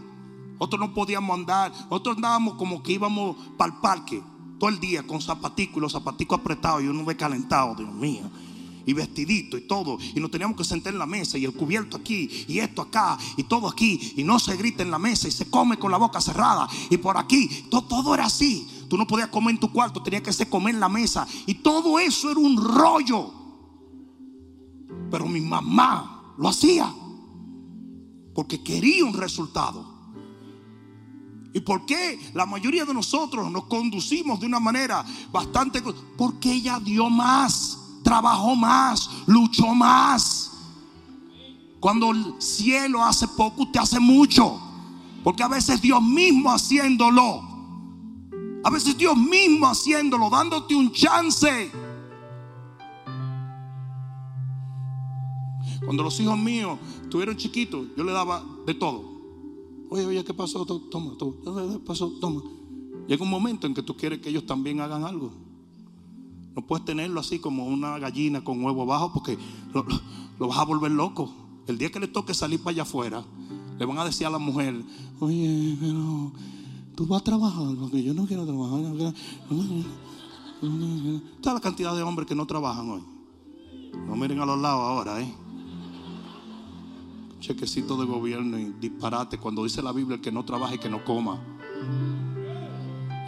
Nosotros 0.53 0.81
no 0.81 0.95
podíamos 0.95 1.37
andar. 1.37 1.73
Nosotros 1.91 2.17
andábamos 2.17 2.55
como 2.55 2.83
que 2.83 2.93
íbamos 2.93 3.37
para 3.57 3.75
el 3.75 3.81
parque 3.81 4.23
todo 4.59 4.71
el 4.71 4.81
día 4.81 5.07
con 5.07 5.21
zapaticos 5.21 5.77
y 5.77 5.81
los 5.81 5.93
zapaticos 5.93 6.39
apretados 6.39 6.83
y 6.83 6.89
uno 6.89 7.05
calentado, 7.17 7.75
Dios 7.75 7.93
mío. 7.93 8.23
Y 8.87 8.93
vestidito 8.93 9.59
y 9.59 9.63
todo. 9.63 9.99
Y 10.15 10.21
nos 10.21 10.31
teníamos 10.31 10.57
que 10.57 10.65
sentar 10.65 10.93
en 10.93 10.99
la 10.99 11.07
mesa 11.07 11.37
y 11.37 11.45
el 11.45 11.53
cubierto 11.53 11.97
aquí 11.97 12.31
y 12.49 12.61
esto 12.61 12.83
acá 12.83 13.19
y 13.37 13.43
todo 13.43 13.69
aquí. 13.69 14.15
Y 14.17 14.25
no 14.25 14.39
se 14.39 14.57
grita 14.57 14.83
en 14.83 14.91
la 14.91 14.99
mesa 14.99 15.29
y 15.29 15.33
se 15.33 15.51
come 15.51 15.79
con 15.79 15.91
la 15.91 15.99
boca 15.99 16.21
cerrada. 16.21 16.69
Y 16.89 16.97
por 16.97 17.19
aquí, 17.19 17.67
todo, 17.69 17.83
todo 17.83 18.15
era 18.15 18.27
así. 18.27 18.67
Tú 18.89 18.97
no 18.97 19.07
podías 19.07 19.29
comer 19.29 19.55
en 19.55 19.61
tu 19.61 19.73
cuarto, 19.73 20.03
tenía 20.03 20.23
que 20.23 20.33
ser 20.33 20.49
comer 20.49 20.75
en 20.75 20.81
la 20.81 20.89
mesa. 20.89 21.27
Y 21.47 21.55
todo 21.55 21.99
eso 21.99 22.31
era 22.31 22.41
un 22.41 22.57
rollo. 22.57 23.33
Pero 25.11 25.27
mi 25.27 25.41
mamá 25.41 26.35
lo 26.39 26.49
hacía. 26.49 26.93
Porque 28.35 28.63
quería 28.63 29.05
un 29.05 29.15
resultado. 29.15 29.97
¿Y 31.53 31.61
por 31.61 31.87
qué 31.87 32.21
la 32.35 32.45
mayoría 32.45 32.85
de 32.85 32.93
nosotros 32.93 33.51
nos 33.51 33.65
conducimos 33.65 34.39
de 34.39 34.47
una 34.47 34.61
manera 34.61 35.05
bastante... 35.33 35.83
Porque 36.17 36.53
ella 36.53 36.79
dio 36.79 37.09
más, 37.09 37.79
trabajó 38.07 38.55
más, 38.55 39.11
luchó 39.27 39.75
más. 39.75 40.53
Cuando 41.81 42.13
el 42.13 42.35
cielo 42.39 43.03
hace 43.05 43.27
poco, 43.27 43.65
usted 43.65 43.81
hace 43.81 43.99
mucho. 43.99 44.61
Porque 45.25 45.43
a 45.43 45.49
veces 45.49 45.83
Dios 45.83 46.01
mismo 46.01 46.51
haciéndolo 46.51 47.57
a 48.67 48.71
veces 48.71 48.99
Dios 48.99 49.17
mismo 49.17 49.69
haciéndolo, 49.69 50.29
dándote 50.29 50.75
un 50.75 50.91
chance. 50.91 51.71
Cuando 55.85 56.03
los 56.03 56.19
hijos 56.19 56.37
míos 56.37 56.77
estuvieron 57.01 57.37
chiquitos, 57.37 57.87
yo 57.97 58.03
le 58.03 58.11
daba 58.11 58.45
de 58.67 58.75
todo. 58.75 59.05
Oye, 59.89 60.05
oye, 60.05 60.25
¿qué 60.25 60.35
pasó? 60.35 60.67
Toma, 60.67 61.17
toma. 61.17 61.35
¿Qué 61.75 61.79
pasó? 61.79 62.11
Toma. 62.21 62.43
Llega 63.07 63.23
un 63.23 63.31
momento 63.31 63.69
en 63.69 63.75
que 63.75 63.83
tú 63.85 63.97
quieres 63.97 64.19
que 64.19 64.31
ellos 64.31 64.45
también 64.47 64.81
hagan 64.81 65.05
algo. 65.05 65.31
No 66.57 66.63
puedes 66.63 66.85
tenerlo 66.85 67.21
así 67.21 67.39
como 67.39 67.67
una 67.67 67.99
gallina 67.99 68.43
con 68.43 68.65
huevo 68.65 68.87
bajo 68.87 69.13
porque 69.13 69.39
lo, 69.73 69.87
lo 70.39 70.49
vas 70.49 70.59
a 70.59 70.65
volver 70.65 70.91
loco. 70.91 71.33
El 71.69 71.79
día 71.79 71.91
que 71.91 72.01
le 72.01 72.09
toque 72.09 72.35
salir 72.35 72.61
para 72.61 72.71
allá 72.73 72.83
afuera, 72.83 73.25
le 73.79 73.85
van 73.85 73.99
a 73.99 74.05
decir 74.05 74.27
a 74.27 74.31
la 74.31 74.39
mujer, 74.39 74.75
oye, 75.21 75.77
pero 75.79 76.33
Tú 76.97 77.07
vas 77.07 77.21
a 77.21 77.25
trabajar, 77.25 77.77
porque 77.79 78.03
yo 78.03 78.15
no 78.15 78.27
quiero 78.27 78.47
trabajar. 78.47 78.81
Está 81.37 81.53
la 81.53 81.61
cantidad 81.61 81.95
de 81.95 82.03
hombres 82.03 82.27
que 82.27 82.35
no 82.35 82.47
trabajan 82.47 82.89
hoy. 82.89 83.03
No 84.07 84.17
miren 84.17 84.41
a 84.41 84.47
los 84.47 84.59
lados 84.59 84.81
ahora, 84.81 85.21
¿eh? 85.21 85.35
Chequecito 87.39 87.99
de 87.99 88.07
gobierno 88.07 88.59
y 88.59 88.73
disparate 88.81 89.37
cuando 89.37 89.63
dice 89.65 89.83
la 89.83 89.93
Biblia 89.93 90.23
que 90.23 90.33
no 90.33 90.47
trabaje 90.47 90.77
y 90.77 90.79
que 90.79 90.89
no 90.89 91.05
coma. 91.05 91.39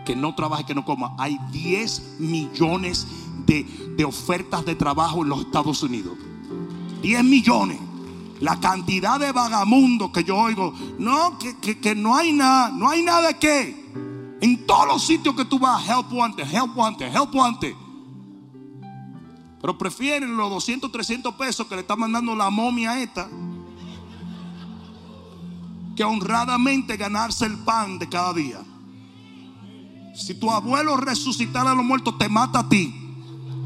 Que 0.08 0.16
no 0.16 0.34
trabaje 0.34 0.64
que 0.64 0.74
no 0.74 0.86
coma. 0.86 1.14
Hay 1.18 1.38
10 1.52 2.16
millones 2.18 3.06
de, 3.44 3.64
de 3.94 4.04
ofertas 4.06 4.64
de 4.64 4.74
trabajo 4.74 5.22
en 5.22 5.28
los 5.28 5.40
Estados 5.40 5.82
Unidos. 5.82 6.16
10 7.02 7.24
millones. 7.24 7.78
La 8.40 8.58
cantidad 8.58 9.20
de 9.20 9.32
vagamundos 9.32 10.10
que 10.12 10.24
yo 10.24 10.34
oigo, 10.38 10.72
no, 10.98 11.38
que, 11.38 11.94
no 11.94 12.16
hay 12.16 12.32
nada, 12.32 12.70
no 12.70 12.88
hay 12.88 13.02
nada 13.02 13.28
de 13.28 13.36
qué. 13.36 13.92
En 14.40 14.66
todos 14.66 14.86
los 14.88 15.04
sitios 15.04 15.34
que 15.34 15.44
tú 15.44 15.58
vas, 15.58 15.86
help 15.86 16.10
wanted, 16.10 16.46
help 16.50 16.74
wanted, 16.74 17.14
help 17.14 17.34
wanted. 17.34 17.74
Pero 19.60 19.76
prefieren 19.76 20.38
los 20.38 20.48
200, 20.48 20.90
300 20.90 21.34
pesos 21.34 21.66
que 21.66 21.74
le 21.74 21.82
está 21.82 21.96
mandando 21.96 22.34
la 22.34 22.48
momia 22.48 22.98
esta 22.98 23.28
que 25.94 26.02
honradamente 26.02 26.96
ganarse 26.96 27.44
el 27.44 27.58
pan 27.58 27.98
de 27.98 28.08
cada 28.08 28.32
día. 28.32 28.60
Si 30.18 30.34
tu 30.34 30.50
abuelo 30.50 30.96
resucitara 30.96 31.70
a 31.70 31.74
los 31.76 31.84
muertos, 31.84 32.18
te 32.18 32.28
mata 32.28 32.60
a 32.60 32.68
ti 32.68 32.92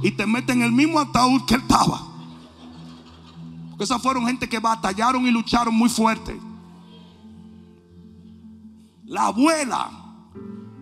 y 0.03 0.11
te 0.11 0.27
mete 0.27 0.53
en 0.53 0.61
el 0.61 0.71
mismo 0.71 1.01
ataúd 1.01 1.47
que 1.47 1.55
él 1.55 1.63
estaba. 1.63 2.03
Esas 3.79 4.01
fueron 4.03 4.27
gente 4.27 4.49
que 4.49 4.59
batallaron 4.59 5.27
y 5.27 5.31
lucharon 5.31 5.75
muy 5.75 5.89
fuerte. 5.89 6.39
La 9.07 9.27
abuela, 9.27 9.91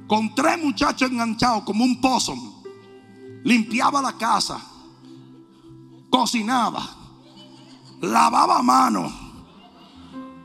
con 0.09 0.35
tres 0.35 0.63
muchachos 0.63 1.09
enganchados 1.09 1.63
como 1.63 1.85
un 1.85 2.01
pozo, 2.01 2.35
limpiaba 3.45 4.03
la 4.03 4.13
casa, 4.15 4.61
cocinaba, 6.11 6.83
lavaba 8.01 8.61
manos. 8.61 9.13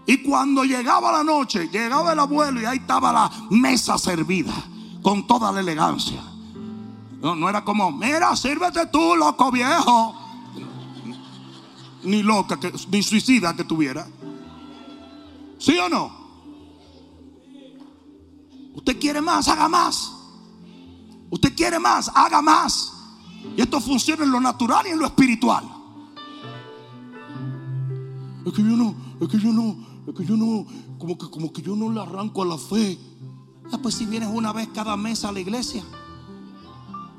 Y 0.05 0.17
cuando 0.17 0.63
llegaba 0.63 1.11
la 1.11 1.23
noche, 1.23 1.67
llegaba 1.67 2.13
el 2.13 2.19
abuelo 2.19 2.61
y 2.61 2.65
ahí 2.65 2.77
estaba 2.77 3.11
la 3.11 3.31
mesa 3.49 3.97
servida 3.97 4.53
con 5.05 5.27
toda 5.27 5.51
la 5.51 5.59
elegancia. 5.59 6.19
No, 7.21 7.47
era 7.47 7.63
como, 7.63 7.91
mira, 7.91 8.35
sírvete 8.35 8.87
tú, 8.87 9.15
loco 9.15 9.51
viejo 9.51 10.15
ni 12.05 12.23
loca, 12.23 12.59
que, 12.59 12.73
ni 12.89 13.03
suicida 13.03 13.55
que 13.55 13.63
tuviera. 13.63 14.07
¿Sí 15.59 15.77
o 15.77 15.87
no? 15.89 16.11
Usted 18.73 18.99
quiere 18.99 19.21
más, 19.21 19.47
haga 19.47 19.69
más. 19.69 20.11
Usted 21.29 21.55
quiere 21.55 21.77
más, 21.77 22.09
haga 22.15 22.41
más. 22.41 22.91
Y 23.55 23.61
esto 23.61 23.79
funciona 23.79 24.23
en 24.23 24.31
lo 24.31 24.41
natural 24.41 24.87
y 24.87 24.89
en 24.89 24.97
lo 24.97 25.05
espiritual. 25.05 25.65
Es 28.43 28.53
que 28.53 28.63
yo 28.63 28.75
no, 28.75 28.95
es 29.21 29.27
que 29.27 29.37
yo 29.37 29.53
no, 29.53 29.77
es 30.07 30.15
que 30.15 30.25
yo 30.25 30.35
no, 30.35 30.65
como 30.97 31.15
que, 31.15 31.29
como 31.29 31.53
que 31.53 31.61
yo 31.61 31.75
no 31.75 31.91
le 31.91 32.01
arranco 32.01 32.41
a 32.41 32.45
la 32.47 32.57
fe. 32.57 32.97
Ah, 33.71 33.77
pues 33.81 33.95
si 33.95 34.05
vienes 34.05 34.29
una 34.31 34.53
vez 34.53 34.69
cada 34.73 34.95
mes 34.95 35.25
a 35.25 35.31
la 35.31 35.39
iglesia. 35.39 35.83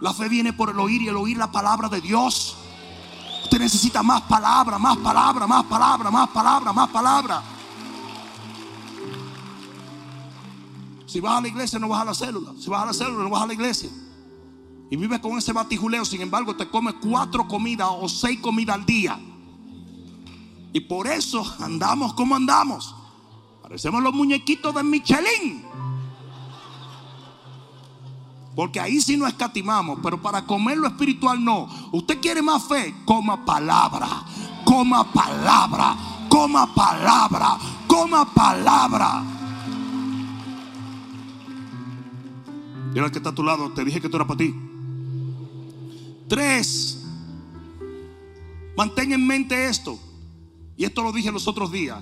La 0.01 0.13
fe 0.13 0.29
viene 0.29 0.53
por 0.53 0.71
el 0.71 0.79
oír 0.79 1.03
y 1.03 1.09
el 1.09 1.17
oír 1.17 1.37
la 1.37 1.51
palabra 1.51 1.89
de 1.89 2.01
Dios. 2.01 2.57
Usted 3.45 3.59
necesita 3.59 4.03
más 4.03 4.23
palabra, 4.23 4.79
más 4.79 4.97
palabra, 4.99 5.47
más 5.47 5.65
palabra, 5.65 6.11
más 6.11 6.29
palabra, 6.29 6.73
más 6.73 6.89
palabra. 6.91 7.43
Si 11.07 11.21
vas 11.21 11.39
a 11.39 11.41
la 11.41 11.49
iglesia 11.49 11.79
no 11.79 11.89
vas 11.89 12.03
a 12.03 12.05
la 12.05 12.15
célula. 12.15 12.53
Si 12.59 12.69
vas 12.69 12.83
a 12.83 12.87
la 12.87 12.93
célula 12.93 13.25
no 13.25 13.31
vas 13.31 13.43
a 13.43 13.47
la 13.47 13.55
iglesia. 13.55 13.89
Y 14.91 14.97
vives 14.97 15.21
con 15.21 15.39
ese 15.39 15.53
batijuleo. 15.53 16.05
Sin 16.05 16.21
embargo, 16.21 16.55
te 16.55 16.69
comes 16.69 16.95
cuatro 17.01 17.49
comidas 17.49 17.89
o 17.91 18.09
seis 18.09 18.41
comidas 18.41 18.77
al 18.77 18.87
día. 18.87 19.19
Y 20.73 20.81
por 20.81 21.07
eso 21.07 21.43
andamos 21.61 22.13
como 22.13 22.37
andamos. 22.37 22.95
Parecemos 23.63 24.03
los 24.03 24.13
muñequitos 24.13 24.75
de 24.75 24.83
Michelin. 24.83 25.65
Porque 28.57 28.81
ahí 28.81 29.03
sí 29.03 29.19
no 29.19 29.27
escatimamos, 29.27 29.99
pero 30.03 30.21
para 30.21 30.47
comer 30.47 30.79
lo 30.79 30.89
espiritual 30.89 31.45
no. 31.45 31.69
Usted 31.93 32.19
quiere 32.23 32.41
más 32.41 32.65
fe, 32.65 32.95
coma 33.05 33.45
palabra, 33.45 34.09
coma 34.65 35.13
palabra, 35.13 35.95
coma 36.31 36.75
palabra, 36.75 37.59
coma 37.87 38.25
palabra. 38.33 39.23
Mira 42.95 43.05
el 43.05 43.13
que 43.13 43.19
está 43.19 43.29
a 43.29 43.35
tu 43.35 43.43
lado, 43.43 43.71
te 43.73 43.85
dije 43.85 44.01
que 44.01 44.07
esto 44.07 44.17
era 44.17 44.27
para 44.27 44.39
ti. 44.39 44.55
Tres, 46.27 47.05
mantén 48.75 49.13
en 49.13 49.27
mente 49.27 49.69
esto, 49.69 49.99
y 50.79 50.85
esto 50.87 51.03
lo 51.03 51.13
dije 51.13 51.31
los 51.31 51.47
otros 51.47 51.71
días, 51.71 51.99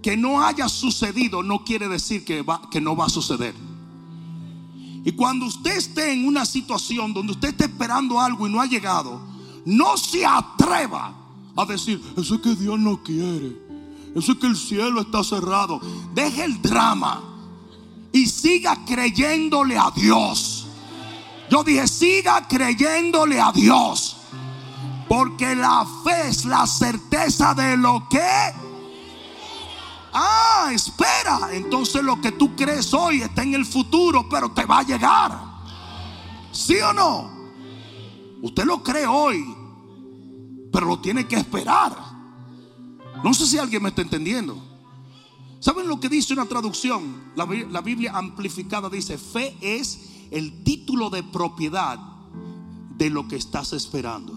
que 0.00 0.16
no 0.16 0.44
haya 0.44 0.68
sucedido 0.68 1.42
no 1.42 1.64
quiere 1.64 1.88
decir 1.88 2.24
que, 2.24 2.44
no 2.80 2.96
va 2.96 3.06
a 3.06 3.08
suceder. 3.08 3.71
Y 5.04 5.12
cuando 5.12 5.46
usted 5.46 5.76
esté 5.76 6.12
en 6.12 6.26
una 6.26 6.46
situación 6.46 7.12
donde 7.12 7.32
usted 7.32 7.48
esté 7.48 7.64
esperando 7.64 8.20
algo 8.20 8.46
y 8.46 8.52
no 8.52 8.60
ha 8.60 8.66
llegado, 8.66 9.20
no 9.64 9.96
se 9.96 10.24
atreva 10.24 11.14
a 11.56 11.64
decir, 11.64 12.00
eso 12.16 12.36
es 12.36 12.40
que 12.40 12.54
Dios 12.54 12.78
no 12.78 13.02
quiere, 13.02 13.56
eso 14.14 14.32
es 14.32 14.38
que 14.38 14.46
el 14.46 14.56
cielo 14.56 15.00
está 15.00 15.24
cerrado. 15.24 15.80
Deje 16.14 16.44
el 16.44 16.60
drama 16.62 17.20
y 18.12 18.26
siga 18.26 18.84
creyéndole 18.84 19.76
a 19.76 19.90
Dios. 19.90 20.66
Yo 21.50 21.64
dije, 21.64 21.86
siga 21.88 22.46
creyéndole 22.46 23.40
a 23.40 23.52
Dios. 23.52 24.16
Porque 25.08 25.54
la 25.54 25.86
fe 26.04 26.28
es 26.28 26.44
la 26.44 26.66
certeza 26.66 27.52
de 27.54 27.76
lo 27.76 28.08
que 28.08 28.18
Ah, 30.12 30.70
espera. 30.72 31.48
Entonces 31.52 32.02
lo 32.02 32.20
que 32.20 32.32
tú 32.32 32.54
crees 32.54 32.92
hoy 32.92 33.22
está 33.22 33.42
en 33.42 33.54
el 33.54 33.64
futuro, 33.64 34.28
pero 34.28 34.50
te 34.52 34.64
va 34.64 34.80
a 34.80 34.82
llegar. 34.82 35.38
¿Sí 36.52 36.76
o 36.76 36.92
no? 36.92 37.30
Usted 38.42 38.64
lo 38.64 38.82
cree 38.82 39.06
hoy, 39.06 39.42
pero 40.72 40.86
lo 40.86 40.98
tiene 40.98 41.26
que 41.26 41.36
esperar. 41.36 41.96
No 43.22 43.32
sé 43.32 43.46
si 43.46 43.58
alguien 43.58 43.82
me 43.82 43.90
está 43.90 44.02
entendiendo. 44.02 44.60
¿Saben 45.60 45.86
lo 45.86 46.00
que 46.00 46.08
dice 46.08 46.32
una 46.32 46.46
traducción? 46.46 47.32
La, 47.36 47.46
la 47.46 47.80
Biblia 47.80 48.12
amplificada 48.14 48.90
dice, 48.90 49.16
fe 49.16 49.56
es 49.60 50.10
el 50.32 50.64
título 50.64 51.08
de 51.08 51.22
propiedad 51.22 51.98
de 52.96 53.10
lo 53.10 53.28
que 53.28 53.36
estás 53.36 53.72
esperando. 53.72 54.32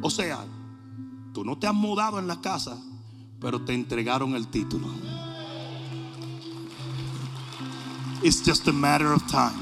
O 0.00 0.10
sea, 0.10 0.44
tú 1.32 1.44
no 1.44 1.58
te 1.58 1.66
has 1.66 1.74
mudado 1.74 2.18
en 2.18 2.28
la 2.28 2.40
casa, 2.40 2.78
pero 3.44 3.60
te 3.60 3.74
entregaron 3.74 4.34
el 4.34 4.48
título. 4.48 4.88
It's 8.22 8.42
just 8.42 8.66
a 8.68 8.72
matter 8.72 9.08
of 9.08 9.22
time. 9.26 9.52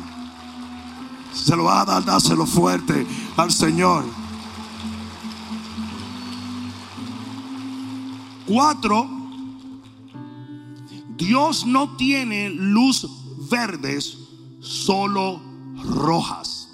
Se 1.32 1.56
lo 1.56 1.64
va 1.64 1.80
a 1.80 1.84
dar, 1.84 2.04
dáselo 2.04 2.46
fuerte 2.46 3.04
al 3.36 3.50
Señor. 3.50 4.04
Cuatro, 8.46 9.08
Dios 11.16 11.66
no 11.66 11.96
tiene 11.96 12.50
luz 12.50 13.04
verdes, 13.50 14.16
solo 14.60 15.42
rojas. 15.82 16.68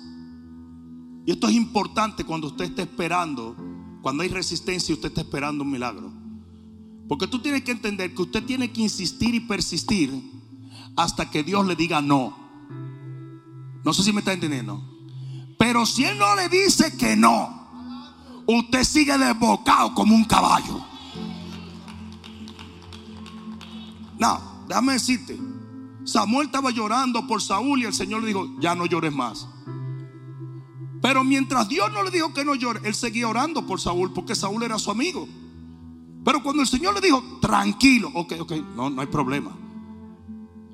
Y 1.24 1.30
esto 1.30 1.48
es 1.48 1.54
importante 1.54 2.24
cuando 2.24 2.48
usted 2.48 2.66
está 2.66 2.82
esperando, 2.82 3.56
cuando 4.02 4.24
hay 4.24 4.28
resistencia 4.28 4.92
y 4.92 4.96
usted 4.96 5.08
está 5.08 5.22
esperando 5.22 5.64
un 5.64 5.70
milagro. 5.70 6.17
Porque 7.08 7.26
tú 7.26 7.40
tienes 7.40 7.62
que 7.62 7.72
entender 7.72 8.14
que 8.14 8.22
usted 8.22 8.44
tiene 8.44 8.70
que 8.70 8.82
insistir 8.82 9.34
y 9.34 9.40
persistir 9.40 10.12
hasta 10.94 11.30
que 11.30 11.42
Dios 11.42 11.66
le 11.66 11.74
diga 11.74 12.02
no. 12.02 12.36
No 13.82 13.94
sé 13.94 14.02
si 14.02 14.12
me 14.12 14.20
está 14.20 14.32
entendiendo. 14.34 14.82
Pero 15.58 15.86
si 15.86 16.04
Él 16.04 16.18
no 16.18 16.36
le 16.36 16.48
dice 16.48 16.96
que 16.96 17.16
no, 17.16 18.44
usted 18.46 18.84
sigue 18.84 19.16
desbocado 19.16 19.94
como 19.94 20.14
un 20.14 20.24
caballo. 20.24 20.84
No, 24.18 24.64
déjame 24.68 24.94
decirte. 24.94 25.38
Samuel 26.04 26.46
estaba 26.46 26.70
llorando 26.70 27.26
por 27.26 27.40
Saúl 27.40 27.82
y 27.82 27.84
el 27.86 27.94
Señor 27.94 28.22
le 28.22 28.28
dijo, 28.28 28.48
ya 28.60 28.74
no 28.74 28.86
llores 28.86 29.12
más. 29.12 29.46
Pero 31.00 31.22
mientras 31.24 31.68
Dios 31.68 31.90
no 31.92 32.02
le 32.02 32.10
dijo 32.10 32.34
que 32.34 32.44
no 32.44 32.54
llore, 32.54 32.80
él 32.84 32.94
seguía 32.94 33.28
orando 33.28 33.66
por 33.66 33.80
Saúl 33.80 34.12
porque 34.12 34.34
Saúl 34.34 34.62
era 34.62 34.78
su 34.78 34.90
amigo. 34.90 35.28
Pero 36.24 36.42
cuando 36.42 36.62
el 36.62 36.68
Señor 36.68 36.94
le 36.94 37.00
dijo, 37.00 37.22
tranquilo, 37.40 38.10
ok, 38.14 38.34
ok, 38.40 38.52
no, 38.74 38.90
no 38.90 39.00
hay 39.00 39.06
problema. 39.06 39.56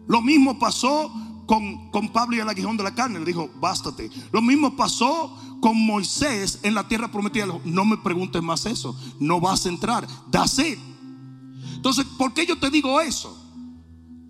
Lo 0.07 0.21
mismo 0.21 0.59
pasó 0.59 1.13
con, 1.47 1.91
con 1.91 2.09
Pablo 2.09 2.37
y 2.37 2.41
el 2.41 2.49
aguijón 2.49 2.77
de 2.77 2.85
la 2.85 2.95
carne. 2.95 3.19
Le 3.19 3.27
dijo, 3.27 3.51
bástate. 3.61 4.11
Lo 4.33 4.43
mismo 4.43 4.77
pasó 4.77 5.37
con 5.61 5.79
Moisés 5.87 6.61
en 6.63 6.75
la 6.75 6.87
tierra 6.89 7.11
prometida. 7.11 7.47
No 7.65 7.85
me 7.85 7.97
preguntes 7.97 8.43
más 8.43 8.67
eso. 8.67 8.99
No 9.21 9.41
vas 9.41 9.67
a 9.67 9.69
entrar. 9.69 10.07
That's 10.31 10.59
it. 10.59 10.79
Entonces, 11.75 12.05
¿por 12.19 12.33
qué 12.33 12.47
yo 12.47 12.59
te 12.59 12.71
digo 12.71 13.01
eso? 13.01 13.44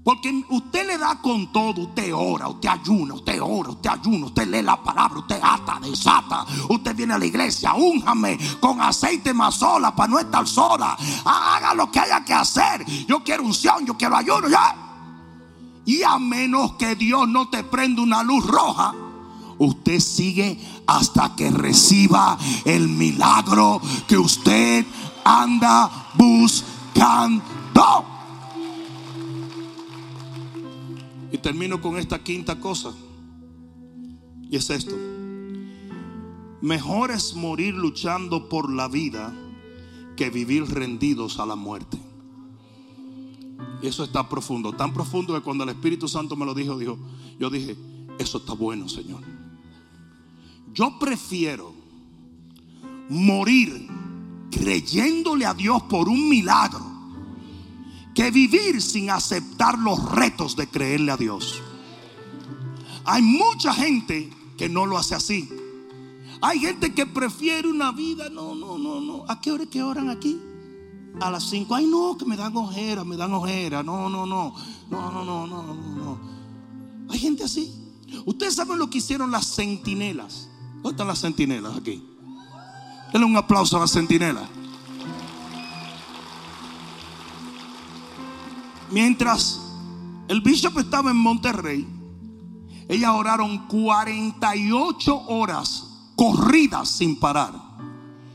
Porque 0.05 0.45
usted 0.51 0.87
le 0.87 0.99
da 0.99 1.19
con 1.23 1.51
todo, 1.51 1.81
usted 1.81 2.13
ora, 2.15 2.49
usted 2.49 2.69
ayuna, 2.69 3.15
usted 3.15 3.41
ora, 3.41 3.71
usted 3.71 3.89
ayuna, 3.89 4.27
usted 4.27 4.47
lee 4.49 4.61
la 4.61 4.77
palabra, 4.77 5.21
usted 5.21 5.41
ata, 5.43 5.81
desata, 5.81 6.45
usted 6.69 6.95
viene 6.95 7.15
a 7.15 7.19
la 7.19 7.25
iglesia, 7.25 7.73
únjame 7.73 8.39
con 8.61 8.83
aceite 8.83 9.33
más 9.33 9.55
sola 9.55 9.97
para 9.97 10.11
no 10.11 10.19
estar 10.19 10.47
sola. 10.47 10.95
Haga 11.25 11.73
lo 11.73 11.91
que 11.91 12.01
haya 12.01 12.23
que 12.23 12.35
hacer. 12.35 12.85
Yo 13.07 13.25
quiero 13.25 13.45
unción, 13.45 13.87
yo 13.87 13.97
quiero 13.97 14.15
ayuno, 14.15 14.47
ya. 14.47 14.77
Y 15.87 16.03
a 16.03 16.19
menos 16.19 16.75
que 16.75 16.97
Dios 16.97 17.27
no 17.27 17.49
te 17.49 17.65
prenda 17.65 18.03
una 18.03 18.23
luz 18.23 18.47
roja, 18.47 18.95
usted 19.57 20.01
sigue 20.01 20.83
hasta 20.87 21.35
que 21.35 21.51
reciba 21.51 22.37
el 22.67 22.91
milagro 22.91 23.81
que 24.07 24.19
usted 24.19 24.85
anda 25.25 26.11
buscando. 26.13 27.43
Y 31.35 31.39
termino 31.39 31.81
con 31.81 31.99
esta 31.99 32.23
quinta 32.23 32.61
cosa. 32.61 32.95
Y 34.49 34.55
es 34.55 34.71
esto. 34.71 34.95
Mejor 36.61 37.11
es 37.11 37.35
morir 37.35 37.75
luchando 37.75 38.49
por 38.49 38.73
la 38.73 38.87
vida 38.87 39.35
que 40.17 40.31
vivir 40.31 40.65
rendidos 40.67 41.41
a 41.41 41.47
la 41.47 41.57
muerte. 41.57 41.99
Y 43.83 43.89
eso 43.89 44.05
está 44.05 44.29
profundo, 44.29 44.75
tan 44.75 44.95
profundo 44.95 45.35
que 45.35 45.41
cuando 45.41 45.65
el 45.65 45.71
Espíritu 45.71 46.07
Santo 46.07 46.37
me 46.37 46.47
lo 46.47 46.55
dijo, 46.55 46.79
dijo, 46.79 46.97
yo 47.41 47.51
dije, 47.51 47.77
eso 48.21 48.39
está 48.39 48.53
bueno, 48.53 48.89
Señor. 48.89 49.23
Yo 50.73 51.01
prefiero 51.01 51.75
morir 53.09 53.89
creyéndole 54.53 55.47
a 55.47 55.55
Dios 55.55 55.83
por 55.83 56.09
un 56.09 56.29
milagro 56.29 56.94
que 58.15 58.31
vivir 58.31 58.81
sin 58.81 59.11
aceptar 59.11 59.79
los 59.79 60.11
retos 60.13 60.57
de 60.57 60.69
creerle 60.69 61.13
a 61.13 61.17
Dios. 61.17 61.61
Hay 63.05 63.23
mucha 63.23 63.75
gente 63.75 64.31
que 64.57 64.69
no 64.69 64.87
lo 64.87 64.97
hace 64.97 65.15
así. 65.15 65.49
Hay 66.41 66.61
gente 66.61 66.95
que 66.95 67.07
prefiere 67.07 67.69
una 67.69 67.93
vida, 67.93 68.29
no, 68.31 68.55
no, 68.55 68.79
no, 68.79 69.01
no. 69.01 69.25
¿A 69.29 69.41
qué 69.41 69.51
hora 69.51 69.67
que 69.67 69.83
oran 69.83 70.11
aquí? 70.11 70.41
A 71.21 71.31
las 71.31 71.45
5. 71.49 71.75
Ay, 71.75 71.87
no, 71.87 72.17
que 72.17 72.25
me 72.25 72.37
dan 72.37 72.57
ojera, 72.57 73.05
me 73.05 73.17
dan 73.17 73.33
ojera. 73.33 73.83
No, 73.83 74.09
no, 74.09 74.27
no. 74.27 74.55
No, 74.91 75.11
no, 75.11 75.25
no, 75.25 75.47
no, 75.47 75.63
no, 75.63 75.75
no. 75.75 76.21
Hay 77.09 77.19
gente 77.19 77.45
así. 77.45 77.73
Ustedes 78.27 78.55
saben 78.55 78.79
lo 78.79 78.89
que 78.91 78.99
hicieron 78.99 79.31
las 79.31 79.55
centinelas. 79.55 80.49
¿Dónde 80.77 80.91
están 80.91 81.09
las 81.09 81.21
centinelas 81.21 81.77
aquí? 81.77 82.03
Denle 83.13 83.27
un 83.27 83.37
aplauso 83.37 83.77
a 83.77 83.81
las 83.81 83.93
centinelas. 83.93 84.49
Mientras 88.95 89.59
el 90.29 90.41
bishop 90.41 90.79
estaba 90.79 91.11
en 91.11 91.17
Monterrey, 91.17 91.85
ellas 92.89 93.11
oraron 93.13 93.67
48 93.67 95.23
horas 95.27 96.13
corridas 96.15 96.91
sin 96.91 97.19
parar. 97.19 97.55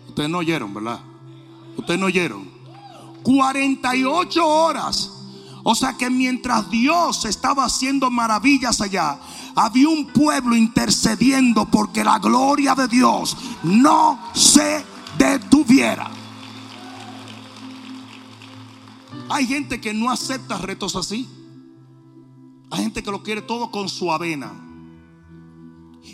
Ustedes 0.10 0.30
no 0.30 0.39
oyeron, 0.39 0.74
¿verdad? 0.74 0.99
Ustedes 1.78 1.97
no 1.97 2.07
oyeron. 2.07 2.49
48 3.24 4.45
horas. 4.45 5.10
O 5.64 5.74
sea 5.76 5.93
que 5.93 6.10
mientras 6.10 6.70
Dios 6.70 7.24
estaba 7.24 7.64
haciendo 7.64 8.12
maravillas 8.12 8.82
allá, 8.82 9.18
había 9.55 9.88
un 9.88 10.07
pueblo 10.07 10.57
intercediendo 10.57 11.68
porque 11.72 12.03
la 12.03 12.20
gloria 12.20 12.76
de 12.76 12.89
Dios 12.89 13.38
no 13.64 14.20
se 14.34 14.84
detuviera. 15.18 16.18
Hay 19.30 19.46
gente 19.46 19.80
que 19.80 19.94
no 19.94 20.10
acepta 20.10 20.58
retos 20.58 20.96
así. 20.96 21.30
Hay 22.72 22.84
gente 22.84 23.04
que 23.04 23.12
lo 23.12 23.22
quiere 23.22 23.44
todo 23.44 23.70
con 23.70 23.88
su 23.88 24.12
avena. 24.12 24.52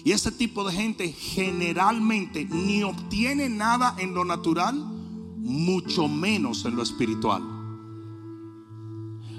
Y 0.03 0.11
ese 0.11 0.31
tipo 0.31 0.65
de 0.65 0.73
gente 0.73 1.11
generalmente 1.11 2.45
ni 2.45 2.83
obtiene 2.83 3.49
nada 3.49 3.95
en 3.97 4.13
lo 4.13 4.25
natural, 4.25 4.75
mucho 5.37 6.07
menos 6.07 6.65
en 6.65 6.75
lo 6.75 6.83
espiritual. 6.83 7.41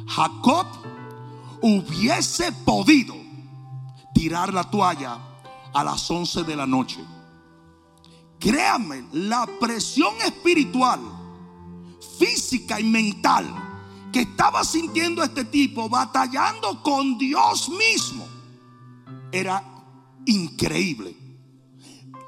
Jacob 0.08 0.66
hubiese 1.60 2.52
podido 2.52 3.14
tirar 4.14 4.54
la 4.54 4.70
toalla 4.70 5.18
a 5.74 5.84
las 5.84 6.10
11 6.10 6.44
de 6.44 6.56
la 6.56 6.66
noche. 6.66 7.00
Créame, 8.38 9.04
la 9.12 9.46
presión 9.60 10.14
espiritual, 10.24 11.00
física 12.18 12.80
y 12.80 12.84
mental 12.84 13.65
que 14.16 14.22
estaba 14.22 14.64
sintiendo 14.64 15.22
este 15.22 15.44
tipo 15.44 15.90
batallando 15.90 16.82
con 16.82 17.18
Dios 17.18 17.68
mismo 17.68 18.26
era 19.30 19.62
increíble. 20.24 21.14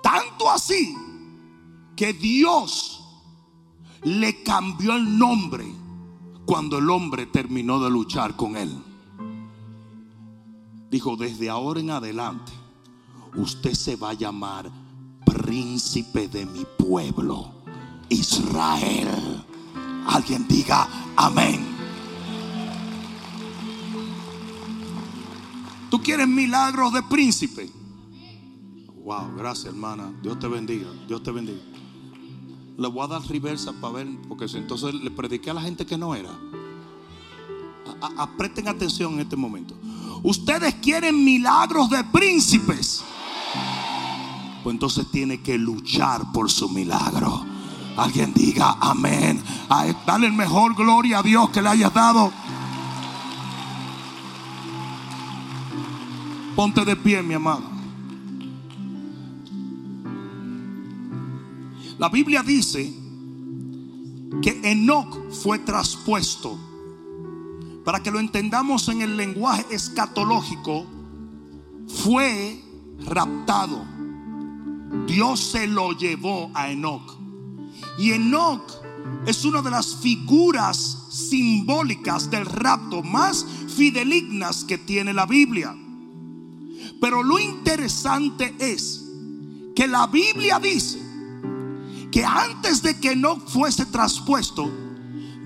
Tanto 0.02 0.50
así 0.50 0.94
que 1.96 2.12
Dios 2.12 3.02
le 4.02 4.42
cambió 4.42 4.96
el 4.96 5.18
nombre 5.18 5.64
cuando 6.44 6.76
el 6.76 6.90
hombre 6.90 7.24
terminó 7.24 7.80
de 7.80 7.88
luchar 7.88 8.36
con 8.36 8.58
él. 8.58 8.84
Dijo, 10.90 11.16
desde 11.16 11.48
ahora 11.48 11.80
en 11.80 11.90
adelante, 11.90 12.52
usted 13.34 13.72
se 13.72 13.96
va 13.96 14.10
a 14.10 14.12
llamar 14.12 14.70
príncipe 15.24 16.28
de 16.28 16.44
mi 16.44 16.66
pueblo, 16.76 17.50
Israel. 18.10 19.42
Alguien 20.06 20.46
diga 20.46 20.86
amén. 21.16 21.77
¿Tú 25.90 26.00
quieres 26.02 26.28
milagros 26.28 26.92
de 26.92 27.02
príncipe? 27.04 27.70
Wow, 29.04 29.34
gracias 29.36 29.66
hermana. 29.72 30.12
Dios 30.22 30.38
te 30.38 30.46
bendiga. 30.48 30.88
Dios 31.06 31.22
te 31.22 31.30
bendiga. 31.30 31.60
Le 32.76 32.88
voy 32.88 33.04
a 33.04 33.08
dar 33.08 33.22
reversa 33.26 33.72
para 33.72 33.94
ver, 33.94 34.06
porque 34.28 34.44
entonces 34.54 34.94
le 34.94 35.10
prediqué 35.10 35.50
a 35.50 35.54
la 35.54 35.62
gente 35.62 35.84
que 35.86 35.96
no 35.98 36.14
era. 36.14 36.30
A- 38.18 38.28
presten 38.36 38.68
atención 38.68 39.14
en 39.14 39.20
este 39.20 39.34
momento. 39.36 39.74
Ustedes 40.22 40.74
quieren 40.76 41.24
milagros 41.24 41.88
de 41.90 42.04
príncipes. 42.04 43.02
Pues 44.62 44.74
entonces 44.74 45.10
tiene 45.10 45.40
que 45.40 45.56
luchar 45.58 46.30
por 46.32 46.50
su 46.50 46.68
milagro. 46.68 47.44
Alguien 47.96 48.32
diga 48.34 48.76
amén. 48.80 49.42
Dale 50.06 50.26
el 50.26 50.32
mejor 50.34 50.74
gloria 50.76 51.18
a 51.20 51.22
Dios 51.22 51.50
que 51.50 51.62
le 51.62 51.68
hayas 51.70 51.92
dado. 51.94 52.32
Ponte 56.58 56.84
de 56.84 56.96
pie, 56.96 57.22
mi 57.22 57.34
amado. 57.34 57.62
La 61.98 62.08
Biblia 62.08 62.42
dice 62.42 62.92
que 64.42 64.60
Enoch 64.64 65.30
fue 65.30 65.60
traspuesto. 65.60 66.58
Para 67.84 68.02
que 68.02 68.10
lo 68.10 68.18
entendamos 68.18 68.88
en 68.88 69.02
el 69.02 69.16
lenguaje 69.16 69.66
escatológico, 69.70 70.84
fue 71.86 72.60
raptado. 73.04 73.86
Dios 75.06 75.38
se 75.38 75.68
lo 75.68 75.92
llevó 75.92 76.50
a 76.54 76.72
Enoch. 76.72 77.18
Y 78.00 78.10
Enoch 78.10 78.68
es 79.26 79.44
una 79.44 79.62
de 79.62 79.70
las 79.70 79.94
figuras 79.94 81.06
simbólicas 81.08 82.28
del 82.28 82.46
rapto 82.46 83.04
más 83.04 83.46
fidelignas 83.76 84.64
que 84.64 84.76
tiene 84.76 85.14
la 85.14 85.24
Biblia. 85.24 85.76
Pero 87.00 87.22
lo 87.22 87.38
interesante 87.38 88.54
es 88.58 89.04
que 89.74 89.86
la 89.86 90.06
Biblia 90.06 90.58
dice 90.58 91.00
que 92.10 92.24
antes 92.24 92.82
de 92.82 92.98
que 92.98 93.14
no 93.14 93.36
fuese 93.36 93.86
traspuesto, 93.86 94.70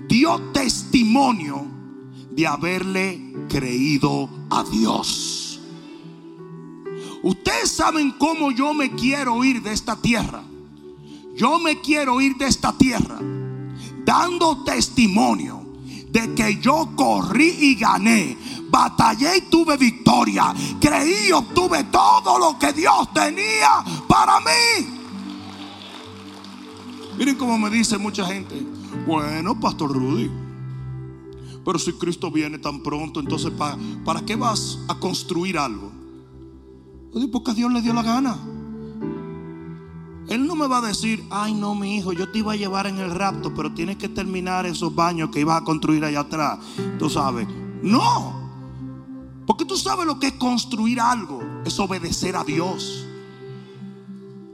dio 0.07 0.39
testimonio 0.51 1.65
de 2.31 2.47
haberle 2.47 3.47
creído 3.49 4.29
a 4.49 4.63
Dios. 4.63 5.59
Ustedes 7.21 7.71
saben 7.71 8.11
cómo 8.17 8.51
yo 8.51 8.73
me 8.73 8.91
quiero 8.91 9.43
ir 9.43 9.61
de 9.61 9.73
esta 9.73 9.95
tierra. 9.95 10.43
Yo 11.35 11.59
me 11.59 11.81
quiero 11.81 12.21
ir 12.21 12.35
de 12.37 12.47
esta 12.47 12.77
tierra 12.77 13.19
dando 14.05 14.63
testimonio 14.63 15.65
de 16.09 16.33
que 16.35 16.59
yo 16.59 16.89
corrí 16.95 17.49
y 17.59 17.75
gané 17.75 18.37
batallé 18.73 19.37
y 19.37 19.41
tuve 19.41 19.77
victoria. 19.77 20.51
Creí 20.81 21.27
y 21.29 21.31
obtuve 21.31 21.83
todo 21.85 22.39
lo 22.39 22.57
que 22.57 22.73
Dios 22.73 23.13
tenía 23.13 23.69
para 24.07 24.39
mí. 24.39 24.89
Miren 27.15 27.35
cómo 27.35 27.59
me 27.59 27.69
dice 27.69 27.99
mucha 27.99 28.25
gente. 28.25 28.65
Bueno, 29.05 29.59
Pastor 29.59 29.93
Rudy. 29.93 30.31
Pero 31.63 31.79
si 31.79 31.93
Cristo 31.93 32.31
viene 32.31 32.57
tan 32.57 32.81
pronto, 32.81 33.19
entonces 33.19 33.51
¿para, 33.51 33.77
¿para 34.03 34.21
qué 34.21 34.35
vas 34.35 34.79
a 34.87 34.95
construir 34.95 35.57
algo? 35.57 35.91
Porque 37.31 37.53
Dios 37.53 37.71
le 37.71 37.81
dio 37.81 37.93
la 37.93 38.01
gana. 38.01 38.37
Él 40.29 40.47
no 40.47 40.55
me 40.55 40.67
va 40.67 40.79
a 40.79 40.81
decir, 40.81 41.23
ay 41.29 41.53
no, 41.53 41.75
mi 41.75 41.97
hijo, 41.97 42.11
yo 42.11 42.29
te 42.29 42.39
iba 42.39 42.53
a 42.53 42.55
llevar 42.55 42.87
en 42.87 42.97
el 42.97 43.11
rapto, 43.11 43.53
pero 43.53 43.71
tienes 43.71 43.97
que 43.97 44.09
terminar 44.09 44.65
esos 44.65 44.95
baños 44.95 45.29
que 45.29 45.41
ibas 45.41 45.61
a 45.61 45.63
construir 45.63 46.03
allá 46.03 46.21
atrás. 46.21 46.59
Tú 46.97 47.09
sabes. 47.09 47.47
No. 47.83 48.42
Porque 49.45 49.65
tú 49.65 49.77
sabes 49.77 50.05
lo 50.05 50.19
que 50.19 50.27
es 50.27 50.33
construir 50.33 50.99
algo, 50.99 51.41
es 51.65 51.77
obedecer 51.79 52.35
a 52.35 52.43
Dios. 52.43 53.05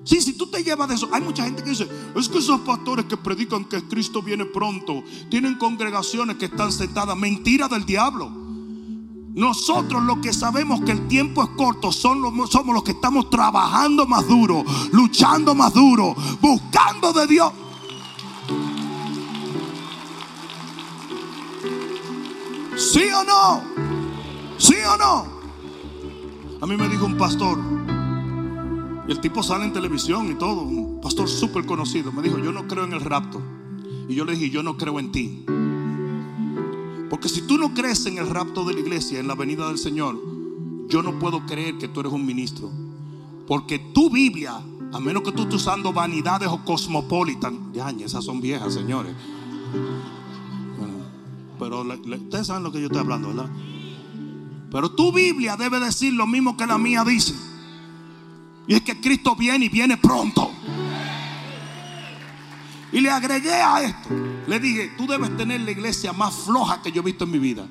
Sí, 0.03 0.21
si 0.21 0.33
tú 0.33 0.47
te 0.47 0.63
llevas 0.63 0.89
de 0.89 0.95
eso, 0.95 1.07
hay 1.11 1.21
mucha 1.21 1.43
gente 1.43 1.63
que 1.63 1.69
dice, 1.69 1.87
es 2.15 2.29
que 2.29 2.39
esos 2.39 2.61
pastores 2.61 3.05
que 3.05 3.15
predican 3.15 3.65
que 3.65 3.83
Cristo 3.87 4.23
viene 4.23 4.45
pronto, 4.45 5.03
tienen 5.29 5.55
congregaciones 5.55 6.37
que 6.37 6.45
están 6.45 6.71
sentadas, 6.71 7.15
mentira 7.15 7.67
del 7.67 7.85
diablo. 7.85 8.31
Nosotros 9.35 10.01
los 10.03 10.17
que 10.17 10.33
sabemos 10.33 10.81
que 10.81 10.91
el 10.91 11.07
tiempo 11.07 11.43
es 11.43 11.49
corto 11.49 11.91
somos 11.91 12.73
los 12.73 12.83
que 12.83 12.91
estamos 12.91 13.29
trabajando 13.29 14.07
más 14.07 14.27
duro, 14.27 14.65
luchando 14.91 15.53
más 15.53 15.73
duro, 15.73 16.15
buscando 16.41 17.13
de 17.13 17.27
Dios. 17.27 17.53
¿Sí 22.75 23.03
o 23.13 23.23
no? 23.23 23.88
¿Sí 24.59 24.75
o 24.85 24.97
no? 24.97 25.25
A 26.61 26.67
mí 26.67 26.75
me 26.75 26.89
dijo 26.89 27.05
un 27.05 27.17
pastor, 27.17 27.57
y 29.07 29.11
el 29.11 29.21
tipo 29.21 29.41
sale 29.41 29.63
en 29.63 29.73
televisión 29.73 30.29
y 30.29 30.35
todo, 30.35 30.61
un 30.61 30.99
pastor 31.01 31.29
súper 31.29 31.65
conocido, 31.65 32.11
me 32.11 32.21
dijo, 32.21 32.37
yo 32.37 32.51
no 32.51 32.67
creo 32.67 32.83
en 32.83 32.93
el 32.93 32.99
rapto. 32.99 33.41
Y 34.09 34.15
yo 34.15 34.25
le 34.25 34.33
dije, 34.33 34.49
yo 34.49 34.61
no 34.61 34.75
creo 34.75 34.99
en 34.99 35.11
ti. 35.11 35.45
Porque 37.09 37.29
si 37.29 37.41
tú 37.41 37.57
no 37.57 37.73
crees 37.73 38.05
en 38.05 38.17
el 38.17 38.29
rapto 38.29 38.65
de 38.65 38.73
la 38.73 38.81
iglesia, 38.81 39.19
en 39.19 39.27
la 39.27 39.35
venida 39.35 39.67
del 39.67 39.77
Señor, 39.77 40.19
yo 40.89 41.01
no 41.01 41.17
puedo 41.17 41.45
creer 41.45 41.77
que 41.77 41.87
tú 41.87 42.01
eres 42.01 42.11
un 42.11 42.25
ministro. 42.25 42.69
Porque 43.47 43.79
tu 43.79 44.09
Biblia, 44.09 44.61
a 44.91 44.99
menos 44.99 45.23
que 45.23 45.31
tú 45.31 45.43
estés 45.43 45.61
usando 45.61 45.93
vanidades 45.93 46.49
o 46.49 46.63
cosmopolitan, 46.65 47.71
ya, 47.73 47.89
esas 47.91 48.25
son 48.25 48.41
viejas, 48.41 48.73
señores. 48.73 49.15
pero 51.57 51.81
ustedes 51.81 52.47
saben 52.47 52.63
lo 52.63 52.71
que 52.71 52.79
yo 52.79 52.87
estoy 52.87 53.01
hablando, 53.01 53.29
¿verdad? 53.29 53.49
Pero 54.71 54.91
tu 54.91 55.11
Biblia 55.11 55.55
debe 55.55 55.79
decir 55.79 56.13
lo 56.13 56.27
mismo 56.27 56.55
que 56.55 56.67
la 56.67 56.77
mía 56.77 57.03
dice. 57.03 57.33
Y 58.67 58.75
es 58.75 58.81
que 58.81 58.99
Cristo 59.01 59.35
viene 59.35 59.65
y 59.65 59.69
viene 59.69 59.97
pronto. 59.97 60.51
Y 62.91 63.01
le 63.01 63.09
agregué 63.09 63.53
a 63.53 63.81
esto. 63.81 64.09
Le 64.47 64.59
dije, 64.59 64.91
tú 64.97 65.07
debes 65.07 65.35
tener 65.37 65.61
la 65.61 65.71
iglesia 65.71 66.13
más 66.13 66.35
floja 66.45 66.81
que 66.81 66.91
yo 66.91 67.01
he 67.01 67.05
visto 67.05 67.23
en 67.23 67.31
mi 67.31 67.39
vida. 67.39 67.67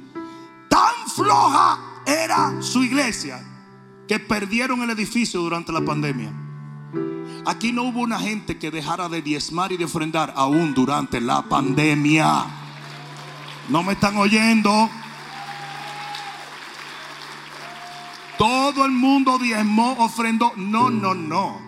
Tan 0.68 1.10
floja 1.14 1.78
era 2.06 2.60
su 2.60 2.82
iglesia 2.82 3.44
que 4.06 4.18
perdieron 4.18 4.82
el 4.82 4.90
edificio 4.90 5.40
durante 5.40 5.72
la 5.72 5.82
pandemia. 5.82 6.32
Aquí 7.46 7.72
no 7.72 7.84
hubo 7.84 8.00
una 8.00 8.18
gente 8.18 8.58
que 8.58 8.70
dejara 8.70 9.08
de 9.08 9.22
diezmar 9.22 9.72
y 9.72 9.76
de 9.76 9.84
ofrendar 9.84 10.32
aún 10.36 10.74
durante 10.74 11.20
la 11.20 11.42
pandemia. 11.42 12.44
No 13.68 13.82
me 13.82 13.92
están 13.92 14.16
oyendo. 14.16 14.90
Todo 18.38 18.84
el 18.84 18.92
mundo 18.92 19.38
diezmó, 19.38 19.96
ofrendó. 19.98 20.52
No, 20.56 20.90
no, 20.90 21.12
no. 21.12 21.60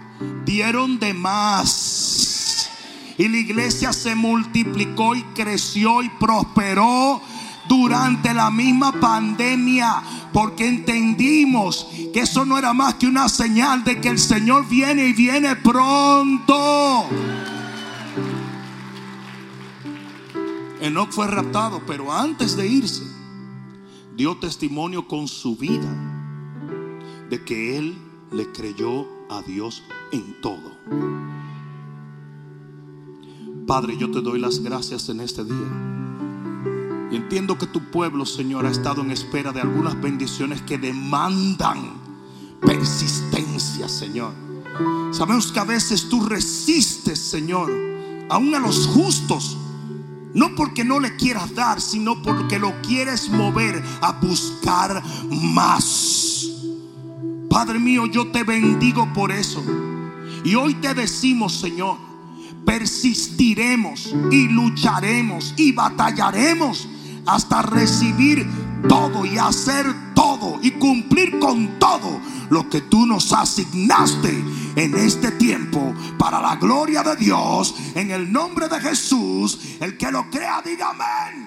Dieron 0.44 1.00
de 1.00 1.12
más. 1.12 2.70
Y 3.18 3.28
la 3.28 3.38
iglesia 3.38 3.92
se 3.92 4.14
multiplicó 4.14 5.16
y 5.16 5.22
creció 5.34 6.00
y 6.00 6.08
prosperó 6.08 7.20
durante 7.68 8.32
la 8.32 8.50
misma 8.50 8.92
pandemia. 8.92 10.00
Porque 10.32 10.68
entendimos 10.68 11.88
que 12.12 12.20
eso 12.20 12.44
no 12.44 12.56
era 12.56 12.72
más 12.72 12.94
que 12.94 13.08
una 13.08 13.28
señal 13.28 13.82
de 13.82 14.00
que 14.00 14.08
el 14.08 14.20
Señor 14.20 14.68
viene 14.68 15.08
y 15.08 15.12
viene 15.12 15.56
pronto. 15.56 17.08
Enoch 20.80 21.10
fue 21.10 21.26
raptado, 21.26 21.82
pero 21.84 22.12
antes 22.12 22.56
de 22.56 22.68
irse, 22.68 23.02
dio 24.16 24.36
testimonio 24.36 25.08
con 25.08 25.26
su 25.26 25.56
vida 25.56 26.19
de 27.30 27.44
que 27.44 27.78
él 27.78 27.96
le 28.32 28.50
creyó 28.52 29.06
a 29.30 29.40
Dios 29.42 29.84
en 30.12 30.40
todo. 30.40 30.76
Padre, 33.66 33.96
yo 33.96 34.10
te 34.10 34.20
doy 34.20 34.40
las 34.40 34.58
gracias 34.58 35.08
en 35.08 35.20
este 35.20 35.44
día. 35.44 37.08
Y 37.12 37.16
entiendo 37.16 37.56
que 37.56 37.66
tu 37.66 37.90
pueblo, 37.90 38.26
Señor, 38.26 38.66
ha 38.66 38.70
estado 38.70 39.02
en 39.02 39.12
espera 39.12 39.52
de 39.52 39.60
algunas 39.60 40.00
bendiciones 40.00 40.60
que 40.62 40.76
demandan 40.76 41.92
persistencia, 42.60 43.88
Señor. 43.88 44.32
Sabemos 45.12 45.52
que 45.52 45.60
a 45.60 45.64
veces 45.64 46.08
tú 46.08 46.24
resistes, 46.24 47.18
Señor, 47.18 47.70
aún 48.28 48.54
a 48.54 48.58
los 48.58 48.88
justos. 48.88 49.56
No 50.34 50.54
porque 50.54 50.84
no 50.84 51.00
le 51.00 51.16
quieras 51.16 51.54
dar, 51.54 51.80
sino 51.80 52.22
porque 52.22 52.58
lo 52.58 52.80
quieres 52.82 53.28
mover 53.28 53.82
a 54.00 54.12
buscar 54.12 55.02
más. 55.30 56.19
Padre 57.50 57.80
mío, 57.80 58.06
yo 58.06 58.28
te 58.28 58.44
bendigo 58.44 59.12
por 59.12 59.32
eso. 59.32 59.60
Y 60.44 60.54
hoy 60.54 60.74
te 60.74 60.94
decimos, 60.94 61.52
Señor, 61.58 61.96
persistiremos 62.64 64.14
y 64.30 64.46
lucharemos 64.46 65.52
y 65.56 65.72
batallaremos 65.72 66.88
hasta 67.26 67.62
recibir 67.62 68.48
todo 68.88 69.26
y 69.26 69.36
hacer 69.36 69.84
todo 70.14 70.60
y 70.62 70.70
cumplir 70.70 71.40
con 71.40 71.80
todo 71.80 72.20
lo 72.50 72.68
que 72.70 72.82
tú 72.82 73.04
nos 73.04 73.32
asignaste 73.32 74.44
en 74.76 74.94
este 74.94 75.32
tiempo 75.32 75.92
para 76.16 76.40
la 76.40 76.54
gloria 76.54 77.02
de 77.02 77.16
Dios. 77.16 77.74
En 77.96 78.12
el 78.12 78.30
nombre 78.30 78.68
de 78.68 78.80
Jesús, 78.80 79.58
el 79.80 79.96
que 79.98 80.12
lo 80.12 80.30
crea, 80.30 80.62
diga 80.64 80.90
amén. 80.90 81.46